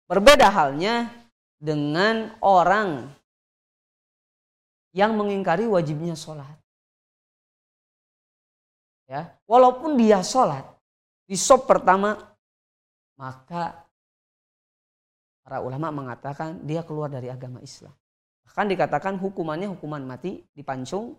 Berbeda 0.08 0.50
halnya 0.50 1.12
dengan 1.60 2.34
orang 2.40 3.12
yang 4.96 5.14
mengingkari 5.14 5.68
wajibnya 5.68 6.16
sholat. 6.16 6.58
Ya, 9.06 9.36
walaupun 9.46 10.00
dia 10.00 10.24
sholat 10.24 10.64
di 11.28 11.38
sop 11.38 11.68
pertama, 11.70 12.16
maka 13.20 13.86
para 15.44 15.60
ulama 15.60 15.92
mengatakan 15.92 16.62
dia 16.64 16.82
keluar 16.86 17.12
dari 17.12 17.28
agama 17.30 17.60
Islam. 17.60 17.94
Bahkan 18.50 18.66
dikatakan 18.70 19.14
hukumannya 19.22 19.70
hukuman 19.70 20.02
mati, 20.02 20.42
dipancung, 20.58 21.18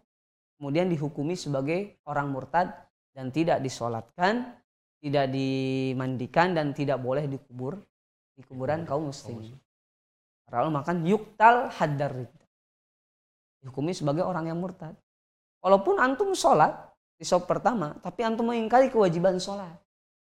kemudian 0.59 0.91
dihukumi 0.91 1.39
sebagai 1.39 2.03
orang 2.07 2.31
murtad 2.31 2.75
dan 3.15 3.31
tidak 3.31 3.63
disolatkan, 3.63 4.55
tidak 4.99 5.31
dimandikan 5.31 6.55
dan 6.55 6.75
tidak 6.75 6.99
boleh 6.99 7.27
dikubur 7.27 7.79
di 8.35 8.43
kuburan 8.47 8.83
kaum 8.83 9.11
muslimin. 9.11 9.55
Para 10.51 10.67
ulama 10.67 10.83
kan 10.83 10.99
yuktal 11.07 11.71
haddar. 11.71 12.27
Dihukumi 13.63 13.95
sebagai 13.95 14.27
orang 14.27 14.51
yang 14.51 14.59
murtad. 14.59 14.99
Walaupun 15.63 16.03
antum 16.03 16.35
sholat 16.35 16.75
di 17.15 17.23
sop 17.23 17.47
pertama, 17.47 17.95
tapi 18.03 18.27
antum 18.27 18.51
mengingkari 18.51 18.91
kewajiban 18.91 19.39
sholat. 19.39 19.71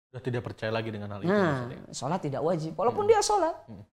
Sudah 0.08 0.22
tidak 0.22 0.42
percaya 0.46 0.70
lagi 0.72 0.88
dengan 0.94 1.12
hal 1.12 1.20
itu. 1.20 1.28
Nah, 1.28 1.66
sholat 1.92 2.22
tidak 2.22 2.40
wajib, 2.40 2.72
walaupun 2.78 3.04
Hmm. 3.04 3.10
dia 3.10 3.20
sholat. 3.20 3.54
Hmm. 3.68 3.84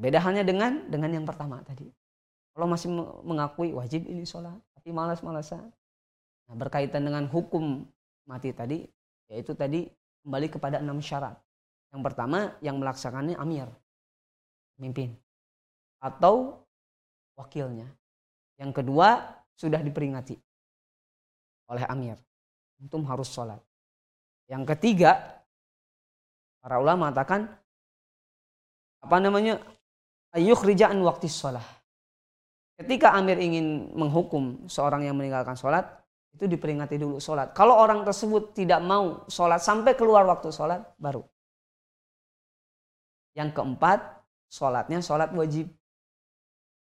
Beda 0.00 0.16
halnya 0.18 0.40
dengan 0.40 0.88
dengan 0.88 1.12
yang 1.12 1.26
pertama 1.28 1.60
tadi. 1.60 1.86
Kalau 2.56 2.66
masih 2.66 2.88
me- 2.88 3.20
mengakui 3.22 3.70
wajib 3.76 4.08
ini 4.08 4.24
sholat, 4.24 4.56
tapi 4.74 4.90
malas-malasan. 4.90 5.68
Nah, 6.48 6.54
berkaitan 6.56 7.04
dengan 7.04 7.28
hukum 7.28 7.84
mati 8.24 8.50
tadi, 8.50 8.88
yaitu 9.28 9.52
tadi 9.54 9.86
kembali 10.24 10.48
kepada 10.48 10.80
enam 10.80 10.98
syarat. 11.04 11.36
Yang 11.92 12.00
pertama, 12.00 12.56
yang 12.64 12.80
melaksanakannya 12.80 13.36
amir, 13.36 13.68
mimpin, 14.80 15.12
atau 16.00 16.64
wakilnya. 17.36 17.86
Yang 18.56 18.82
kedua, 18.82 19.36
sudah 19.54 19.80
diperingati 19.84 20.34
oleh 21.68 21.84
amir. 21.86 22.16
Antum 22.80 23.04
harus 23.04 23.28
sholat. 23.28 23.60
Yang 24.48 24.74
ketiga, 24.74 25.40
para 26.64 26.80
ulama 26.80 27.08
mengatakan 27.08 27.46
apa 29.00 29.16
namanya 29.20 29.60
ayuh 30.32 30.56
rijaan 30.56 31.00
waktu 31.04 31.28
sholat. 31.28 31.64
Ketika 32.80 33.12
Amir 33.12 33.36
ingin 33.36 33.92
menghukum 33.92 34.64
seorang 34.64 35.04
yang 35.04 35.12
meninggalkan 35.12 35.52
sholat, 35.52 35.84
itu 36.32 36.48
diperingati 36.48 36.96
dulu 36.96 37.20
sholat. 37.20 37.52
Kalau 37.52 37.76
orang 37.76 38.08
tersebut 38.08 38.56
tidak 38.56 38.80
mau 38.80 39.28
sholat 39.28 39.60
sampai 39.60 39.92
keluar 39.92 40.24
waktu 40.24 40.48
sholat, 40.48 40.80
baru. 40.96 41.20
Yang 43.36 43.52
keempat, 43.52 44.19
sholatnya 44.50 44.98
sholat 45.00 45.30
wajib. 45.32 45.70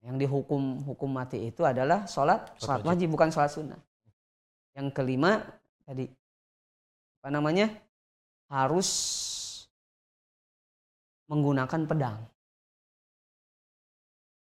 Yang 0.03 0.27
dihukum 0.27 0.83
hukum 0.83 1.11
mati 1.15 1.47
itu 1.47 1.63
adalah 1.63 2.11
sholat, 2.11 2.51
sholat 2.59 2.83
wajib. 2.83 3.15
bukan 3.15 3.31
sholat 3.31 3.55
sunnah. 3.55 3.79
Yang 4.75 4.91
kelima, 4.99 5.47
tadi 5.87 6.11
apa 7.23 7.29
namanya 7.31 7.71
harus 8.51 8.91
menggunakan 11.31 11.87
pedang. 11.87 12.19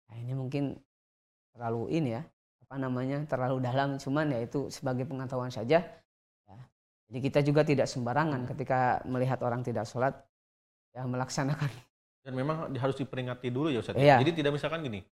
Nah, 0.10 0.16
ini 0.18 0.34
mungkin 0.34 0.74
terlalu 1.54 1.94
ini 1.94 2.18
ya 2.18 2.26
apa 2.66 2.82
namanya 2.82 3.22
terlalu 3.30 3.62
dalam 3.62 4.02
cuman 4.02 4.34
ya 4.34 4.42
itu 4.42 4.74
sebagai 4.74 5.06
pengetahuan 5.06 5.54
saja. 5.54 5.86
Ya. 6.50 6.60
Jadi 7.06 7.20
kita 7.22 7.40
juga 7.46 7.62
tidak 7.62 7.86
sembarangan 7.86 8.50
ketika 8.50 9.06
melihat 9.06 9.46
orang 9.46 9.62
tidak 9.62 9.86
sholat 9.86 10.18
ya 10.90 11.06
melaksanakan. 11.06 11.70
Dan 12.26 12.34
memang 12.34 12.74
harus 12.74 12.98
diperingati 12.98 13.54
dulu 13.54 13.70
ya 13.70 13.86
Ustaz. 13.86 13.94
Iya. 13.96 14.18
Jadi 14.18 14.42
tidak 14.42 14.58
misalkan 14.58 14.82
gini, 14.82 15.06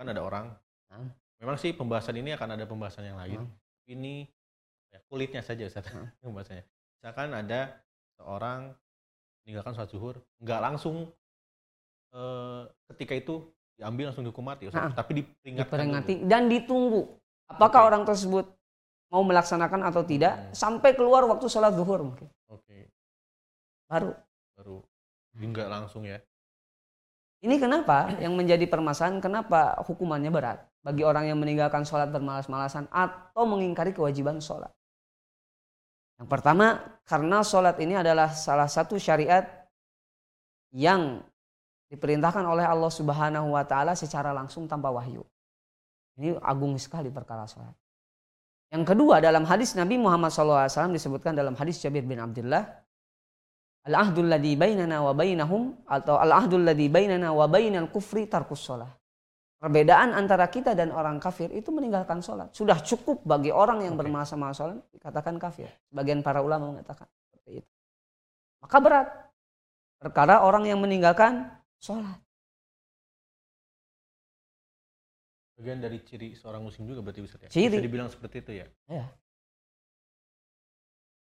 kan 0.00 0.08
ada 0.08 0.24
orang. 0.24 0.48
Hmm. 0.88 1.12
Memang 1.36 1.60
sih 1.60 1.76
pembahasan 1.76 2.16
ini 2.16 2.32
akan 2.32 2.56
ada 2.56 2.64
pembahasan 2.64 3.04
yang 3.04 3.20
lain. 3.20 3.44
Hmm. 3.44 3.52
Ini 3.84 4.24
ya, 4.88 4.98
kulitnya 5.04 5.44
saja 5.44 5.68
Ustaz. 5.68 5.84
Hmm. 5.92 6.08
pembahasannya. 6.24 6.64
Misalkan 6.96 7.28
ada 7.36 7.60
seorang 8.16 8.72
meninggalkan 9.44 9.76
sholat 9.76 9.90
zuhur, 9.92 10.16
nggak 10.40 10.60
langsung 10.64 11.12
eh, 12.16 12.62
ketika 12.96 13.12
itu 13.12 13.34
diambil 13.76 14.08
langsung 14.08 14.24
dihukum 14.24 14.40
mati 14.40 14.64
Ustaz. 14.64 14.88
Nah, 14.88 14.96
Tapi 14.96 15.20
diperingatkan 15.20 15.68
Diperingati 15.68 16.14
dulu. 16.16 16.28
dan 16.30 16.42
ditunggu 16.48 17.02
apakah 17.44 17.80
Oke. 17.84 17.88
orang 17.92 18.02
tersebut 18.08 18.46
mau 19.12 19.20
melaksanakan 19.20 19.84
atau 19.84 20.00
tidak 20.00 20.32
Hmm. 20.32 20.54
sampai 20.56 20.96
keluar 20.96 21.28
waktu 21.28 21.44
sholat 21.44 21.76
zuhur 21.76 22.00
mungkin 22.00 22.24
Oke, 22.48 22.88
baru. 23.84 24.16
baru. 24.56 24.78
Jadi 25.34 25.44
nggak 25.44 25.68
langsung 25.68 26.08
ya. 26.08 26.16
Ini 27.44 27.60
kenapa 27.60 28.16
yang 28.24 28.32
menjadi 28.40 28.64
permasalahan 28.64 29.20
kenapa 29.20 29.76
hukumannya 29.84 30.32
berat 30.32 30.64
bagi 30.80 31.04
orang 31.04 31.28
yang 31.28 31.36
meninggalkan 31.36 31.84
sholat 31.84 32.08
bermalas-malasan 32.08 32.88
atau 32.88 33.44
mengingkari 33.44 33.92
kewajiban 33.92 34.40
sholat. 34.40 34.72
Yang 36.16 36.28
pertama 36.32 36.80
karena 37.04 37.44
sholat 37.44 37.76
ini 37.84 38.00
adalah 38.00 38.32
salah 38.32 38.64
satu 38.64 38.96
syariat 38.96 39.44
yang 40.72 41.20
diperintahkan 41.92 42.48
oleh 42.48 42.64
Allah 42.64 42.88
Subhanahu 42.88 43.52
wa 43.52 43.64
taala 43.68 43.92
secara 43.92 44.32
langsung 44.32 44.64
tanpa 44.64 44.88
wahyu. 44.88 45.20
Ini 46.16 46.40
agung 46.40 46.80
sekali 46.80 47.12
perkara 47.12 47.44
sholat. 47.44 47.76
Yang 48.72 48.96
kedua 48.96 49.20
dalam 49.20 49.44
hadis 49.44 49.76
Nabi 49.76 50.00
Muhammad 50.00 50.32
SAW 50.32 50.96
disebutkan 50.96 51.36
dalam 51.36 51.52
hadis 51.60 51.76
Jabir 51.84 52.08
bin 52.08 52.16
Abdullah 52.16 52.83
Al-ahdul 53.84 54.32
ladhi 54.32 54.56
bainana 54.56 55.04
wa 55.04 55.12
bainahum 55.12 55.76
atau 55.84 56.16
al-ahdul 56.16 56.64
ladhi 56.64 56.88
bainana 56.88 57.36
wa 57.36 57.44
bainal 57.44 57.92
kufri 57.92 58.24
tarkus 58.24 58.64
sholah. 58.64 58.88
perbedaan 59.60 60.12
antara 60.12 60.44
kita 60.52 60.76
dan 60.76 60.92
orang 60.92 61.16
kafir 61.16 61.48
itu 61.48 61.72
meninggalkan 61.72 62.20
sholat. 62.20 62.52
Sudah 62.52 62.84
cukup 62.84 63.24
bagi 63.24 63.48
orang 63.48 63.80
yang 63.80 63.96
okay. 63.96 64.04
bermasalah 64.04 64.76
dikatakan 64.92 65.40
kafir. 65.40 65.72
Bagian 65.88 66.20
para 66.20 66.44
ulama 66.44 66.68
mengatakan 66.68 67.08
seperti 67.24 67.64
itu. 67.64 67.70
Maka 68.60 68.76
berat. 68.80 69.08
Perkara 69.96 70.44
orang 70.44 70.68
yang 70.68 70.84
meninggalkan 70.84 71.48
sholat. 71.80 72.20
Bagian 75.56 75.80
dari 75.80 75.96
ciri 76.04 76.36
seorang 76.36 76.60
muslim 76.60 76.84
juga 76.84 77.00
berarti 77.00 77.24
bisa 77.24 77.40
ya? 77.40 77.48
Ciri. 77.48 77.80
Bisa 77.80 77.86
dibilang 77.88 78.08
seperti 78.12 78.36
itu 78.44 78.52
ya? 78.60 78.66
Ya. 78.84 79.08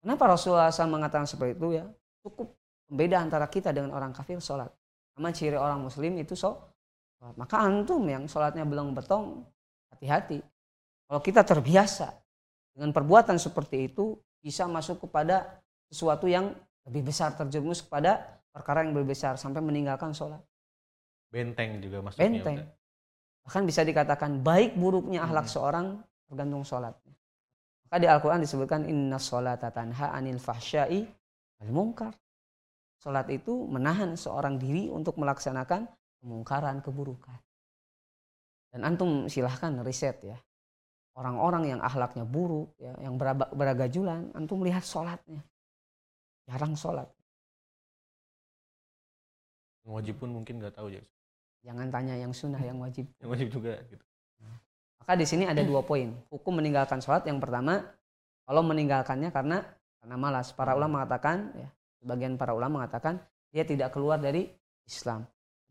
Kenapa 0.04 0.36
Rasulullah 0.36 0.68
SAW 0.68 1.00
mengatakan 1.00 1.24
seperti 1.24 1.56
itu 1.56 1.80
ya? 1.80 1.88
Cukup 2.24 2.54
beda 2.88 3.20
antara 3.20 3.46
kita 3.46 3.70
dengan 3.70 3.94
orang 3.94 4.14
kafir 4.14 4.40
sholat. 4.40 4.70
Sama 5.14 5.34
ciri 5.34 5.58
orang 5.58 5.82
muslim 5.82 6.14
itu 6.18 6.38
sholat 6.38 6.68
maka 7.34 7.58
antum 7.58 8.06
yang 8.06 8.30
sholatnya 8.30 8.62
belum 8.62 8.94
betong, 8.94 9.42
hati-hati. 9.90 10.38
Kalau 11.08 11.20
kita 11.24 11.42
terbiasa 11.42 12.14
dengan 12.70 12.94
perbuatan 12.94 13.40
seperti 13.42 13.90
itu, 13.90 14.14
bisa 14.38 14.70
masuk 14.70 15.02
kepada 15.08 15.58
sesuatu 15.90 16.30
yang 16.30 16.54
lebih 16.86 17.10
besar, 17.10 17.34
terjerumus 17.34 17.82
kepada 17.82 18.38
perkara 18.54 18.86
yang 18.86 18.94
lebih 18.94 19.18
besar, 19.18 19.34
sampai 19.34 19.58
meninggalkan 19.58 20.14
sholat. 20.14 20.38
Benteng 21.28 21.82
juga 21.82 22.06
masuknya. 22.06 22.22
Benteng. 22.22 22.56
Bahkan 23.42 23.62
bisa 23.66 23.82
dikatakan 23.82 24.38
baik 24.44 24.78
buruknya 24.78 25.26
ahlak 25.26 25.50
hmm. 25.50 25.54
seorang 25.58 25.86
tergantung 26.28 26.62
sholatnya. 26.62 27.12
Maka 27.88 27.96
di 27.98 28.06
Al-Quran 28.06 28.40
disebutkan 28.44 28.84
inna 28.84 29.16
sholata 29.16 29.72
tanha 29.72 30.12
anil 30.12 30.36
fahsyai 30.36 31.08
al 31.62 31.70
mungkar. 31.70 32.14
Sholat 32.98 33.30
itu 33.30 33.54
menahan 33.70 34.18
seorang 34.18 34.58
diri 34.58 34.90
untuk 34.90 35.22
melaksanakan 35.22 35.86
kemungkaran, 36.18 36.82
keburukan. 36.82 37.38
Dan 38.74 38.82
antum 38.82 39.30
silahkan 39.30 39.70
riset 39.86 40.18
ya. 40.26 40.38
Orang-orang 41.14 41.74
yang 41.74 41.80
ahlaknya 41.82 42.22
buruk, 42.22 42.74
ya, 42.78 42.94
yang 43.02 43.18
beragajulan, 43.54 44.30
antum 44.34 44.62
lihat 44.62 44.82
sholatnya. 44.86 45.42
Jarang 46.46 46.74
sholat. 46.78 47.06
Yang 49.82 49.92
wajib 49.94 50.14
pun 50.18 50.30
mungkin 50.34 50.62
nggak 50.62 50.74
tahu 50.78 50.94
ya. 50.94 51.02
Jangan 51.66 51.90
tanya 51.90 52.14
yang 52.14 52.30
sunnah, 52.30 52.62
yang 52.62 52.78
wajib. 52.78 53.06
Yang 53.22 53.30
wajib 53.34 53.48
juga. 53.50 53.72
Gitu. 53.86 54.04
Maka 55.02 55.12
di 55.18 55.26
sini 55.26 55.48
ada 55.48 55.64
dua 55.64 55.82
poin. 55.82 56.12
Hukum 56.28 56.60
meninggalkan 56.60 57.00
sholat 57.00 57.24
yang 57.24 57.40
pertama, 57.40 57.80
kalau 58.44 58.60
meninggalkannya 58.60 59.32
karena 59.32 59.64
karena 60.02 60.16
malas. 60.16 60.54
Para 60.54 60.74
ulama 60.78 61.02
mengatakan, 61.02 61.52
ya, 61.54 61.68
sebagian 61.98 62.38
para 62.38 62.54
ulama 62.54 62.82
mengatakan 62.82 63.20
dia 63.50 63.64
tidak 63.64 63.94
keluar 63.94 64.18
dari 64.20 64.50
Islam 64.88 65.26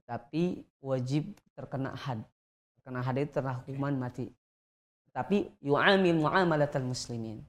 tapi 0.08 0.64
wajib 0.80 1.36
terkena 1.52 1.92
had. 1.92 2.24
Terkena 2.80 3.04
had 3.04 3.20
itu 3.20 3.36
terkena 3.36 3.60
hukuman 3.60 3.94
mati. 4.00 4.32
Tapi 5.12 5.52
yu'amil 5.60 6.24
muamalatal 6.24 6.88
muslimin. 6.88 7.44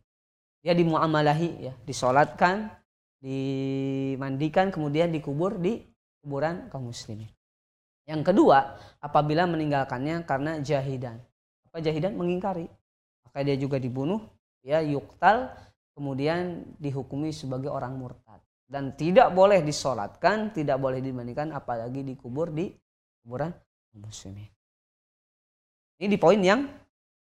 Dia 0.58 0.74
dimuamalahi 0.74 1.70
ya, 1.70 1.72
disolatkan, 1.86 2.66
dimandikan, 3.22 4.74
kemudian 4.74 5.14
dikubur 5.14 5.54
di 5.54 5.86
kuburan 6.18 6.66
kaum 6.66 6.90
muslimin. 6.90 7.30
Yang 8.10 8.34
kedua, 8.34 8.74
apabila 8.98 9.46
meninggalkannya 9.46 10.26
karena 10.26 10.58
jahidan. 10.58 11.22
Apa 11.70 11.78
jahidan? 11.78 12.18
Mengingkari. 12.18 12.66
Maka 13.22 13.46
dia 13.46 13.54
juga 13.54 13.78
dibunuh, 13.78 14.18
ya 14.66 14.82
yuktal, 14.82 15.54
kemudian 15.98 16.62
dihukumi 16.78 17.34
sebagai 17.34 17.74
orang 17.74 17.98
murtad 17.98 18.38
dan 18.70 18.94
tidak 18.94 19.34
boleh 19.34 19.66
disolatkan, 19.66 20.54
tidak 20.54 20.78
boleh 20.78 21.02
dimandikan, 21.02 21.50
apalagi 21.50 22.06
dikubur 22.06 22.54
di 22.54 22.70
kuburan 23.24 23.50
muslimin. 23.98 24.46
Ini 25.98 26.06
di 26.06 26.18
poin 26.20 26.38
yang 26.38 26.62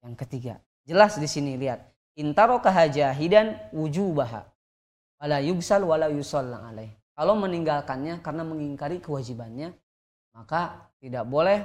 yang 0.02 0.18
ketiga. 0.18 0.58
Jelas 0.90 1.22
di 1.22 1.30
sini 1.30 1.54
lihat. 1.54 1.86
Intaro 2.18 2.58
kahajahidan 2.58 3.70
wujubaha. 3.70 4.50
Wala 5.22 5.38
yubsal 5.46 5.86
wala 5.86 6.10
alaih. 6.10 6.90
Kalau 7.14 7.38
meninggalkannya 7.38 8.26
karena 8.26 8.42
mengingkari 8.42 8.98
kewajibannya, 8.98 9.70
maka 10.34 10.90
tidak 10.98 11.30
boleh 11.30 11.62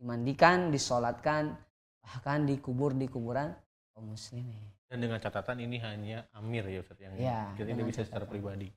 dimandikan, 0.00 0.72
disolatkan, 0.72 1.52
bahkan 2.00 2.48
dikubur 2.48 2.96
di 2.96 3.04
kuburan 3.04 3.52
kaum 3.92 4.16
muslimin. 4.16 4.75
Dan 4.86 5.02
dengan 5.02 5.18
catatan 5.18 5.58
ini 5.58 5.82
hanya 5.82 6.30
amir 6.38 6.62
ya 6.70 6.78
Ustaz 6.78 6.98
yang 7.02 7.18
ya, 7.18 7.50
kita 7.58 7.74
tidak 7.74 7.86
bisa 7.90 8.00
secara 8.06 8.22
pribadi. 8.22 8.70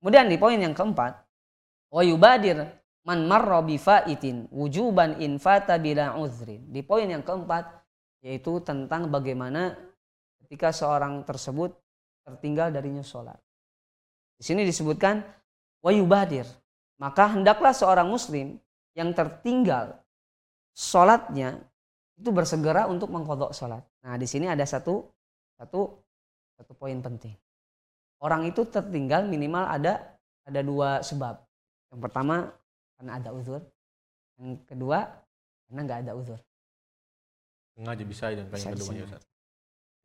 Kemudian 0.00 0.30
di 0.30 0.40
poin 0.40 0.56
yang 0.56 0.72
keempat, 0.72 1.20
wa 1.92 2.02
yubadir 2.06 2.64
man 3.04 3.28
marra 3.28 3.60
bi 3.60 3.76
faitin 3.76 4.48
wujuban 4.48 5.20
in 5.20 5.36
fata 5.36 5.76
bila 5.76 6.16
uzrin. 6.16 6.64
Di 6.72 6.80
poin 6.80 7.08
yang 7.08 7.20
keempat 7.20 7.68
yaitu 8.24 8.60
tentang 8.64 9.08
bagaimana 9.08 9.76
ketika 10.44 10.72
seorang 10.72 11.22
tersebut 11.28 11.76
tertinggal 12.24 12.68
darinya 12.72 13.04
sholat. 13.04 13.36
Di 14.36 14.44
sini 14.44 14.64
disebutkan 14.64 15.24
wa 15.80 15.90
yubadir. 15.92 16.44
Maka 16.98 17.30
hendaklah 17.30 17.70
seorang 17.72 18.10
muslim 18.10 18.58
yang 18.92 19.14
tertinggal 19.14 20.02
sholatnya 20.74 21.62
itu 22.18 22.30
bersegera 22.34 22.90
untuk 22.90 23.08
mengkodok 23.08 23.54
sholat. 23.54 23.86
Nah 24.08 24.16
di 24.16 24.24
sini 24.24 24.48
ada 24.48 24.64
satu 24.64 25.04
satu 25.60 25.92
satu 26.56 26.72
poin 26.72 26.96
penting 27.04 27.36
orang 28.22 28.50
itu 28.50 28.66
tertinggal 28.66 29.26
minimal 29.26 29.66
ada 29.66 30.18
ada 30.48 30.60
dua 30.64 31.04
sebab. 31.04 31.38
Yang 31.92 32.00
pertama 32.08 32.48
karena 32.98 33.12
ada 33.20 33.30
uzur. 33.36 33.60
Yang 34.40 34.64
kedua 34.64 35.04
karena 35.68 35.80
nggak 35.84 36.00
ada 36.08 36.12
uzur. 36.16 36.40
Sengaja 37.76 38.04
bisa 38.04 38.24
yang 38.32 38.48
paling 38.48 38.66
kedua 38.74 38.92
Ustaz. 39.06 39.22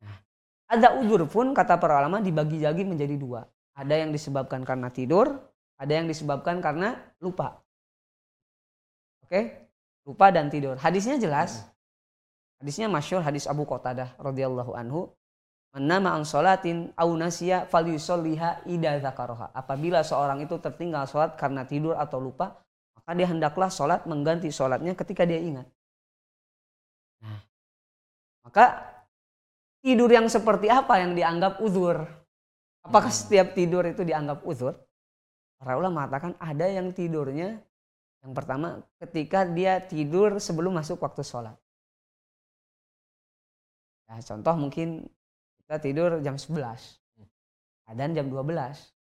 Nah, 0.04 0.16
ada 0.68 0.88
uzur 1.00 1.26
pun 1.26 1.56
kata 1.56 1.80
para 1.80 1.98
ulama 1.98 2.20
dibagi-bagi 2.20 2.84
menjadi 2.86 3.16
dua. 3.18 3.42
Ada 3.74 4.06
yang 4.06 4.14
disebabkan 4.14 4.62
karena 4.62 4.92
tidur, 4.92 5.34
ada 5.80 5.92
yang 5.92 6.06
disebabkan 6.06 6.62
karena 6.62 6.94
lupa. 7.18 7.58
Oke? 9.26 9.66
Lupa 10.04 10.30
dan 10.30 10.52
tidur. 10.52 10.78
Hadisnya 10.78 11.18
jelas. 11.18 11.66
Hadisnya 12.64 12.88
masyur 12.88 13.20
hadis 13.20 13.44
Abu 13.44 13.68
Qatadah 13.68 14.16
radhiyallahu 14.16 14.72
anhu 14.72 15.12
Nama 15.74 16.14
an 16.14 16.22
sholatin 16.22 16.94
au 16.94 17.18
nasiya 17.18 17.66
falyusolliha 17.66 18.62
ida 18.70 18.94
zakaroha. 19.02 19.50
Apabila 19.50 20.06
seorang 20.06 20.38
itu 20.46 20.54
tertinggal 20.62 21.02
sholat 21.10 21.34
karena 21.34 21.66
tidur 21.66 21.98
atau 21.98 22.22
lupa, 22.22 22.62
maka 22.94 23.10
dia 23.18 23.26
hendaklah 23.26 23.66
sholat 23.66 24.06
mengganti 24.06 24.54
sholatnya 24.54 24.94
ketika 24.94 25.26
dia 25.26 25.42
ingat. 25.42 25.66
Nah, 27.26 27.42
maka 28.46 28.86
tidur 29.82 30.06
yang 30.14 30.30
seperti 30.30 30.70
apa 30.70 31.02
yang 31.02 31.18
dianggap 31.18 31.58
uzur? 31.58 32.06
Apakah 32.86 33.10
hmm. 33.10 33.20
setiap 33.26 33.58
tidur 33.58 33.82
itu 33.82 34.06
dianggap 34.06 34.46
uzur? 34.46 34.78
Para 35.58 35.74
ulama 35.74 36.06
mengatakan 36.06 36.38
ada 36.38 36.70
yang 36.70 36.94
tidurnya 36.94 37.58
yang 38.22 38.32
pertama 38.32 38.78
ketika 39.02 39.42
dia 39.42 39.82
tidur 39.82 40.38
sebelum 40.38 40.78
masuk 40.78 41.02
waktu 41.02 41.26
sholat. 41.26 41.58
Nah, 44.04 44.20
contoh 44.20 44.54
mungkin 44.56 44.88
kita 45.64 45.80
tidur 45.80 46.20
jam 46.20 46.36
11 46.36 47.00
dan 47.92 48.16
jam 48.16 48.26
12 48.28 48.94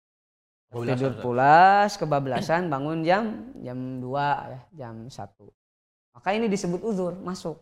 tidur 0.70 1.12
pulas 1.18 1.98
kebablasan 1.98 2.70
bangun 2.70 3.02
jam 3.02 3.52
jam 3.60 3.98
2 3.98 4.06
ya 4.54 4.60
jam 4.72 4.94
1 5.10 5.16
maka 6.14 6.28
ini 6.34 6.50
disebut 6.50 6.82
uzur 6.82 7.14
masuk. 7.22 7.58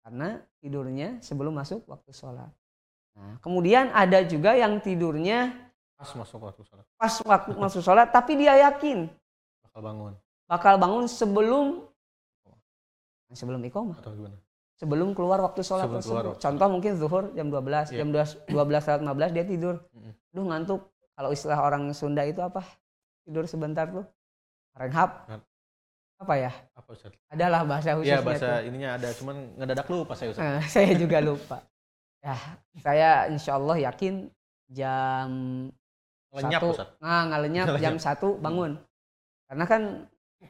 Karena 0.00 0.42
tidurnya 0.58 1.20
sebelum 1.22 1.54
masuk 1.54 1.86
waktu 1.86 2.10
sholat. 2.12 2.50
Nah 3.16 3.36
kemudian 3.44 3.92
ada 3.92 4.24
juga 4.24 4.56
yang 4.56 4.80
tidurnya 4.80 5.52
pas 6.00 6.08
masuk 6.16 6.40
waktu 6.40 6.62
sholat. 6.64 6.84
pas 6.96 7.14
waktu 7.20 7.52
masuk 7.52 7.82
sholat 7.84 8.08
tapi 8.08 8.32
dia 8.32 8.56
yakin 8.56 9.04
bakal 9.60 9.80
bangun. 9.84 10.12
bakal 10.48 10.74
bangun 10.80 11.04
sebelum 11.04 11.66
sebelum 13.36 13.60
iqomah 13.68 14.00
atau 14.00 14.16
gimana 14.16 14.40
sebelum 14.80 15.12
keluar 15.12 15.44
waktu 15.44 15.60
sholat 15.60 15.84
sebelum 15.84 16.00
Keluar 16.00 16.24
waktu. 16.32 16.40
Contoh 16.40 16.68
mungkin 16.72 16.92
zuhur 16.96 17.24
jam 17.36 17.52
12, 17.52 17.92
yeah. 17.92 18.00
jam 18.00 18.08
12 18.08 18.48
12 18.48 19.04
15 19.04 19.36
dia 19.36 19.44
tidur. 19.44 19.76
Duh 20.32 20.44
ngantuk. 20.48 20.80
Kalau 21.12 21.28
istilah 21.36 21.60
orang 21.60 21.92
Sunda 21.92 22.24
itu 22.24 22.40
apa? 22.40 22.64
Tidur 23.28 23.44
sebentar 23.44 23.84
tuh. 23.92 24.08
Renhap. 24.72 25.28
Apa 26.16 26.34
ya? 26.36 26.52
Apa 26.72 26.88
Ustaz? 26.96 27.12
Adalah 27.28 27.60
bahasa 27.68 27.96
khususnya. 27.96 28.20
Iya, 28.20 28.24
bahasa 28.24 28.48
tuh. 28.48 28.68
ininya 28.72 28.90
ada, 28.96 29.08
cuman 29.16 29.36
ngedadak 29.60 29.88
lupa 29.88 30.12
saya 30.16 30.32
Ustaz. 30.32 30.44
Nah, 30.44 30.60
saya 30.64 30.92
juga 30.96 31.18
lupa. 31.20 31.58
ya, 32.24 32.36
saya 32.80 33.10
insya 33.28 33.60
Allah 33.60 33.76
yakin 33.92 34.28
jam 34.72 35.28
Lenyap, 36.32 36.60
satu, 36.60 36.68
Ustaz. 36.72 36.88
Nah, 37.00 37.22
ngalenyap 37.28 37.68
jam 37.80 37.96
satu 38.00 38.28
bangun. 38.40 38.80
Karena 39.48 39.64
kan 39.68 39.82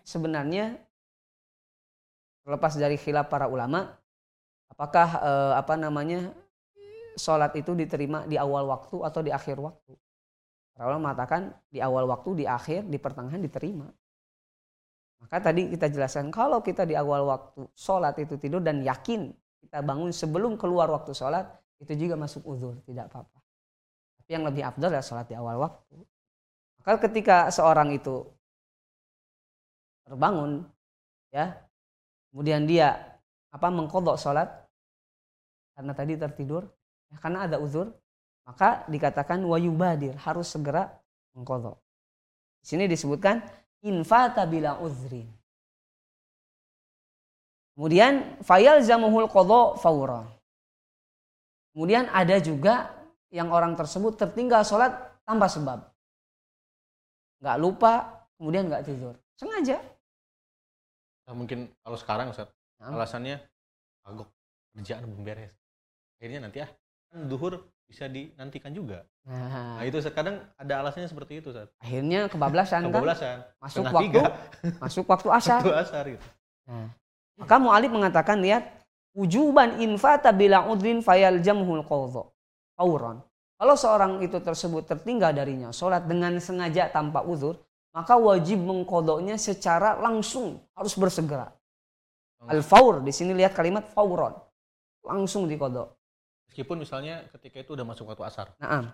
sebenarnya 0.07 0.79
terlepas 2.43 2.75
dari 2.75 2.99
khilaf 2.99 3.31
para 3.31 3.47
ulama, 3.47 3.95
apakah 4.81 5.09
eh, 5.21 5.53
apa 5.61 5.77
namanya 5.77 6.33
sholat 7.21 7.53
itu 7.53 7.77
diterima 7.77 8.25
di 8.25 8.41
awal 8.41 8.65
waktu 8.73 8.97
atau 9.05 9.21
di 9.21 9.29
akhir 9.29 9.61
waktu? 9.61 9.93
Para 10.73 10.89
ulama 10.89 11.13
mengatakan 11.13 11.53
di 11.69 11.85
awal 11.85 12.09
waktu, 12.09 12.41
di 12.41 12.45
akhir, 12.49 12.89
di 12.89 12.97
pertengahan 12.97 13.45
diterima. 13.45 13.85
Maka 15.21 15.53
tadi 15.53 15.69
kita 15.69 15.93
jelaskan 15.93 16.33
kalau 16.33 16.65
kita 16.65 16.89
di 16.89 16.97
awal 16.97 17.29
waktu 17.29 17.69
sholat 17.77 18.17
itu 18.17 18.41
tidur 18.41 18.65
dan 18.65 18.81
yakin 18.81 19.29
kita 19.61 19.85
bangun 19.85 20.17
sebelum 20.17 20.57
keluar 20.57 20.89
waktu 20.89 21.13
sholat 21.13 21.45
itu 21.77 22.09
juga 22.09 22.17
masuk 22.17 22.41
uzur 22.49 22.81
tidak 22.89 23.13
apa-apa. 23.13 23.37
Tapi 24.17 24.31
yang 24.33 24.49
lebih 24.49 24.65
afdal 24.65 24.89
adalah 24.89 25.05
sholat 25.05 25.29
di 25.29 25.37
awal 25.37 25.61
waktu. 25.61 26.01
Maka 26.81 26.93
ketika 27.05 27.53
seorang 27.53 27.93
itu 27.93 28.25
terbangun 30.09 30.65
ya 31.29 31.53
kemudian 32.33 32.65
dia 32.65 33.21
apa 33.53 33.69
mengkodok 33.69 34.17
sholat 34.17 34.49
karena 35.75 35.93
tadi 35.95 36.13
tertidur 36.19 36.69
ya, 37.11 37.17
karena 37.23 37.47
ada 37.47 37.57
uzur 37.61 37.91
maka 38.45 38.83
dikatakan 38.91 39.43
wayubadir 39.47 40.17
harus 40.19 40.51
segera 40.51 40.91
mengkodok. 41.39 41.79
Di 42.61 42.75
sini 42.75 42.85
disebutkan 42.91 43.41
infata 43.87 44.45
bila 44.45 44.81
uzrin. 44.83 45.29
Kemudian 47.79 48.43
fayal 48.45 48.83
zamuhul 48.85 49.31
kodo 49.31 49.79
faura. 49.81 50.27
Kemudian 51.73 52.11
ada 52.11 52.37
juga 52.43 52.91
yang 53.31 53.55
orang 53.55 53.79
tersebut 53.79 54.19
tertinggal 54.19 54.67
sholat 54.67 54.93
tanpa 55.23 55.47
sebab. 55.47 55.79
Nggak 57.41 57.57
lupa, 57.63 57.93
kemudian 58.37 58.67
nggak 58.69 58.85
tidur. 58.85 59.15
Sengaja. 59.39 59.79
Nah, 61.25 61.35
mungkin 61.39 61.71
kalau 61.81 61.97
sekarang 61.97 62.35
Ustaz, 62.35 62.51
nah. 62.83 62.93
alasannya 62.93 63.39
agak 64.03 64.29
kerjaan 64.75 65.07
belum 65.07 65.23
beres. 65.23 65.55
Akhirnya 66.21 66.45
nanti 66.45 66.61
ah, 66.61 66.69
kan 67.09 67.25
duhur 67.33 67.65
bisa 67.89 68.05
dinantikan 68.13 68.77
juga. 68.77 69.09
Nah, 69.25 69.81
nah 69.81 69.85
itu 69.89 69.97
sekarang 70.05 70.37
ada 70.61 70.85
alasannya 70.85 71.09
seperti 71.09 71.41
itu, 71.41 71.49
Ustaz. 71.49 71.73
Akhirnya 71.81 72.29
kebablasan, 72.29 72.87
kan? 72.87 72.93
kebablasan. 72.93 73.37
kan? 73.41 73.57
Masuk 73.65 73.83
waktu 73.89 74.05
tiga. 74.05 74.23
masuk 74.85 75.05
waktu 75.09 75.29
asar. 75.33 75.61
Waktu 75.65 75.77
asar 75.81 76.05
gitu. 76.13 76.27
Nah, 76.69 76.93
maka 77.41 77.57
Mu'alib 77.57 77.91
mengatakan 77.97 78.37
lihat 78.45 78.85
wujuban 79.17 79.81
infata 79.81 80.29
bila 80.29 80.69
udrin 80.69 81.01
fayal 81.01 81.41
jamhul 81.41 81.81
qadha. 81.89 82.29
Fauran. 82.77 83.25
Kalau 83.57 83.77
seorang 83.81 84.13
itu 84.21 84.37
tersebut 84.41 84.85
tertinggal 84.85 85.33
darinya 85.33 85.73
sholat 85.73 86.05
dengan 86.05 86.37
sengaja 86.37 86.89
tanpa 86.93 87.25
uzur, 87.25 87.61
maka 87.97 88.17
wajib 88.17 88.61
mengkodoknya 88.61 89.37
secara 89.41 89.97
langsung 90.01 90.61
harus 90.77 90.95
bersegera. 90.97 91.49
Al 92.45 92.65
faur 92.65 93.05
di 93.05 93.13
sini 93.13 93.37
lihat 93.37 93.53
kalimat 93.53 93.85
fauron 93.93 94.33
langsung 95.05 95.45
dikodok. 95.45 96.00
Meskipun 96.51 96.83
misalnya 96.83 97.31
ketika 97.39 97.63
itu 97.63 97.79
udah 97.79 97.87
masuk 97.87 98.11
waktu 98.11 98.27
asar. 98.27 98.51
Nah, 98.59 98.91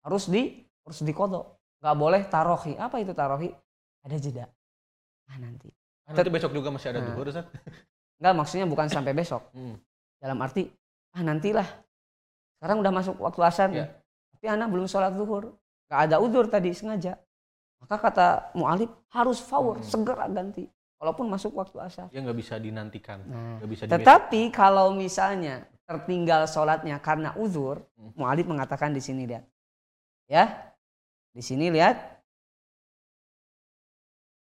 harus 0.00 0.32
di 0.32 0.64
harus 0.80 1.04
dikodok. 1.04 1.60
Gak 1.84 1.92
boleh 1.92 2.24
tarohi. 2.24 2.72
Apa 2.80 3.04
itu 3.04 3.12
tarohi? 3.12 3.52
Ada 4.00 4.16
jeda. 4.16 4.48
Nah 5.28 5.36
nanti. 5.36 5.68
Ah, 6.08 6.16
nanti 6.16 6.32
besok 6.32 6.56
juga 6.56 6.72
masih 6.72 6.96
ada 6.96 7.04
nah. 7.04 7.12
duhur, 7.12 7.28
Ustaz? 7.28 7.44
Enggak, 8.16 8.34
maksudnya 8.38 8.64
bukan 8.64 8.88
sampai 8.88 9.12
besok. 9.12 9.44
Hmm. 9.52 9.76
Dalam 10.16 10.40
arti, 10.40 10.64
ah 11.12 11.20
nantilah. 11.20 11.68
Sekarang 12.56 12.80
udah 12.80 12.92
masuk 12.96 13.20
waktu 13.20 13.40
asar 13.44 13.68
nih. 13.68 13.84
Ya. 13.84 13.86
Tapi 14.32 14.46
anak 14.48 14.72
belum 14.72 14.88
sholat 14.88 15.12
duhur. 15.12 15.52
Gak 15.92 16.08
ada 16.08 16.16
udur 16.24 16.48
tadi, 16.48 16.72
sengaja. 16.72 17.20
Maka 17.84 18.00
kata 18.00 18.56
mu'alib, 18.56 18.88
harus 19.12 19.44
faur, 19.44 19.76
hmm. 19.76 19.84
segera 19.84 20.24
ganti. 20.32 20.64
Walaupun 20.96 21.28
masuk 21.28 21.52
waktu 21.60 21.76
asar. 21.84 22.08
Ya 22.08 22.24
nggak 22.24 22.40
bisa 22.40 22.56
dinantikan. 22.56 23.20
Nah, 23.28 23.60
gak 23.60 23.68
bisa 23.68 23.82
tetapi 23.84 24.48
kalau 24.48 24.96
misalnya 24.96 25.68
tertinggal 25.86 26.50
sholatnya 26.50 26.98
karena 26.98 27.32
uzur, 27.38 27.86
hmm. 27.96 28.18
Mu'alib 28.18 28.50
mengatakan 28.50 28.90
di 28.90 29.00
sini 29.00 29.24
lihat. 29.24 29.46
Ya, 30.26 30.74
di 31.30 31.40
sini 31.40 31.70
lihat. 31.70 32.18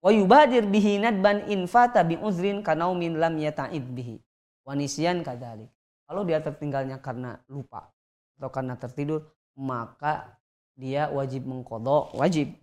Wa 0.02 0.10
yubadir 0.10 0.66
bihi 0.66 0.98
nadban 0.98 1.46
infata 1.52 2.02
bi 2.02 2.18
uzrin 2.18 2.66
kanaumin 2.66 3.22
lam 3.22 3.38
yata'id 3.38 3.86
bihi. 3.94 4.18
Wanisian 4.66 5.22
kadalik. 5.22 5.70
Kalau 6.10 6.26
dia 6.26 6.42
tertinggalnya 6.42 6.98
karena 6.98 7.38
lupa 7.46 7.94
atau 8.40 8.50
karena 8.50 8.74
tertidur, 8.80 9.30
maka 9.54 10.40
dia 10.74 11.12
wajib 11.12 11.46
mengkodok, 11.46 12.16
wajib. 12.18 12.56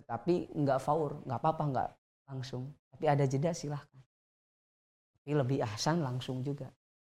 Tetapi 0.00 0.54
nggak 0.54 0.78
faur, 0.80 1.20
nggak 1.26 1.38
apa-apa, 1.42 1.62
nggak 1.68 1.90
langsung. 2.30 2.72
Tapi 2.94 3.04
ada 3.10 3.26
jeda 3.26 3.50
silahkan. 3.50 4.00
Tapi 5.18 5.30
lebih 5.34 5.58
ahsan 5.66 6.00
langsung 6.00 6.40
juga. 6.40 6.70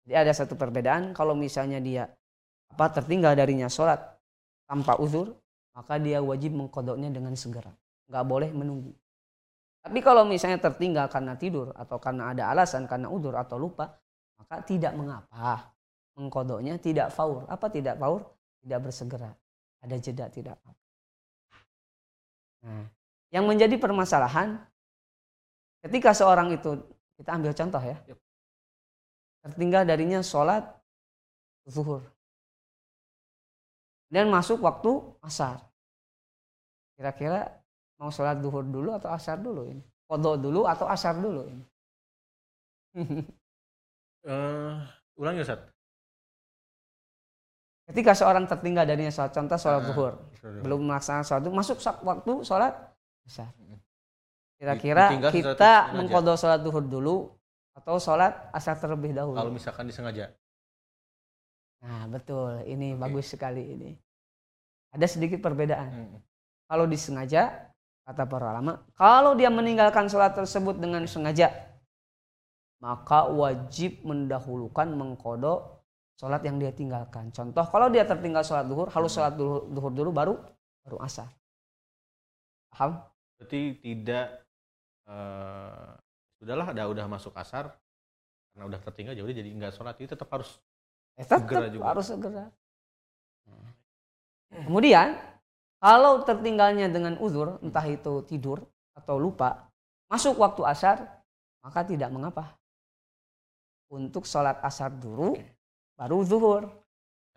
Ada 0.09 0.33
satu 0.33 0.57
perbedaan 0.57 1.13
kalau 1.13 1.37
misalnya 1.37 1.79
dia 1.85 2.09
apa 2.73 2.87
tertinggal 2.93 3.37
darinya 3.37 3.69
sholat 3.69 4.01
tanpa 4.65 4.97
uzur, 4.97 5.37
maka 5.77 6.01
dia 6.01 6.21
wajib 6.25 6.57
mengkodoknya 6.57 7.13
dengan 7.13 7.37
segera. 7.37 7.73
Nggak 8.09 8.25
boleh 8.25 8.51
menunggu. 8.53 8.93
Tapi 9.85 9.99
kalau 10.05 10.25
misalnya 10.25 10.61
tertinggal 10.61 11.09
karena 11.09 11.37
tidur 11.37 11.73
atau 11.73 11.97
karena 11.97 12.33
ada 12.33 12.53
alasan 12.53 12.85
karena 12.85 13.09
uzur 13.09 13.33
atau 13.37 13.57
lupa, 13.57 13.97
maka 14.37 14.61
tidak 14.65 14.93
mengapa. 14.97 15.73
Mengkodoknya 16.19 16.77
tidak 16.83 17.15
faur. 17.15 17.47
Apa 17.47 17.71
tidak 17.71 17.97
faur? 17.97 18.27
Tidak 18.61 18.81
bersegera. 18.83 19.31
Ada 19.81 19.97
jeda 20.03 20.27
tidak 20.29 20.59
apa. 20.59 20.71
Nah, 22.59 22.85
yang 23.31 23.47
menjadi 23.47 23.79
permasalahan 23.79 24.59
ketika 25.87 26.11
seorang 26.11 26.51
itu 26.51 26.75
kita 27.23 27.39
ambil 27.39 27.55
contoh 27.55 27.83
ya 27.83 27.97
tertinggal 29.45 29.87
darinya 29.87 30.21
sholat 30.25 30.65
zuhur. 31.69 32.03
Dan 34.09 34.33
masuk 34.33 34.65
waktu 34.65 35.05
asar. 35.21 35.61
Kira-kira 36.97 37.53
mau 38.01 38.09
sholat 38.09 38.41
zuhur 38.41 38.65
dulu 38.65 38.97
atau 38.97 39.13
asar 39.13 39.37
dulu 39.39 39.69
ini? 39.69 39.85
Kodok 40.09 40.41
dulu 40.41 40.65
atau 40.65 40.89
asar 40.89 41.15
dulu 41.21 41.45
ini? 41.45 41.65
uh, 44.25 44.81
ulangi 45.21 45.45
Ustaz. 45.45 45.61
Ketika 47.89 48.13
seorang 48.13 48.45
tertinggal 48.45 48.85
darinya 48.85 49.13
sholat, 49.13 49.33
contoh 49.33 49.57
sholat 49.61 49.81
uh, 49.81 49.87
zuhur, 49.93 50.13
belum 50.65 50.89
melaksanakan 50.89 51.25
sholat 51.25 51.43
itu, 51.45 51.53
masuk 51.53 51.77
waktu 52.05 52.33
sholat 52.45 52.73
asar. 53.29 53.53
Kira-kira 54.59 55.15
kita 55.31 55.95
mengkodok 55.95 56.35
sholat 56.35 56.61
zuhur 56.67 56.83
dulu 56.83 57.38
atau 57.79 57.97
sholat 58.03 58.35
asar 58.51 58.75
terlebih 58.77 59.15
dahulu. 59.15 59.39
Kalau 59.39 59.53
misalkan 59.55 59.87
disengaja. 59.87 60.35
Nah 61.79 62.11
betul, 62.11 62.67
ini 62.67 62.95
okay. 62.95 63.01
bagus 63.01 63.27
sekali 63.31 63.63
ini. 63.63 63.91
Ada 64.91 65.07
sedikit 65.07 65.39
perbedaan. 65.39 65.91
Hmm. 65.95 66.19
Kalau 66.69 66.85
disengaja, 66.91 67.71
kata 68.03 68.27
para 68.27 68.51
ulama, 68.51 68.83
kalau 68.99 69.39
dia 69.39 69.49
meninggalkan 69.49 70.11
sholat 70.11 70.35
tersebut 70.35 70.77
dengan 70.77 71.07
sengaja, 71.07 71.55
maka 72.83 73.31
wajib 73.31 74.03
mendahulukan 74.03 74.91
mengkodok 74.91 75.87
sholat 76.19 76.43
yang 76.43 76.59
dia 76.59 76.75
tinggalkan. 76.75 77.31
Contoh, 77.31 77.63
kalau 77.71 77.89
dia 77.89 78.03
tertinggal 78.03 78.43
sholat 78.43 78.67
duhur, 78.67 78.91
harus 78.91 79.11
sholat 79.15 79.39
duhur, 79.39 79.71
duhur 79.71 79.93
dulu 79.95 80.11
baru 80.11 80.35
baru 80.83 80.99
asar. 81.05 81.31
Paham? 82.75 83.01
Berarti 83.39 83.79
tidak 83.79 84.43
uh, 85.07 85.95
sudahlah 86.39 86.71
ada 86.71 86.87
udah 86.87 87.07
masuk 87.11 87.35
asar 87.35 87.75
karena 88.55 88.65
udah 88.75 88.81
tertinggal 88.83 89.15
jadi 89.15 89.33
jadi 89.43 89.51
nggak 89.55 89.73
sholat. 89.75 89.95
Itu 89.99 90.15
tetap 90.15 90.31
harus 90.31 90.59
eh, 91.19 91.27
tetap 91.27 91.47
segera 91.47 91.67
juga. 91.71 91.85
harus 91.91 92.07
segera. 92.07 92.45
Kemudian 94.49 95.15
kalau 95.79 96.25
tertinggalnya 96.25 96.89
dengan 96.91 97.21
uzur 97.21 97.61
entah 97.63 97.85
itu 97.87 98.25
tidur 98.27 98.65
atau 98.97 99.21
lupa 99.21 99.69
masuk 100.11 100.41
waktu 100.41 100.65
asar 100.65 101.05
maka 101.63 101.85
tidak 101.85 102.11
mengapa. 102.11 102.57
Untuk 103.89 104.29
sholat 104.29 104.61
asar 104.61 104.93
dulu 104.93 105.37
baru 105.97 106.21
zuhur. 106.25 106.63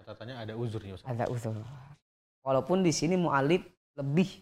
Catatannya 0.01 0.35
ada 0.35 0.53
uzurnya 0.57 0.99
Ustaz. 0.99 1.07
ada 1.07 1.25
uzur. 1.31 1.55
Walaupun 2.41 2.81
di 2.81 2.91
sini 2.91 3.15
mu'alib 3.15 3.61
lebih 3.95 4.41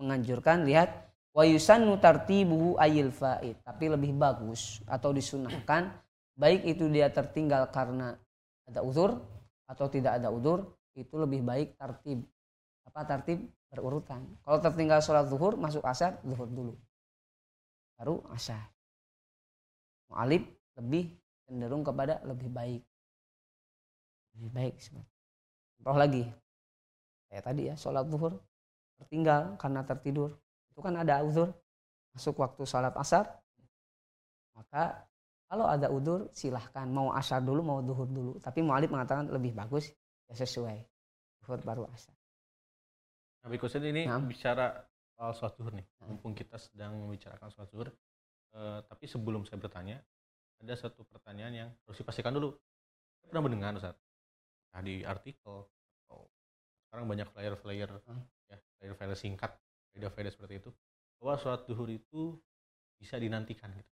menganjurkan 0.00 0.64
lihat 0.64 1.05
wa 1.36 1.44
yusannu 1.44 2.00
tartibuhu 2.00 2.80
ayil 2.80 3.12
faid. 3.12 3.60
Tapi 3.60 3.92
lebih 3.92 4.16
bagus 4.16 4.80
atau 4.88 5.12
disunahkan 5.12 5.92
baik 6.32 6.64
itu 6.64 6.88
dia 6.88 7.12
tertinggal 7.12 7.68
karena 7.68 8.16
ada 8.64 8.80
uzur 8.80 9.20
atau 9.68 9.86
tidak 9.92 10.16
ada 10.16 10.32
uzur 10.32 10.64
itu 10.96 11.12
lebih 11.20 11.44
baik 11.44 11.76
tertib 11.76 12.24
apa 12.88 13.04
tertib 13.04 13.44
berurutan. 13.68 14.24
Kalau 14.40 14.58
tertinggal 14.64 15.04
sholat 15.04 15.28
zuhur 15.28 15.60
masuk 15.60 15.84
asar 15.84 16.16
zuhur 16.24 16.48
dulu. 16.48 16.72
Baru 18.00 18.24
asar. 18.32 18.72
Mu'alib 20.08 20.48
lebih 20.80 21.12
cenderung 21.44 21.84
kepada 21.84 22.24
lebih 22.24 22.48
baik. 22.48 22.80
Lebih 24.40 24.50
baik 24.56 24.74
contoh 25.76 25.96
lagi. 26.00 26.24
Kayak 27.28 27.44
tadi 27.44 27.62
ya 27.68 27.74
sholat 27.76 28.08
zuhur 28.08 28.40
tertinggal 28.96 29.60
karena 29.60 29.84
tertidur 29.84 30.32
itu 30.76 30.84
kan 30.84 30.92
ada 30.92 31.24
uzur. 31.24 31.56
Masuk 32.12 32.36
waktu 32.36 32.68
sholat 32.68 32.92
asar. 33.00 33.24
Maka 34.52 35.08
kalau 35.48 35.64
ada 35.64 35.88
udur 35.88 36.28
silahkan. 36.36 36.84
Mau 36.84 37.16
asar 37.16 37.40
dulu 37.40 37.64
mau 37.64 37.80
duhur 37.80 38.04
dulu. 38.04 38.36
Tapi 38.36 38.60
mu'alib 38.60 38.92
mengatakan 38.92 39.32
lebih 39.32 39.56
bagus 39.56 39.88
ya 40.28 40.36
sesuai. 40.36 40.76
Duhur 41.40 41.64
baru 41.64 41.88
asar. 41.88 42.12
Nabi 43.48 43.56
Kusin 43.56 43.88
ini 43.88 44.04
nah. 44.04 44.20
bicara 44.20 44.76
soal 45.16 45.32
sholat 45.32 45.56
duhur 45.56 45.72
nih. 45.72 45.86
Nah. 45.96 46.12
mumpung 46.12 46.36
kita 46.36 46.60
sedang 46.60 47.00
membicarakan 47.00 47.48
sholat 47.48 47.72
duhur 47.72 47.88
uh, 48.52 48.84
tapi 48.84 49.08
sebelum 49.08 49.48
saya 49.48 49.56
bertanya 49.56 49.96
ada 50.60 50.76
satu 50.76 51.08
pertanyaan 51.08 51.52
yang 51.56 51.68
harus 51.88 51.96
dipastikan 51.96 52.36
dulu. 52.36 52.52
Saya 53.20 53.32
pernah 53.32 53.44
mendengar 53.48 53.72
Ustaz. 53.80 53.96
Nah, 54.76 54.80
di 54.84 55.00
artikel 55.08 55.64
atau 56.04 56.28
sekarang 56.84 57.08
banyak 57.08 57.28
flyer-flyer 57.32 57.90
hmm. 57.96 58.22
ya 58.52 58.58
flyer-flyer 58.76 59.16
singkat 59.16 59.56
faedah-faedah 59.96 60.32
seperti 60.36 60.60
itu 60.60 60.70
bahwa 61.16 61.40
sholat 61.40 61.64
duhur 61.64 61.88
itu 61.88 62.36
bisa 63.00 63.16
dinantikan 63.16 63.72
gitu. 63.72 63.92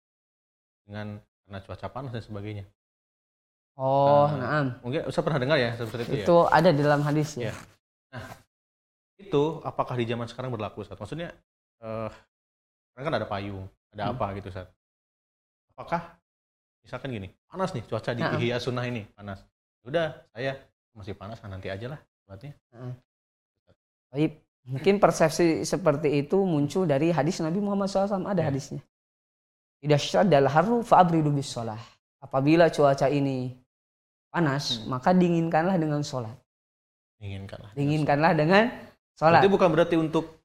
Dengan 0.89 1.21
karena 1.45 1.61
cuaca 1.61 1.87
panas 1.93 2.11
dan 2.17 2.25
sebagainya. 2.25 2.65
Oh 3.77 4.25
uh, 4.25 4.29
nah, 4.33 4.81
mungkin 4.81 5.05
Ustaz 5.05 5.21
pernah 5.21 5.41
dengar 5.41 5.61
ya 5.61 5.77
seperti 5.77 6.09
itu, 6.09 6.15
ya? 6.21 6.25
itu 6.25 6.37
ya? 6.37 6.53
ada 6.53 6.71
di 6.75 6.81
dalam 6.85 7.01
hadis 7.07 7.29
ya, 7.39 7.49
ya. 7.49 7.55
nah 8.13 8.25
itu 9.17 9.43
apakah 9.63 9.95
di 9.97 10.05
zaman 10.05 10.27
sekarang 10.27 10.51
berlaku 10.53 10.85
Ustaz? 10.85 10.99
Maksudnya 11.01 11.33
uh, 11.81 12.11
sekarang 12.93 13.07
kan 13.09 13.15
ada 13.21 13.27
payung 13.29 13.67
ada 13.95 14.11
hmm. 14.11 14.13
apa 14.17 14.27
gitu 14.37 14.53
Ustaz? 14.53 14.69
Apakah 15.77 16.19
misalkan 16.85 17.13
gini 17.15 17.29
panas 17.47 17.71
nih 17.73 17.85
cuaca 17.87 18.11
di 18.17 18.23
Ihya 18.23 18.59
Sunnah 18.59 18.85
ini 18.85 19.07
panas. 19.13 19.45
Udah 19.87 20.29
saya 20.35 20.61
masih 20.93 21.15
panas 21.17 21.39
nah 21.41 21.51
nanti 21.55 21.71
aja 21.71 21.97
lah 21.97 22.01
buatnya 22.27 22.53
Baik, 24.11 24.43
mungkin 24.69 25.01
persepsi 25.01 25.65
seperti 25.65 26.21
itu 26.27 26.37
muncul 26.45 26.85
dari 26.85 27.09
hadis 27.15 27.41
Nabi 27.41 27.59
Muhammad 27.63 27.89
SAW 27.89 28.29
ada 28.29 28.43
ya. 28.43 28.49
hadisnya. 28.53 28.83
Tidak 29.81 29.97
syadal 29.97 30.45
haru 30.53 30.85
fa'abridu 30.85 31.33
bis 31.33 31.49
sholah. 31.49 31.81
Apabila 32.21 32.69
cuaca 32.69 33.09
ini 33.09 33.57
panas, 34.29 34.77
hmm. 34.77 34.93
maka 34.93 35.17
dinginkanlah 35.17 35.81
dengan 35.81 36.05
sholat. 36.05 36.37
Dinginkanlah. 37.17 37.73
Dinginkanlah 37.73 38.33
dengan 38.37 38.69
sholat. 39.17 39.41
Itu 39.41 39.49
bukan 39.49 39.69
berarti 39.73 39.97
untuk 39.97 40.37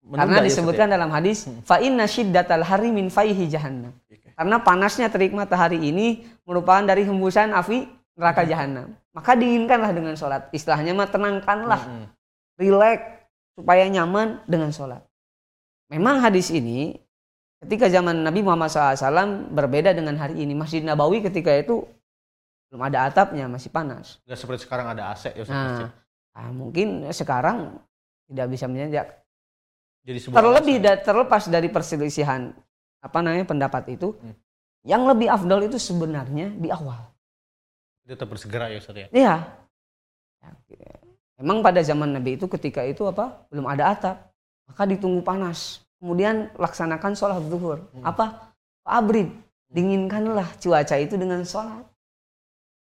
karena 0.00 0.40
ya, 0.40 0.44
disebutkan 0.48 0.88
ya, 0.88 0.96
dalam 0.96 1.12
hadis 1.12 1.44
hmm. 1.44 1.60
fa 1.60 1.76
inna 1.76 2.08
syiddatal 2.08 2.64
hari 2.64 2.88
min 2.88 3.12
faihi 3.12 3.52
jahannam. 3.52 3.92
Karena 4.32 4.56
panasnya 4.64 5.12
terik 5.12 5.36
matahari 5.36 5.76
ini 5.76 6.24
merupakan 6.48 6.80
dari 6.80 7.04
hembusan 7.04 7.52
api 7.52 7.84
neraka 8.16 8.40
hmm. 8.40 8.48
jahanam. 8.48 8.88
Maka 9.12 9.36
dinginkanlah 9.36 9.92
dengan 9.92 10.16
sholat. 10.16 10.48
Istilahnya 10.56 10.96
mah 10.96 11.12
tenangkanlah, 11.12 11.84
hmm. 11.84 12.06
rileks 12.56 13.19
supaya 13.60 13.84
nyaman 13.92 14.40
dengan 14.48 14.72
sholat. 14.72 15.04
Memang 15.92 16.24
hadis 16.24 16.48
ini 16.48 16.96
ketika 17.60 17.92
zaman 17.92 18.24
Nabi 18.24 18.40
Muhammad 18.40 18.72
SAW 18.72 19.52
berbeda 19.52 19.92
dengan 19.92 20.16
hari 20.16 20.40
ini. 20.40 20.56
Masjid 20.56 20.80
Nabawi 20.80 21.20
ketika 21.20 21.52
itu 21.52 21.84
belum 22.72 22.86
ada 22.88 23.04
atapnya, 23.04 23.50
masih 23.50 23.68
panas. 23.68 24.22
Gak 24.24 24.38
seperti 24.40 24.64
sekarang 24.64 24.96
ada 24.96 25.12
AC 25.12 25.34
ya 25.34 25.44
nah, 25.50 25.90
nah, 26.32 26.50
mungkin 26.54 27.04
sekarang 27.12 27.76
tidak 28.30 28.46
bisa 28.48 28.64
menjadi 28.70 29.10
jadi 30.06 30.18
sebuah 30.22 30.38
terlebih 30.38 30.76
da 30.80 30.92
terlepas 30.96 31.50
dari 31.50 31.68
perselisihan 31.68 32.54
apa 33.02 33.18
namanya 33.20 33.44
pendapat 33.44 33.98
itu 33.98 34.14
hmm. 34.16 34.34
yang 34.86 35.04
lebih 35.04 35.28
afdol 35.28 35.66
itu 35.66 35.76
sebenarnya 35.76 36.54
di 36.54 36.70
awal 36.70 37.10
tetap 38.06 38.30
bersegera 38.30 38.70
ya 38.70 38.78
Ustaz 38.78 38.96
ya 38.96 39.08
iya 39.10 39.34
Emang 41.40 41.64
pada 41.64 41.80
zaman 41.80 42.12
Nabi 42.12 42.36
itu 42.36 42.44
ketika 42.44 42.84
itu 42.84 43.08
apa? 43.08 43.48
Belum 43.48 43.64
ada 43.64 43.96
atap. 43.96 44.28
Maka 44.68 44.84
ditunggu 44.84 45.24
panas. 45.24 45.80
Kemudian 45.96 46.52
laksanakan 46.60 47.16
sholat 47.16 47.40
zuhur. 47.48 47.80
Hmm. 47.96 48.04
apa? 48.04 48.52
Abrid. 48.84 49.32
Dinginkanlah 49.72 50.60
cuaca 50.60 50.96
itu 51.00 51.16
dengan 51.16 51.40
sholat. 51.48 51.88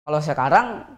Kalau 0.08 0.20
sekarang 0.24 0.88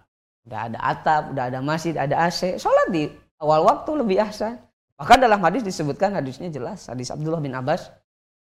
udah 0.49 0.61
ada 0.71 0.79
atap 0.81 1.23
udah 1.35 1.45
ada 1.53 1.61
masjid 1.61 1.93
ada 1.93 2.25
AC 2.25 2.57
sholat 2.57 2.89
di 2.89 3.11
awal 3.43 3.67
waktu 3.67 3.91
lebih 4.01 4.23
ahsan. 4.23 4.57
Bahkan 4.99 5.19
dalam 5.19 5.43
hadis 5.43 5.67
disebutkan 5.67 6.15
hadisnya 6.15 6.51
jelas. 6.51 6.87
Hadis 6.87 7.11
Abdullah 7.11 7.43
bin 7.43 7.55
Abbas. 7.55 7.91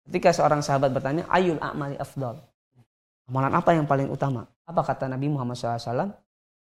Ketika 0.07 0.31
seorang 0.31 0.63
sahabat 0.63 0.91
bertanya 0.91 1.27
ayul 1.29 1.59
a'mali 1.61 1.95
afdal. 1.99 2.41
Amalan 3.31 3.53
apa 3.55 3.71
yang 3.71 3.87
paling 3.87 4.11
utama? 4.11 4.49
Apa? 4.67 4.83
kata 4.83 5.07
Nabi 5.07 5.31
Muhammad 5.31 5.55
SAW? 5.55 6.11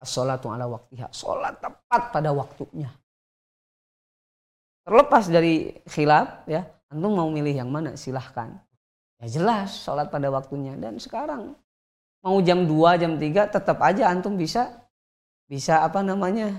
As-salatu 0.05 0.53
ala 0.53 0.69
waktiha. 0.69 1.09
Sholat 1.09 1.65
tepat 1.65 2.13
pada 2.13 2.31
waktunya. 2.37 2.93
Terlepas 4.85 5.33
dari 5.33 5.81
khilaf 5.89 6.45
ya, 6.45 6.69
antum 6.93 7.17
mau 7.17 7.33
milih 7.33 7.57
yang 7.57 7.73
mana 7.73 7.97
silahkan. 7.97 8.53
Ya 9.17 9.27
jelas 9.33 9.81
sholat 9.81 10.13
pada 10.13 10.29
waktunya. 10.29 10.77
Dan 10.77 11.01
sekarang 11.01 11.57
mau 12.21 12.37
jam 12.45 12.69
2, 12.69 13.01
jam 13.01 13.13
3 13.17 13.49
tetap 13.49 13.81
aja 13.81 14.13
antum 14.13 14.37
bisa 14.37 14.85
bisa 15.49 15.85
apa 15.85 16.01
namanya 16.01 16.57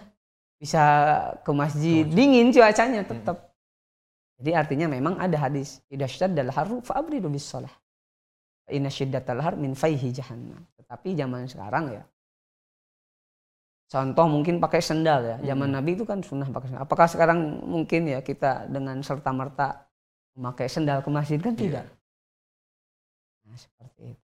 bisa 0.61 0.81
ke 1.41 1.51
masjid 1.51 2.05
dingin 2.05 2.53
cuacanya 2.53 3.01
hmm. 3.03 3.09
tetap 3.11 3.37
jadi 4.37 4.51
artinya 4.61 4.87
memang 4.91 5.17
ada 5.17 5.35
hadis 5.41 5.81
idza 5.89 6.07
syaddal 6.07 6.53
haru 6.53 6.79
fa'abridu 6.85 7.27
bis 7.27 7.49
shalah 7.49 7.73
inna 8.69 8.93
syiddatal 8.93 9.41
har 9.41 9.57
min 9.57 9.73
faihi 9.73 10.13
jahannam 10.13 10.61
tetapi 10.77 11.17
zaman 11.17 11.49
sekarang 11.49 11.97
ya 11.97 12.03
contoh 13.85 14.25
mungkin 14.25 14.57
pakai 14.57 14.81
sendal 14.81 15.19
ya 15.21 15.37
zaman 15.53 15.69
hmm. 15.69 15.75
nabi 15.77 15.91
itu 15.93 16.03
kan 16.03 16.19
sunnah 16.25 16.49
pakai 16.49 16.73
sendal 16.73 16.83
apakah 16.83 17.07
sekarang 17.07 17.39
mungkin 17.63 18.09
ya 18.09 18.19
kita 18.25 18.65
dengan 18.69 18.99
serta 19.05 19.29
merta 19.29 19.85
memakai 20.33 20.67
sendal 20.67 21.05
ke 21.05 21.09
masjid 21.13 21.37
kan 21.37 21.53
yeah. 21.53 21.61
tidak 21.61 21.85
nah, 23.45 23.57
seperti 23.57 24.03
itu 24.17 24.25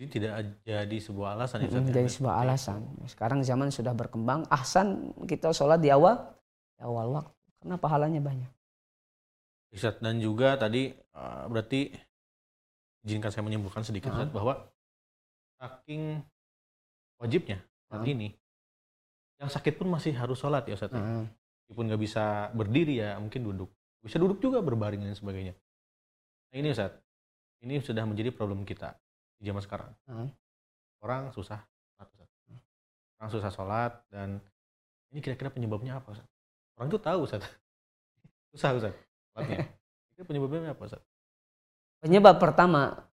jadi 0.00 0.08
tidak 0.16 0.32
jadi 0.64 0.96
sebuah 0.96 1.36
alasan 1.36 1.68
itu. 1.68 1.76
Menjadi 1.76 2.08
sebuah 2.08 2.40
alasan. 2.40 2.88
Sekarang 3.04 3.44
zaman 3.44 3.68
sudah 3.68 3.92
berkembang. 3.92 4.48
Ahsan 4.48 5.12
kita 5.28 5.52
sholat 5.52 5.76
di 5.76 5.92
awal, 5.92 6.16
di 6.72 6.88
awal 6.88 7.20
waktu. 7.20 7.36
Karena 7.60 7.76
pahalanya 7.76 8.20
banyak. 8.24 8.48
Ustaz 9.76 10.00
dan 10.00 10.16
juga 10.16 10.56
tadi 10.56 10.96
uh, 11.12 11.44
berarti 11.52 11.92
izinkan 13.04 13.28
saya 13.28 13.44
menyimpulkan 13.44 13.84
sedikit 13.84 14.08
uh 14.08 14.24
-huh. 14.24 14.32
bahwa 14.32 14.54
saking 15.60 16.24
wajibnya 17.20 17.60
saat 17.92 18.00
uh 18.00 18.08
-huh. 18.08 18.14
ini 18.16 18.32
yang 19.40 19.48
sakit 19.48 19.80
pun 19.80 19.88
masih 19.88 20.12
harus 20.12 20.36
sholat 20.36 20.68
ya 20.68 20.76
Ustaz. 20.76 20.92
Uh. 20.92 21.24
Meskipun 21.64 21.88
nggak 21.88 22.02
bisa 22.02 22.52
berdiri 22.52 23.00
ya 23.00 23.16
mungkin 23.16 23.40
duduk. 23.40 23.72
Bisa 24.04 24.20
duduk 24.20 24.38
juga 24.38 24.60
berbaring 24.60 25.00
dan 25.00 25.16
sebagainya. 25.16 25.56
Nah 26.52 26.56
ini 26.60 26.68
Ustaz, 26.70 26.92
ini 27.64 27.80
sudah 27.80 28.04
menjadi 28.04 28.30
problem 28.30 28.68
kita 28.68 28.92
di 29.40 29.48
zaman 29.48 29.64
sekarang. 29.64 29.90
Hmm. 30.04 30.28
Orang 31.00 31.32
susah 31.32 31.64
sholat, 31.96 32.28
Orang 33.16 33.30
susah 33.32 33.50
sholat 33.52 33.92
dan 34.12 34.44
ini 35.10 35.18
kira-kira 35.24 35.50
penyebabnya 35.50 35.98
apa, 35.98 36.12
Ustaz? 36.14 36.28
Orang 36.78 36.88
itu 36.92 37.00
tahu, 37.02 37.26
Ustaz. 37.26 37.42
Susah, 38.54 38.72
Ustaz. 38.78 38.94
Sholatnya. 39.34 39.58
Itu 40.14 40.22
penyebabnya 40.22 40.72
apa, 40.72 40.82
Ustaz? 40.86 41.02
Penyebab 42.00 42.38
pertama 42.38 43.04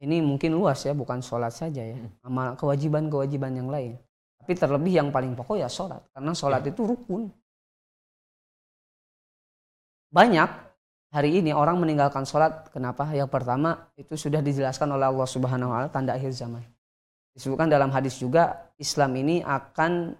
ini 0.00 0.18
mungkin 0.24 0.56
luas 0.56 0.82
ya, 0.82 0.96
bukan 0.96 1.20
sholat 1.20 1.52
saja 1.52 1.84
ya. 1.84 1.94
Hmm. 1.94 2.10
Sama 2.24 2.44
kewajiban-kewajiban 2.56 3.52
yang 3.52 3.68
lain. 3.68 4.00
Tapi 4.48 4.56
terlebih 4.56 4.96
yang 4.96 5.12
paling 5.12 5.36
pokok 5.36 5.60
ya 5.60 5.68
sholat. 5.68 6.00
Karena 6.08 6.32
sholat 6.32 6.64
ya. 6.64 6.72
itu 6.72 6.88
rukun. 6.88 7.28
Banyak 10.08 10.48
hari 11.12 11.36
ini 11.36 11.52
orang 11.52 11.76
meninggalkan 11.76 12.24
sholat 12.24 12.72
kenapa 12.72 13.04
yang 13.12 13.28
pertama 13.28 13.92
itu 13.92 14.16
sudah 14.16 14.40
dijelaskan 14.40 14.88
oleh 14.88 15.12
Allah 15.12 15.28
Subhanahu 15.28 15.68
Wa 15.68 15.76
Taala 15.84 15.88
tanda 15.92 16.12
akhir 16.16 16.32
zaman 16.32 16.64
disebutkan 17.32 17.68
dalam 17.68 17.88
hadis 17.88 18.20
juga 18.20 18.72
Islam 18.76 19.16
ini 19.16 19.40
akan 19.40 20.12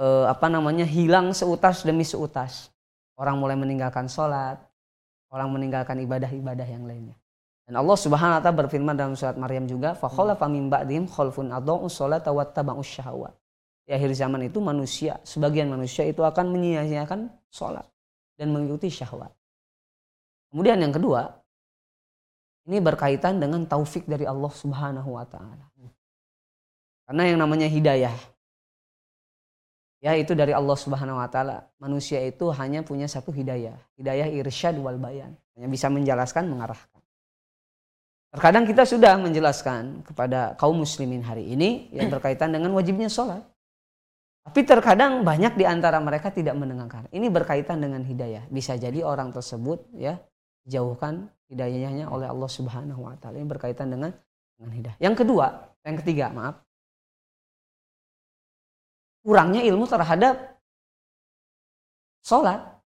eh, 0.00 0.26
apa 0.28 0.46
namanya 0.48 0.88
hilang 0.88 1.36
seutas 1.36 1.84
demi 1.84 2.08
seutas 2.08 2.72
orang 3.20 3.36
mulai 3.36 3.56
meninggalkan 3.56 4.08
sholat 4.08 4.60
orang 5.28 5.52
meninggalkan 5.52 6.00
ibadah-ibadah 6.04 6.68
yang 6.68 6.88
lainnya 6.88 7.16
dan 7.68 7.84
Allah 7.84 7.98
Subhanahu 8.00 8.40
wa 8.40 8.42
taala 8.42 8.56
berfirman 8.64 8.96
dalam 8.96 9.12
surat 9.12 9.36
Maryam 9.36 9.68
juga 9.68 9.92
fa 9.92 10.08
khalafa 10.08 10.48
min 10.48 10.72
ba'dihim 10.72 11.04
khalfun 11.04 11.52
adza'u 11.52 11.84
sholata 11.92 12.32
wattaba'us 12.32 12.88
syahwat. 12.96 13.36
Di 13.84 13.92
akhir 13.92 14.16
zaman 14.16 14.48
itu 14.48 14.56
manusia, 14.56 15.20
sebagian 15.20 15.68
manusia 15.68 16.08
itu 16.08 16.24
akan 16.24 16.48
menyia-nyiakan 16.48 17.28
sholat 17.52 17.84
dan 18.40 18.56
mengikuti 18.56 18.88
syahwat. 18.88 19.28
Kemudian 20.48 20.80
yang 20.80 20.96
kedua, 20.96 21.28
ini 22.72 22.80
berkaitan 22.80 23.36
dengan 23.36 23.68
taufik 23.68 24.08
dari 24.08 24.24
Allah 24.24 24.48
Subhanahu 24.48 25.20
wa 25.20 25.28
taala. 25.28 25.68
Karena 27.04 27.22
yang 27.28 27.36
namanya 27.36 27.68
hidayah 27.68 28.16
ya 30.00 30.16
itu 30.16 30.32
dari 30.32 30.56
Allah 30.56 30.76
Subhanahu 30.76 31.20
wa 31.20 31.28
taala. 31.28 31.68
Manusia 31.76 32.24
itu 32.24 32.48
hanya 32.56 32.80
punya 32.80 33.04
satu 33.04 33.28
hidayah, 33.28 33.76
hidayah 34.00 34.32
irsyad 34.40 34.80
wal 34.80 34.96
bayan. 34.96 35.36
Hanya 35.52 35.68
bisa 35.68 35.92
menjelaskan, 35.92 36.48
mengarahkan. 36.48 36.97
Terkadang 38.28 38.68
kita 38.68 38.84
sudah 38.84 39.16
menjelaskan 39.16 40.04
kepada 40.04 40.52
kaum 40.60 40.76
muslimin 40.84 41.24
hari 41.24 41.48
ini 41.48 41.88
yang 41.96 42.08
berkaitan 42.14 42.52
dengan 42.52 42.76
wajibnya 42.76 43.08
sholat. 43.08 43.40
Tapi 44.48 44.64
terkadang 44.64 45.28
banyak 45.28 45.60
di 45.60 45.68
antara 45.68 46.00
mereka 46.00 46.32
tidak 46.32 46.56
mendengarkan. 46.56 47.04
Ini 47.12 47.28
berkaitan 47.28 47.84
dengan 47.84 48.00
hidayah. 48.00 48.48
Bisa 48.48 48.80
jadi 48.80 49.04
orang 49.04 49.28
tersebut 49.28 49.84
ya 49.92 50.16
jauhkan 50.64 51.28
hidayahnya 51.52 52.08
oleh 52.08 52.28
Allah 52.28 52.48
Subhanahu 52.48 53.04
wa 53.04 53.16
taala. 53.20 53.40
Ini 53.40 53.48
berkaitan 53.48 53.92
dengan 53.92 54.12
dengan 54.56 54.72
hidayah. 54.72 54.98
Yang 55.00 55.14
kedua, 55.24 55.46
yang 55.84 55.96
ketiga, 56.00 56.32
maaf. 56.32 56.64
Kurangnya 59.20 59.60
ilmu 59.68 59.84
terhadap 59.84 60.56
sholat. 62.24 62.77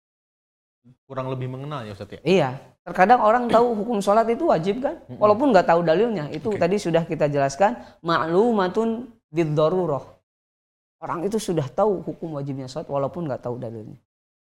Kurang 1.06 1.28
lebih 1.30 1.52
mengenal 1.52 1.86
ya 1.86 1.92
Ustaz 1.94 2.18
ya? 2.18 2.22
Iya. 2.24 2.50
Terkadang 2.82 3.22
orang 3.22 3.46
tahu 3.46 3.78
hukum 3.78 4.02
sholat 4.02 4.26
itu 4.26 4.50
wajib 4.50 4.82
kan, 4.82 4.98
walaupun 5.22 5.54
nggak 5.54 5.70
tahu 5.70 5.86
dalilnya. 5.86 6.34
Itu 6.34 6.50
Oke. 6.50 6.58
tadi 6.58 6.82
sudah 6.82 7.06
kita 7.06 7.30
jelaskan 7.30 7.78
ma'lumatun 8.02 9.06
bid-darurah. 9.30 10.02
Orang 11.02 11.22
itu 11.26 11.38
sudah 11.38 11.66
tahu 11.70 12.02
hukum 12.02 12.42
wajibnya 12.42 12.66
sholat 12.66 12.90
walaupun 12.90 13.30
nggak 13.30 13.42
tahu 13.46 13.62
dalilnya. 13.62 13.98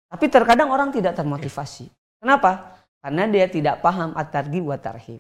Tapi 0.08 0.26
terkadang 0.30 0.72
orang 0.72 0.94
tidak 0.94 1.20
termotivasi. 1.20 1.90
Kenapa? 2.22 2.80
Karena 3.04 3.28
dia 3.28 3.50
tidak 3.52 3.84
paham 3.84 4.16
at-targhib 4.16 4.64
wa 4.64 4.80
tarhib. 4.80 5.20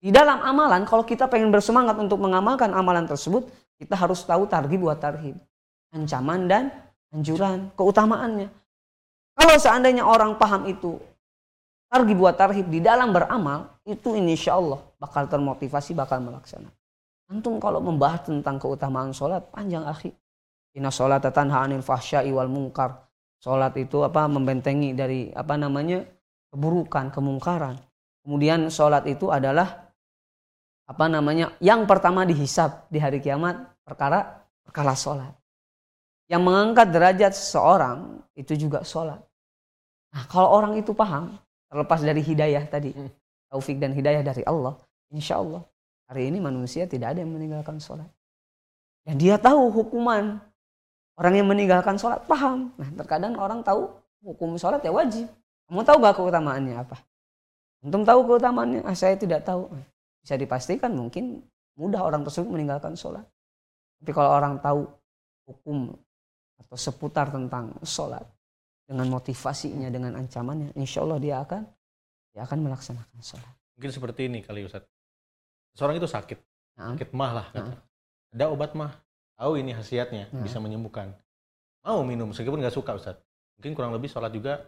Di 0.00 0.14
dalam 0.14 0.38
amalan, 0.40 0.86
kalau 0.86 1.02
kita 1.02 1.26
pengen 1.26 1.50
bersemangat 1.50 1.98
untuk 1.98 2.22
mengamalkan 2.22 2.70
amalan 2.72 3.04
tersebut, 3.04 3.50
kita 3.76 3.98
harus 3.98 4.22
tahu 4.22 4.46
targhib 4.46 4.86
wa 4.86 4.94
tarhib. 4.94 5.34
Ancaman 5.90 6.46
dan 6.46 6.70
anjuran, 7.10 7.74
keutamaannya. 7.74 8.48
Kalau 9.40 9.56
seandainya 9.56 10.04
orang 10.04 10.36
paham 10.36 10.68
itu, 10.68 11.00
targhib 11.88 12.20
wa 12.20 12.28
tarhib 12.36 12.68
di 12.68 12.84
dalam 12.84 13.08
beramal, 13.08 13.72
itu 13.88 14.12
insya 14.12 14.60
Allah 14.60 14.84
bakal 15.00 15.24
termotivasi, 15.32 15.96
bakal 15.96 16.20
melaksanakan. 16.20 16.76
Antum 17.32 17.56
kalau 17.56 17.80
membahas 17.80 18.28
tentang 18.28 18.60
keutamaan 18.60 19.16
sholat, 19.16 19.48
panjang 19.48 19.88
akhi. 19.88 20.12
Inna 20.76 20.92
sholat 20.92 21.24
tanha 21.24 21.64
anil 21.64 21.80
fahsya'i 21.80 22.28
wal 22.36 22.52
munkar. 22.52 23.08
Sholat 23.40 23.72
itu 23.80 24.04
apa 24.04 24.28
membentengi 24.28 24.92
dari 24.92 25.32
apa 25.32 25.56
namanya 25.56 26.04
keburukan, 26.52 27.08
kemungkaran. 27.08 27.80
Kemudian 28.20 28.68
sholat 28.68 29.08
itu 29.08 29.32
adalah 29.32 29.88
apa 30.84 31.06
namanya 31.06 31.54
yang 31.62 31.88
pertama 31.88 32.26
dihisap 32.28 32.90
di 32.92 33.00
hari 33.00 33.22
kiamat 33.22 33.56
perkara 33.86 34.44
perkara 34.66 34.92
sholat. 34.92 35.32
Yang 36.28 36.42
mengangkat 36.44 36.86
derajat 36.92 37.32
seseorang 37.32 38.20
itu 38.36 38.52
juga 38.58 38.84
sholat. 38.84 39.29
Nah 40.10 40.24
kalau 40.26 40.48
orang 40.50 40.74
itu 40.78 40.90
paham 40.90 41.38
terlepas 41.70 42.02
dari 42.02 42.22
hidayah 42.22 42.66
tadi, 42.66 42.90
Hmm. 42.90 43.10
taufik 43.50 43.78
dan 43.78 43.94
hidayah 43.94 44.22
dari 44.26 44.42
Allah, 44.42 44.74
insya 45.14 45.38
Allah 45.38 45.62
hari 46.10 46.26
ini 46.26 46.42
manusia 46.42 46.90
tidak 46.90 47.14
ada 47.14 47.22
yang 47.22 47.30
meninggalkan 47.30 47.78
sholat. 47.78 48.10
Dan 49.06 49.16
dia 49.16 49.38
tahu 49.38 49.70
hukuman 49.70 50.42
orang 51.14 51.34
yang 51.38 51.46
meninggalkan 51.46 51.94
sholat 51.94 52.26
paham. 52.26 52.74
Nah 52.74 52.90
terkadang 52.98 53.38
orang 53.38 53.62
tahu 53.62 53.86
hukum 54.26 54.58
sholat 54.58 54.82
ya 54.82 54.90
wajib. 54.90 55.30
Kamu 55.70 55.86
tahu 55.86 56.02
gak 56.02 56.18
keutamaannya 56.18 56.74
apa? 56.82 56.98
Antum 57.86 58.02
tahu 58.02 58.26
keutamaannya? 58.26 58.82
Ah, 58.82 58.92
saya 58.98 59.14
tidak 59.14 59.46
tahu. 59.46 59.70
Bisa 60.20 60.34
dipastikan 60.34 60.90
mungkin 60.92 61.46
mudah 61.78 62.02
orang 62.02 62.26
tersebut 62.26 62.50
meninggalkan 62.50 62.98
sholat. 62.98 63.22
Tapi 64.02 64.10
kalau 64.10 64.34
orang 64.34 64.58
tahu 64.58 64.84
hukum 65.46 65.94
atau 66.60 66.76
seputar 66.76 67.30
tentang 67.30 67.72
sholat 67.86 68.26
dengan 68.90 69.06
motivasinya, 69.06 69.86
dengan 69.86 70.18
ancamannya, 70.18 70.74
insya 70.74 71.06
Allah 71.06 71.22
dia 71.22 71.38
akan 71.38 71.62
dia 72.34 72.42
akan 72.42 72.58
melaksanakan 72.66 73.18
sholat. 73.22 73.54
Mungkin 73.78 73.90
seperti 73.94 74.26
ini 74.26 74.42
kali 74.42 74.66
Ustaz. 74.66 74.82
Seorang 75.78 75.94
itu 75.94 76.10
sakit, 76.10 76.38
Nah, 76.74 76.98
sakit 76.98 77.14
mah 77.14 77.30
lah. 77.30 77.46
kata. 77.54 77.74
Ada 78.34 78.44
obat 78.50 78.74
mah, 78.74 78.98
tahu 79.38 79.62
ini 79.62 79.70
khasiatnya, 79.78 80.26
Nah. 80.34 80.42
bisa 80.42 80.58
menyembuhkan. 80.58 81.14
Mau 81.86 82.02
minum, 82.02 82.34
meskipun 82.34 82.58
nggak 82.58 82.74
suka 82.74 82.98
Ustaz. 82.98 83.16
Mungkin 83.58 83.78
kurang 83.78 83.94
lebih 83.94 84.10
sholat 84.10 84.34
juga, 84.34 84.58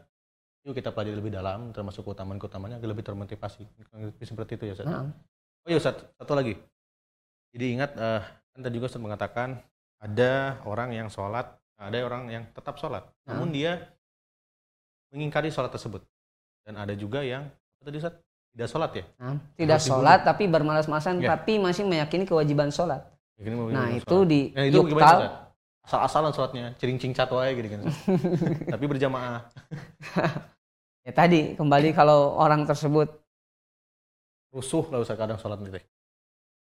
yuk 0.63 0.79
kita 0.79 0.95
pelajari 0.95 1.19
lebih 1.19 1.35
dalam, 1.35 1.75
termasuk 1.75 2.07
keutamaan-keutamanya, 2.07 2.79
agar 2.79 2.89
lebih 2.95 3.03
termotivasi. 3.03 3.67
Lebih 3.99 4.23
seperti 4.23 4.55
itu 4.55 4.65
ya 4.71 4.75
Ustaz. 4.79 4.87
nah, 4.87 5.11
Oh 5.63 5.69
iya 5.71 5.79
Ustaz, 5.79 5.99
satu 6.19 6.35
lagi. 6.35 6.55
Jadi 7.55 7.65
ingat, 7.75 7.91
eh, 7.95 8.23
kan 8.55 8.61
tadi 8.63 8.75
juga 8.79 8.87
Ustaz 8.91 9.03
mengatakan, 9.03 9.59
ada 10.03 10.59
orang 10.67 10.91
yang 10.91 11.07
sholat, 11.07 11.47
ada 11.79 11.95
orang 12.03 12.27
yang 12.31 12.45
tetap 12.51 12.79
sholat. 12.79 13.07
Nah. 13.27 13.39
Namun 13.39 13.55
dia 13.55 13.79
mengingkari 15.13 15.53
sholat 15.53 15.71
tersebut. 15.71 16.03
Dan 16.65 16.81
ada 16.81 16.97
juga 16.97 17.21
yang, 17.21 17.47
apa 17.47 17.83
tadi 17.85 18.01
Ustaz? 18.01 18.17
Tidak 18.53 18.69
sholat 18.69 18.91
ya? 18.93 19.05
nah, 19.17 19.41
tidak 19.57 19.81
Harus 19.81 19.89
sholat 19.89 20.21
tapi 20.29 20.45
bermalas-malasan 20.45 21.25
Ya. 21.25 21.33
tapi 21.33 21.57
masih 21.57 21.89
meyakini 21.89 22.29
kewajiban 22.29 22.69
sholat. 22.69 23.01
Nah 23.41 23.97
itu 23.97 24.05
sholat. 24.05 24.29
di 24.29 24.41
Ya, 24.53 24.63
itu 24.69 24.81
yuktal? 24.93 25.49
Asal-asalan 25.83 26.31
sholatnya, 26.37 26.65
cering-cing 26.79 27.11
cat 27.17 27.33
wae 27.33 27.59
gitu 27.59 27.75
kan. 27.75 27.81
Tapi 28.77 28.85
berjamaah. 28.87 29.51
ya 31.07 31.11
tadi 31.11 31.59
kembali 31.59 31.91
kalau 31.91 32.39
orang 32.39 32.63
tersebut 32.63 33.11
Rusuh 34.53 34.85
lah 34.95 35.01
Ustaz 35.03 35.17
kadang 35.19 35.41
sholat 35.41 35.59
gitu. 35.65 35.81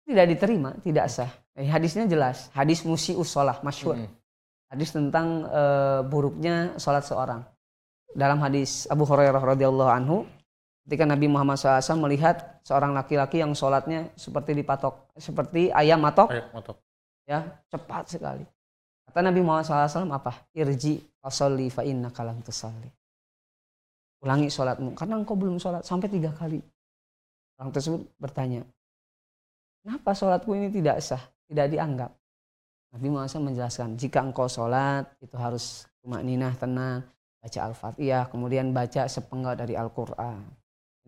tidak 0.05 0.26
diterima, 0.36 0.76
tidak 0.84 1.09
sah. 1.09 1.32
Eh, 1.57 1.66
hadisnya 1.66 2.05
jelas, 2.07 2.53
hadis 2.53 2.84
musius 2.84 3.32
sholah 3.32 3.57
masyhur. 3.64 3.97
Mm-mm. 3.97 4.11
Hadis 4.70 4.93
tentang 4.93 5.49
eh, 5.49 6.01
buruknya 6.07 6.76
sholat 6.76 7.03
seorang. 7.03 7.41
Dalam 8.11 8.43
hadis 8.43 8.91
Abu 8.91 9.07
Hurairah 9.07 9.39
radhiyallahu 9.39 9.91
anhu, 9.91 10.27
ketika 10.87 11.07
Nabi 11.07 11.31
Muhammad 11.31 11.55
SAW 11.55 12.03
melihat 12.03 12.59
seorang 12.67 12.91
laki-laki 12.91 13.39
yang 13.39 13.55
sholatnya 13.55 14.11
seperti 14.19 14.59
dipatok, 14.59 15.15
seperti 15.15 15.71
ayam 15.71 16.03
matok, 16.03 16.35
Ayo, 16.35 16.51
motok. 16.51 16.77
ya 17.23 17.47
cepat 17.71 18.11
sekali. 18.11 18.43
Kata 19.07 19.23
Nabi 19.23 19.41
Muhammad 19.43 19.67
SAW 19.67 20.11
apa? 20.11 20.51
Irji 20.51 20.99
fasolli 21.23 21.71
fa 21.71 21.87
inna 21.87 22.11
kalam 22.11 22.43
tusalli. 22.43 22.91
Ulangi 24.21 24.51
sholatmu, 24.51 24.99
karena 24.99 25.15
engkau 25.17 25.39
belum 25.39 25.63
sholat 25.63 25.87
sampai 25.87 26.11
tiga 26.11 26.35
kali. 26.35 26.59
Orang 27.57 27.71
tersebut 27.71 28.05
bertanya, 28.19 28.67
kenapa 29.81 30.13
sholatku 30.13 30.51
ini 30.59 30.69
tidak 30.69 30.99
sah, 31.01 31.23
tidak 31.47 31.71
dianggap? 31.73 32.11
Nabi 32.91 33.07
Muhammad 33.07 33.31
SAW 33.31 33.49
menjelaskan, 33.55 33.89
jika 33.95 34.19
engkau 34.21 34.51
sholat 34.51 35.07
itu 35.23 35.39
harus 35.39 35.87
cuma 36.03 36.21
ninah 36.21 36.53
tenang, 36.59 37.07
baca 37.41 37.61
Al-Fatihah, 37.72 38.28
kemudian 38.28 38.70
baca 38.76 39.09
sepenggal 39.09 39.57
dari 39.57 39.72
Al-Quran. 39.74 40.45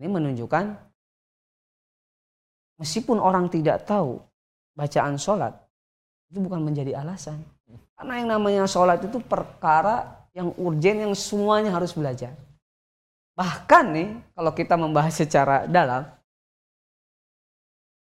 Ini 0.01 0.09
menunjukkan 0.09 0.65
meskipun 2.81 3.21
orang 3.21 3.47
tidak 3.53 3.85
tahu 3.85 4.17
bacaan 4.73 5.21
sholat, 5.21 5.53
itu 6.33 6.41
bukan 6.41 6.65
menjadi 6.65 6.97
alasan. 6.97 7.37
Karena 7.93 8.13
yang 8.19 8.29
namanya 8.33 8.65
sholat 8.65 9.05
itu 9.05 9.21
perkara 9.21 10.25
yang 10.33 10.49
urgen 10.57 11.05
yang 11.05 11.13
semuanya 11.13 11.69
harus 11.69 11.93
belajar. 11.93 12.33
Bahkan 13.37 13.85
nih, 13.93 14.09
kalau 14.33 14.51
kita 14.57 14.73
membahas 14.73 15.13
secara 15.13 15.69
dalam, 15.69 16.05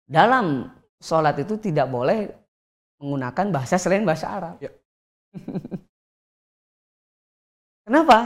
dalam 0.04 0.68
sholat 1.00 1.36
itu 1.40 1.56
tidak 1.56 1.88
boleh 1.88 2.28
menggunakan 3.00 3.46
bahasa 3.48 3.80
selain 3.80 4.04
bahasa 4.04 4.28
Arab. 4.28 4.56
Ya. 4.60 4.72
Kenapa? 7.89 8.18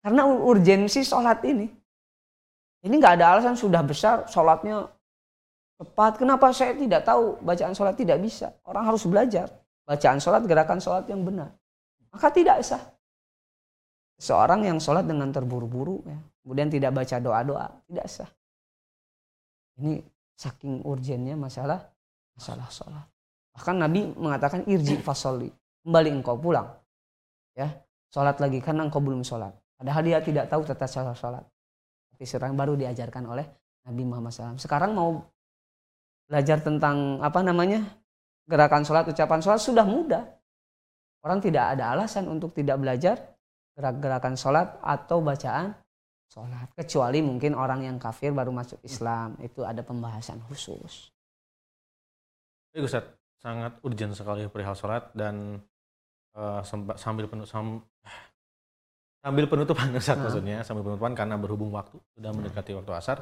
Karena 0.00 0.24
ur- 0.24 0.56
urgensi 0.56 1.04
sholat 1.04 1.44
ini. 1.44 1.68
Ini 2.82 2.94
nggak 2.96 3.20
ada 3.20 3.36
alasan 3.36 3.60
sudah 3.60 3.84
besar 3.84 4.24
sholatnya 4.24 4.88
tepat. 5.76 6.16
Kenapa 6.16 6.48
saya 6.56 6.72
tidak 6.72 7.04
tahu 7.04 7.36
bacaan 7.44 7.76
sholat 7.76 7.92
tidak 7.92 8.18
bisa? 8.24 8.56
Orang 8.64 8.88
harus 8.88 9.04
belajar 9.04 9.52
bacaan 9.84 10.16
sholat, 10.16 10.42
gerakan 10.48 10.80
sholat 10.80 11.04
yang 11.12 11.20
benar. 11.22 11.52
Maka 12.08 12.32
tidak 12.32 12.64
sah. 12.64 12.80
Seorang 14.16 14.64
yang 14.64 14.80
sholat 14.80 15.04
dengan 15.04 15.28
terburu-buru, 15.28 16.00
ya, 16.08 16.16
kemudian 16.40 16.72
tidak 16.72 16.96
baca 16.96 17.16
doa-doa, 17.20 17.66
tidak 17.84 18.06
sah. 18.08 18.30
Ini 19.76 20.00
saking 20.40 20.88
urgennya 20.88 21.36
masalah 21.36 21.84
masalah 22.32 22.66
sholat. 22.72 23.06
Bahkan 23.52 23.76
Nabi 23.76 24.08
mengatakan 24.16 24.64
irji 24.64 24.96
fasoli, 25.04 25.52
kembali 25.84 26.08
engkau 26.08 26.40
pulang, 26.40 26.72
ya 27.52 27.68
sholat 28.12 28.36
lagi 28.36 28.60
karena 28.60 28.84
engkau 28.84 29.00
belum 29.00 29.24
sholat. 29.24 29.56
Padahal 29.80 30.02
dia 30.04 30.20
tidak 30.20 30.46
tahu 30.52 30.62
tata 30.68 30.84
cara 30.84 31.16
sholat. 31.16 31.44
Tapi 32.12 32.24
sekarang 32.28 32.54
baru 32.54 32.76
diajarkan 32.76 33.24
oleh 33.24 33.46
Nabi 33.88 34.02
Muhammad 34.04 34.30
SAW. 34.30 34.60
Sekarang 34.60 34.92
mau 34.92 35.24
belajar 36.28 36.60
tentang 36.60 37.18
apa 37.24 37.40
namanya 37.40 37.82
gerakan 38.46 38.84
sholat, 38.84 39.08
ucapan 39.08 39.40
sholat 39.40 39.60
sudah 39.64 39.82
mudah. 39.88 40.22
Orang 41.24 41.40
tidak 41.40 41.74
ada 41.74 41.96
alasan 41.96 42.28
untuk 42.28 42.52
tidak 42.52 42.78
belajar 42.78 43.16
gerak-gerakan 43.72 44.36
sholat 44.36 44.76
atau 44.84 45.24
bacaan 45.24 45.72
sholat. 46.28 46.68
Kecuali 46.76 47.24
mungkin 47.24 47.56
orang 47.56 47.88
yang 47.88 47.96
kafir 47.96 48.30
baru 48.36 48.52
masuk 48.52 48.78
Islam. 48.84 49.40
Itu 49.40 49.64
ada 49.64 49.80
pembahasan 49.80 50.42
khusus. 50.46 51.08
Baik 52.72 52.88
Ustaz, 52.88 53.04
sangat 53.40 53.80
urgent 53.82 54.12
sekali 54.14 54.46
perihal 54.48 54.76
sholat 54.76 55.08
dan 55.16 55.60
semba- 56.64 56.96
sambil 56.96 57.28
penutup 57.28 57.52
sambil 59.22 59.46
penutupan 59.46 59.88
Ustaz 59.98 60.18
Hmm. 60.18 60.26
maksudnya 60.26 60.56
sambil 60.66 60.82
penutupan 60.82 61.14
karena 61.14 61.38
berhubung 61.38 61.70
waktu 61.70 61.96
sudah 62.18 62.30
mendekati 62.34 62.74
waktu 62.74 62.92
asar 62.92 63.18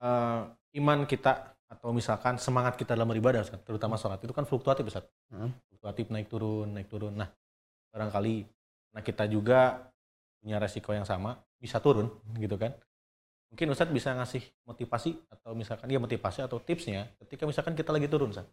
eh, 0.00 0.40
iman 0.78 0.98
kita 1.04 1.56
atau 1.66 1.90
misalkan 1.90 2.38
semangat 2.38 2.78
kita 2.78 2.94
dalam 2.94 3.10
beribadah 3.10 3.42
Ustaz, 3.42 3.58
terutama 3.66 3.98
sholat 3.98 4.22
itu 4.22 4.30
kan 4.30 4.46
fluktuatif 4.46 4.86
Ustaz. 4.86 5.02
Hmm. 5.34 5.50
Fluktuatif 5.66 6.14
naik 6.14 6.30
turun 6.30 6.70
naik 6.70 6.86
turun. 6.86 7.18
Nah 7.18 7.26
barangkali 7.90 8.46
nah 8.94 9.02
kita 9.02 9.28
juga 9.28 9.90
punya 10.38 10.62
resiko 10.62 10.94
yang 10.94 11.02
sama 11.02 11.34
bisa 11.58 11.82
turun 11.82 12.06
gitu 12.38 12.54
kan. 12.54 12.70
Mungkin 13.50 13.66
Ustadz 13.74 13.90
bisa 13.94 14.14
ngasih 14.14 14.42
motivasi 14.66 15.26
atau 15.26 15.54
misalkan 15.58 15.90
ya 15.90 15.98
motivasi 15.98 16.46
atau 16.46 16.62
tipsnya 16.62 17.10
ketika 17.26 17.46
misalkan 17.50 17.74
kita 17.74 17.90
lagi 17.90 18.06
turun 18.06 18.30
Ustadz. 18.30 18.52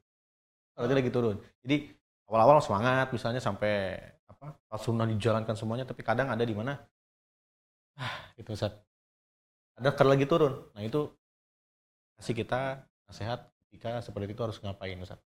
Kalau 0.74 0.86
kita 0.90 0.98
lagi 0.98 1.14
turun. 1.14 1.38
Jadi 1.62 1.94
awal-awal 2.26 2.66
semangat 2.66 3.14
misalnya 3.14 3.38
sampai 3.38 4.00
apa 4.44 4.78
sunnah 4.82 5.08
dijalankan 5.08 5.56
semuanya 5.56 5.88
tapi 5.88 6.04
kadang 6.04 6.28
ada 6.28 6.44
di 6.44 6.52
mana 6.52 6.76
ah, 7.98 8.16
itu 8.36 8.52
Ustaz. 8.54 8.74
Ada 9.80 9.94
kar 9.94 10.06
lagi 10.06 10.30
turun. 10.30 10.70
Nah 10.78 10.82
itu 10.86 11.10
kasih 12.20 12.36
kita 12.46 12.86
nasihat 13.10 13.50
ketika 13.66 14.02
seperti 14.06 14.38
itu 14.38 14.42
harus 14.44 14.58
ngapain 14.62 14.98
Ustaz. 15.02 15.20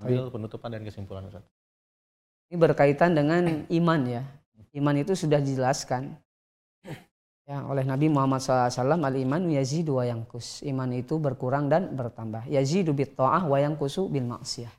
Ambil 0.00 0.28
penutupan 0.28 0.72
dan 0.72 0.84
kesimpulan 0.84 1.28
Ustaz. 1.28 1.44
Ini 2.48 2.56
berkaitan 2.60 3.16
dengan 3.16 3.66
iman 3.68 4.00
ya. 4.06 4.22
Iman 4.72 4.96
itu 4.96 5.16
sudah 5.16 5.40
dijelaskan 5.40 6.14
ya 7.46 7.62
oleh 7.64 7.86
Nabi 7.86 8.10
Muhammad 8.10 8.42
SAW 8.42 9.00
al 9.00 9.16
iman 9.16 9.42
yazidu 9.50 9.98
wa 9.98 10.04
yangkus. 10.04 10.62
Iman 10.62 10.92
itu 10.92 11.16
berkurang 11.16 11.66
dan 11.72 11.96
bertambah. 11.96 12.48
Yazidu 12.48 12.92
bit 12.92 13.16
ta'ah 13.16 13.44
wa 13.44 13.56
yangkusu 13.56 14.08
bil 14.12 14.28
maksiyah. 14.28 14.72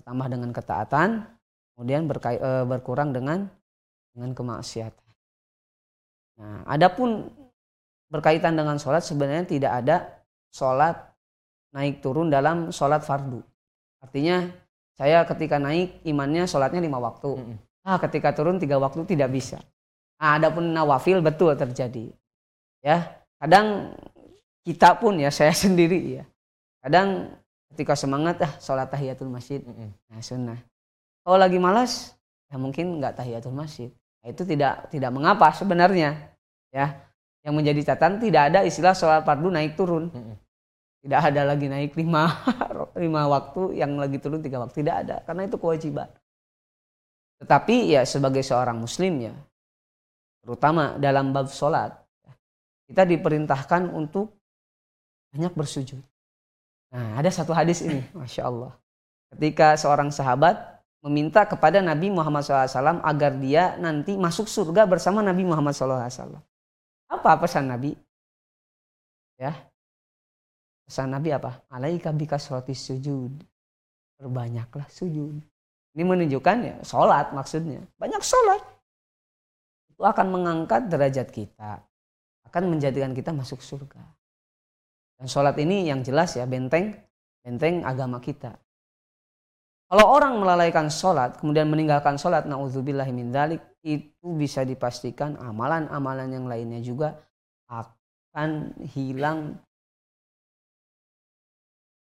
Bertambah 0.00 0.26
dengan 0.32 0.50
ketaatan, 0.52 1.39
kemudian 1.80 2.04
berkai, 2.04 2.36
e, 2.36 2.50
berkurang 2.68 3.16
dengan 3.16 3.48
dengan 4.12 4.36
kemaksiatan. 4.36 5.10
Nah, 6.36 6.60
adapun 6.68 7.32
berkaitan 8.12 8.52
dengan 8.52 8.76
sholat 8.76 9.00
sebenarnya 9.00 9.48
tidak 9.48 9.72
ada 9.80 9.96
sholat 10.52 11.00
naik 11.72 12.04
turun 12.04 12.28
dalam 12.28 12.68
sholat 12.68 13.00
fardu. 13.00 13.40
Artinya 14.04 14.44
saya 14.92 15.24
ketika 15.24 15.56
naik 15.56 16.04
imannya 16.04 16.44
sholatnya 16.44 16.84
lima 16.84 17.00
waktu. 17.00 17.32
Mm 17.32 17.44
-hmm. 17.48 17.56
Ah 17.80 17.96
ketika 17.96 18.36
turun 18.36 18.60
tiga 18.60 18.76
waktu 18.76 19.00
tidak 19.08 19.32
bisa. 19.32 19.56
Nah, 20.20 20.36
adapun 20.36 20.76
nawafil 20.76 21.24
betul 21.24 21.56
terjadi. 21.56 22.12
Ya 22.84 23.24
kadang 23.40 23.96
kita 24.68 25.00
pun 25.00 25.16
ya 25.16 25.32
saya 25.38 25.56
sendiri 25.56 26.20
ya. 26.20 26.28
Kadang 26.84 27.40
ketika 27.72 27.96
semangat 27.96 28.36
ah 28.44 28.52
sholat 28.60 28.92
tahiyatul 28.92 29.32
masjid. 29.32 29.64
Mm 29.64 29.72
-hmm. 29.72 29.88
Nah 30.12 30.20
sunnah. 30.20 30.60
Kalau 31.22 31.36
lagi 31.36 31.58
malas 31.60 32.16
ya 32.48 32.56
mungkin 32.56 32.98
nggak 32.98 33.20
tahiyatul 33.20 33.54
masjid. 33.54 33.92
Nah, 34.20 34.28
itu 34.32 34.42
tidak 34.44 34.88
tidak 34.92 35.10
mengapa 35.12 35.52
sebenarnya. 35.52 36.32
Ya 36.70 37.10
yang 37.40 37.56
menjadi 37.56 37.80
catatan 37.92 38.20
tidak 38.20 38.52
ada 38.52 38.60
istilah 38.68 38.92
sholat 38.92 39.24
fardu 39.24 39.48
naik 39.48 39.72
turun. 39.76 40.12
Tidak 41.00 41.16
ada 41.16 41.48
lagi 41.48 41.64
naik 41.64 41.96
lima, 41.96 42.28
lima 43.04 43.24
waktu 43.24 43.80
yang 43.80 43.96
lagi 43.96 44.20
turun 44.20 44.44
tiga 44.44 44.60
waktu. 44.60 44.84
Tidak 44.84 44.96
ada. 45.08 45.16
Karena 45.24 45.48
itu 45.48 45.56
kewajiban. 45.56 46.12
Tetapi 47.40 47.96
ya 47.96 48.04
sebagai 48.04 48.44
seorang 48.44 48.76
muslim 48.76 49.32
ya. 49.32 49.34
Terutama 50.44 51.00
dalam 51.00 51.32
bab 51.32 51.48
sholat. 51.48 51.96
Kita 52.84 53.08
diperintahkan 53.08 53.88
untuk 53.88 54.36
banyak 55.32 55.56
bersujud. 55.56 56.04
Nah 56.92 57.16
ada 57.16 57.32
satu 57.32 57.56
hadis 57.56 57.80
ini. 57.80 58.04
Masya 58.12 58.44
Allah. 58.44 58.76
Ketika 59.32 59.80
seorang 59.80 60.12
sahabat 60.12 60.69
meminta 61.00 61.48
kepada 61.48 61.80
Nabi 61.80 62.12
Muhammad 62.12 62.44
SAW 62.44 63.00
agar 63.00 63.32
dia 63.40 63.76
nanti 63.80 64.16
masuk 64.16 64.46
surga 64.46 64.84
bersama 64.84 65.24
Nabi 65.24 65.48
Muhammad 65.48 65.72
SAW. 65.72 66.36
Apa 67.10 67.40
pesan 67.40 67.72
Nabi? 67.72 67.96
Ya, 69.40 69.56
Pesan 70.90 71.14
Nabi 71.14 71.30
apa? 71.30 71.62
Alaika 71.70 72.10
roti 72.10 72.74
sujud. 72.74 73.30
Perbanyaklah 74.18 74.90
sujud. 74.90 75.38
Ini 75.94 76.02
menunjukkan 76.02 76.56
ya 76.66 76.74
sholat 76.82 77.30
maksudnya. 77.30 77.78
Banyak 77.94 78.18
sholat. 78.26 78.58
Itu 79.94 80.02
akan 80.02 80.26
mengangkat 80.34 80.90
derajat 80.90 81.30
kita. 81.30 81.78
Akan 82.42 82.74
menjadikan 82.74 83.14
kita 83.14 83.30
masuk 83.30 83.62
surga. 83.62 84.02
Dan 85.14 85.30
sholat 85.30 85.54
ini 85.62 85.86
yang 85.86 86.02
jelas 86.02 86.34
ya 86.34 86.42
benteng 86.42 86.90
benteng 87.46 87.86
agama 87.86 88.18
kita. 88.18 88.58
Kalau 89.90 90.06
orang 90.06 90.38
melalaikan 90.38 90.86
sholat, 90.86 91.42
kemudian 91.42 91.66
meninggalkan 91.66 92.14
sholat, 92.14 92.46
na'udzubillahi 92.46 93.10
min 93.10 93.34
dalik, 93.34 93.58
itu 93.82 94.28
bisa 94.38 94.62
dipastikan 94.62 95.34
amalan-amalan 95.42 96.30
yang 96.30 96.46
lainnya 96.46 96.78
juga 96.78 97.18
akan 97.66 98.70
hilang 98.86 99.58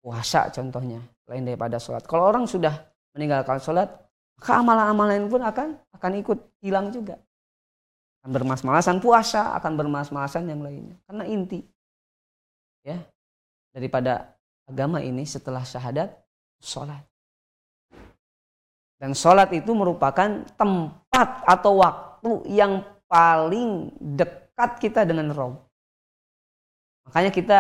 puasa 0.03 0.51
contohnya 0.51 0.99
lain 1.31 1.47
daripada 1.47 1.79
sholat. 1.79 2.03
Kalau 2.07 2.27
orang 2.27 2.51
sudah 2.51 2.75
meninggalkan 3.15 3.63
sholat, 3.63 3.87
maka 4.39 4.53
amalan-amalan 4.59 5.31
pun 5.31 5.43
akan 5.47 5.69
akan 5.95 6.13
ikut 6.27 6.39
hilang 6.63 6.91
juga. 6.91 7.23
Akan 8.23 8.31
bermas-malasan 8.35 8.99
puasa, 8.99 9.55
akan 9.63 9.79
bermas-malasan 9.79 10.51
yang 10.51 10.59
lainnya. 10.63 10.99
Karena 11.07 11.23
inti 11.27 11.63
ya 12.83 12.99
daripada 13.71 14.35
agama 14.67 15.03
ini 15.03 15.23
setelah 15.23 15.63
syahadat 15.63 16.15
sholat. 16.59 17.03
Dan 18.97 19.13
sholat 19.13 19.53
itu 19.53 19.77
merupakan 19.77 20.45
tempat 20.57 21.29
atau 21.45 21.85
waktu 21.85 22.33
yang 22.49 22.81
paling 23.07 23.93
dekat 24.01 24.81
kita 24.81 25.05
dengan 25.05 25.31
Rob. 25.37 25.61
Makanya 27.07 27.31
kita 27.31 27.59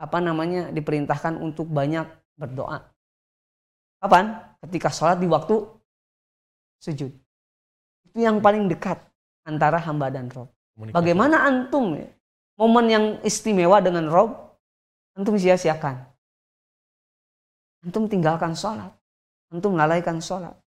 apa 0.00 0.18
namanya 0.18 0.72
diperintahkan 0.72 1.38
untuk 1.38 1.68
banyak 1.68 2.08
berdoa. 2.34 2.80
Kapan? 4.00 4.40
Ketika 4.64 4.88
sholat 4.88 5.20
di 5.20 5.28
waktu 5.28 5.68
sujud. 6.80 7.12
Itu 8.08 8.18
yang 8.20 8.40
paling 8.40 8.68
dekat 8.68 9.00
antara 9.44 9.76
hamba 9.80 10.08
dan 10.08 10.32
Rob. 10.32 10.48
Bagaimana 10.74 11.46
antum 11.46 11.94
ya, 11.94 12.08
momen 12.58 12.86
yang 12.90 13.04
istimewa 13.22 13.78
dengan 13.78 14.10
Rob, 14.10 14.58
antum 15.14 15.38
sia-siakan. 15.38 16.02
Antum 17.84 18.08
tinggalkan 18.08 18.56
sholat. 18.56 18.90
Antum 19.54 19.78
lalaikan 19.78 20.18
sholat. 20.18 20.58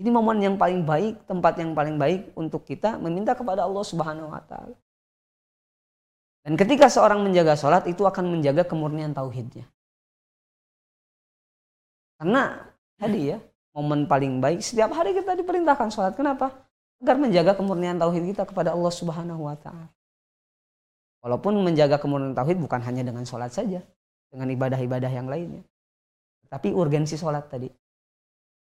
Ini 0.00 0.08
momen 0.08 0.40
yang 0.40 0.56
paling 0.56 0.88
baik, 0.88 1.28
tempat 1.28 1.60
yang 1.60 1.76
paling 1.76 2.00
baik 2.00 2.32
untuk 2.32 2.64
kita 2.64 2.96
meminta 2.96 3.36
kepada 3.36 3.68
Allah 3.68 3.84
Subhanahu 3.84 4.32
wa 4.32 4.40
taala. 4.48 4.72
Dan 6.40 6.56
ketika 6.56 6.88
seorang 6.88 7.20
menjaga 7.20 7.52
sholat 7.52 7.84
itu 7.84 8.00
akan 8.08 8.32
menjaga 8.32 8.64
kemurnian 8.64 9.12
tauhidnya. 9.12 9.68
Karena 12.16 12.64
tadi 12.96 13.36
ya, 13.36 13.38
momen 13.76 14.08
paling 14.08 14.40
baik 14.40 14.64
setiap 14.64 14.96
hari 14.96 15.12
kita 15.12 15.36
diperintahkan 15.36 15.92
sholat. 15.92 16.16
Kenapa? 16.16 16.48
Agar 17.04 17.20
menjaga 17.20 17.52
kemurnian 17.52 18.00
tauhid 18.00 18.32
kita 18.32 18.48
kepada 18.48 18.72
Allah 18.72 18.92
Subhanahu 18.96 19.44
wa 19.44 19.56
taala. 19.60 19.92
Walaupun 21.20 21.60
menjaga 21.60 22.00
kemurnian 22.00 22.32
tauhid 22.32 22.56
bukan 22.56 22.80
hanya 22.80 23.04
dengan 23.04 23.28
sholat 23.28 23.52
saja, 23.52 23.84
dengan 24.32 24.48
ibadah-ibadah 24.48 25.12
yang 25.12 25.28
lainnya. 25.28 25.60
Tapi 26.48 26.72
urgensi 26.72 27.20
sholat 27.20 27.52
tadi. 27.52 27.79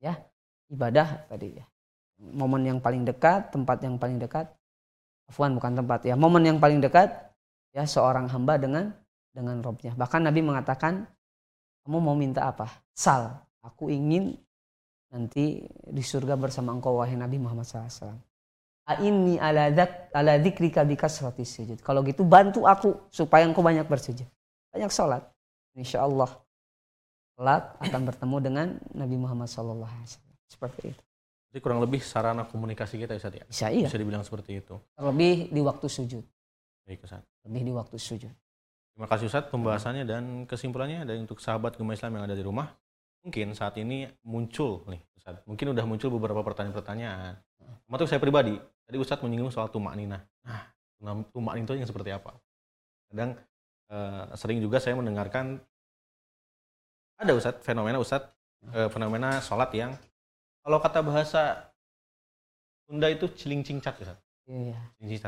Ya, 0.01 0.17
ibadah 0.73 1.29
tadi 1.29 1.61
ya. 1.61 1.65
Momen 2.21 2.65
yang 2.65 2.79
paling 2.81 3.05
dekat, 3.05 3.53
tempat 3.53 3.81
yang 3.85 4.01
paling 4.01 4.17
dekat. 4.17 4.49
Afwan 5.29 5.53
bukan 5.55 5.77
tempat 5.77 6.03
ya. 6.05 6.17
Momen 6.17 6.43
yang 6.43 6.57
paling 6.57 6.81
dekat 6.81 7.13
ya 7.71 7.85
seorang 7.85 8.27
hamba 8.27 8.57
dengan 8.57 8.91
dengan 9.31 9.63
Robnya. 9.63 9.95
Bahkan 9.95 10.27
Nabi 10.27 10.43
mengatakan, 10.43 11.07
kamu 11.85 11.97
mau 11.97 12.17
minta 12.17 12.45
apa? 12.45 12.67
Sal, 12.91 13.31
aku 13.63 13.89
ingin 13.89 14.35
nanti 15.09 15.65
di 15.67 16.03
surga 16.03 16.35
bersama 16.35 16.75
engkau 16.75 16.99
wahai 16.99 17.15
Nabi 17.15 17.39
Muhammad 17.39 17.65
SAW. 17.65 18.17
Ini 18.91 19.39
ala 19.39 19.71
dak 19.71 20.11
ala 20.11 20.35
dzikrika 20.35 20.83
bikasrati 20.83 21.47
sujud. 21.47 21.79
Kalau 21.79 22.03
gitu 22.03 22.27
bantu 22.27 22.67
aku 22.67 23.07
supaya 23.07 23.47
engkau 23.47 23.63
banyak 23.63 23.87
bersujud. 23.87 24.27
Banyak 24.73 24.91
sholat. 24.91 25.23
Insya 25.79 26.03
Allah. 26.03 26.27
Sholat 27.41 27.73
akan 27.81 28.01
bertemu 28.05 28.37
dengan 28.37 28.67
Nabi 28.93 29.17
Muhammad 29.17 29.49
SAW. 29.49 29.81
Seperti 30.45 30.93
itu. 30.93 31.03
Jadi 31.49 31.57
kurang 31.57 31.81
lebih 31.81 31.97
sarana 31.97 32.45
komunikasi 32.45 33.01
kita 33.01 33.17
Ustaz 33.17 33.33
ya? 33.33 33.41
Bisa 33.49 33.65
iya. 33.73 33.89
Bisa 33.89 33.97
dibilang 33.97 34.21
seperti 34.21 34.61
itu. 34.61 34.77
Terlebih 34.93 35.49
di 35.49 35.57
waktu 35.57 35.89
sujud. 35.89 36.21
Baik 36.85 37.01
Ustaz. 37.01 37.25
Lebih 37.49 37.65
di 37.65 37.73
waktu 37.73 37.97
sujud. 37.97 38.29
Terima 38.93 39.09
kasih 39.09 39.25
Ustaz 39.25 39.49
pembahasannya 39.49 40.05
dan 40.05 40.45
kesimpulannya 40.45 41.01
dari 41.01 41.17
untuk 41.17 41.41
sahabat 41.41 41.81
gemah 41.81 41.97
Islam 41.97 42.21
yang 42.21 42.29
ada 42.29 42.37
di 42.37 42.45
rumah. 42.45 42.77
Mungkin 43.25 43.57
saat 43.57 43.73
ini 43.81 44.05
muncul 44.21 44.85
nih 44.85 45.01
Ustaz. 45.17 45.41
Mungkin 45.49 45.73
udah 45.73 45.85
muncul 45.89 46.13
beberapa 46.13 46.45
pertanyaan-pertanyaan. 46.45 47.41
Termasuk 47.89 48.05
saya 48.05 48.21
pribadi. 48.21 48.53
Tadi 48.85 49.01
Ustaz 49.01 49.17
menyinggung 49.25 49.49
soal 49.49 49.73
tumak 49.73 49.97
nina. 49.97 50.21
Nah, 50.45 51.25
tumak 51.33 51.57
nina 51.57 51.65
itu 51.65 51.73
yang 51.73 51.89
seperti 51.89 52.13
apa? 52.13 52.37
Kadang 53.09 53.33
eh, 53.89 54.23
sering 54.37 54.61
juga 54.61 54.77
saya 54.77 54.93
mendengarkan 54.93 55.57
ada 57.21 57.37
Ustaz 57.37 57.55
fenomena 57.61 58.01
Ustaz 58.01 58.25
eh, 58.73 58.89
fenomena 58.89 59.37
sholat 59.45 59.69
yang 59.77 59.93
kalau 60.65 60.81
kata 60.81 61.05
bahasa 61.05 61.69
Sunda 62.89 63.07
itu 63.07 63.29
ciling 63.31 63.63
cingcat 63.63 63.95
Ustaz. 64.01 64.19
Iya. 64.49 64.75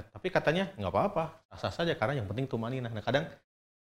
Tapi 0.04 0.28
katanya 0.28 0.74
nggak 0.76 0.92
apa-apa, 0.92 1.48
sah 1.56 1.72
saja 1.72 1.96
karena 1.96 2.20
yang 2.20 2.28
penting 2.28 2.50
tumanina. 2.50 2.92
Nah 2.92 3.00
kadang 3.00 3.24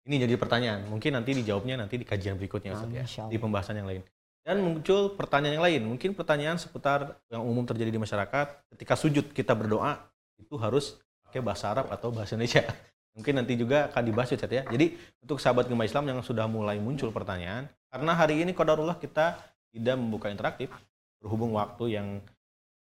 ini 0.08 0.24
jadi 0.24 0.34
pertanyaan, 0.40 0.88
mungkin 0.88 1.14
nanti 1.14 1.36
dijawabnya 1.36 1.78
nanti 1.78 2.00
di 2.00 2.08
kajian 2.08 2.40
berikutnya 2.40 2.74
Ustaz 2.74 2.90
ya, 2.90 3.06
di 3.30 3.38
pembahasan 3.38 3.78
yang 3.78 3.86
lain. 3.86 4.02
Dan 4.48 4.64
muncul 4.64 5.14
pertanyaan 5.14 5.60
yang 5.60 5.66
lain, 5.68 5.82
mungkin 5.84 6.16
pertanyaan 6.16 6.56
seputar 6.56 7.20
yang 7.28 7.44
umum 7.44 7.68
terjadi 7.68 7.92
di 7.92 8.00
masyarakat, 8.00 8.48
ketika 8.72 8.96
sujud 8.96 9.36
kita 9.36 9.52
berdoa 9.52 10.00
itu 10.40 10.56
harus 10.56 10.96
pakai 11.28 11.44
bahasa 11.44 11.68
Arab 11.76 11.92
atau 11.92 12.10
bahasa 12.16 12.40
Indonesia. 12.40 12.64
Mungkin 13.20 13.34
nanti 13.34 13.60
juga 13.60 13.92
akan 13.92 14.04
dibahas 14.08 14.32
Ustaz 14.32 14.48
ya. 14.48 14.64
Jadi 14.64 14.96
untuk 15.20 15.44
sahabat 15.44 15.68
gemah 15.68 15.84
Islam 15.84 16.06
yang 16.08 16.20
sudah 16.24 16.48
mulai 16.48 16.80
muncul 16.80 17.12
pertanyaan, 17.12 17.68
karena 17.92 18.12
hari 18.16 18.44
ini 18.44 18.52
kodarullah 18.52 19.00
kita 19.00 19.40
tidak 19.72 19.96
membuka 19.96 20.32
interaktif, 20.32 20.72
berhubung 21.20 21.56
waktu 21.56 21.98
yang 21.98 22.08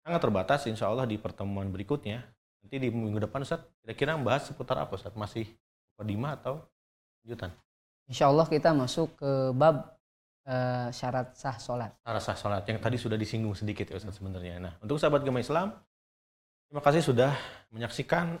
sangat 0.01 0.21
terbatas, 0.21 0.65
insya 0.65 0.89
Allah 0.89 1.05
di 1.05 1.17
pertemuan 1.17 1.69
berikutnya 1.69 2.25
Nanti 2.61 2.77
di 2.77 2.89
minggu 2.93 3.19
depan 3.25 3.41
Ustaz 3.41 3.65
kira-kira 3.81 4.13
membahas 4.15 4.45
seputar 4.45 4.77
apa 4.77 4.93
Ustaz? 4.93 5.13
Masih 5.17 5.49
kodima 5.97 6.37
atau 6.37 6.61
lanjutan? 7.25 7.49
Insya 8.05 8.29
Allah 8.29 8.45
kita 8.45 8.69
masuk 8.77 9.17
ke 9.17 9.31
bab 9.57 9.97
eh, 10.45 10.87
syarat 10.93 11.33
sah 11.33 11.57
sholat. 11.57 11.91
Syarat 12.05 12.21
sah 12.21 12.37
sholat 12.37 12.63
yang 12.69 12.77
tadi 12.77 13.01
sudah 13.01 13.17
disinggung 13.17 13.57
sedikit 13.57 13.89
ya 13.89 13.97
Ustaz 13.97 14.21
sebenarnya. 14.21 14.61
Nah, 14.61 14.73
untuk 14.79 15.01
sahabat 15.01 15.25
Gema 15.25 15.41
Islam, 15.41 15.73
terima 16.69 16.81
kasih 16.85 17.01
sudah 17.01 17.33
menyaksikan 17.73 18.37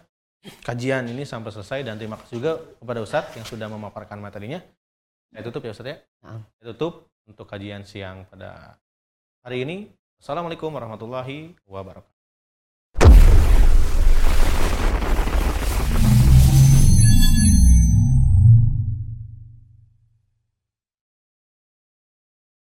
kajian 0.65 1.05
ini 1.09 1.25
sampai 1.25 1.53
selesai 1.53 1.85
dan 1.85 1.97
terima 1.97 2.17
kasih 2.21 2.41
juga 2.41 2.51
kepada 2.77 2.99
Ustadz 3.01 3.35
yang 3.37 3.45
sudah 3.45 3.67
memaparkan 3.69 4.21
materinya. 4.21 4.61
Saya 5.31 5.47
tutup 5.47 5.63
ya 5.63 5.71
Ustadz 5.71 5.91
ya. 5.95 5.97
Nah. 6.27 6.43
Saya 6.59 6.75
tutup 6.75 7.07
untuk 7.23 7.47
kajian 7.47 7.87
siang 7.87 8.27
pada 8.27 8.75
hari 9.47 9.63
ini. 9.63 9.77
Assalamualaikum 10.19 10.67
warahmatullahi 10.75 11.55
wabarakatuh. 11.63 12.10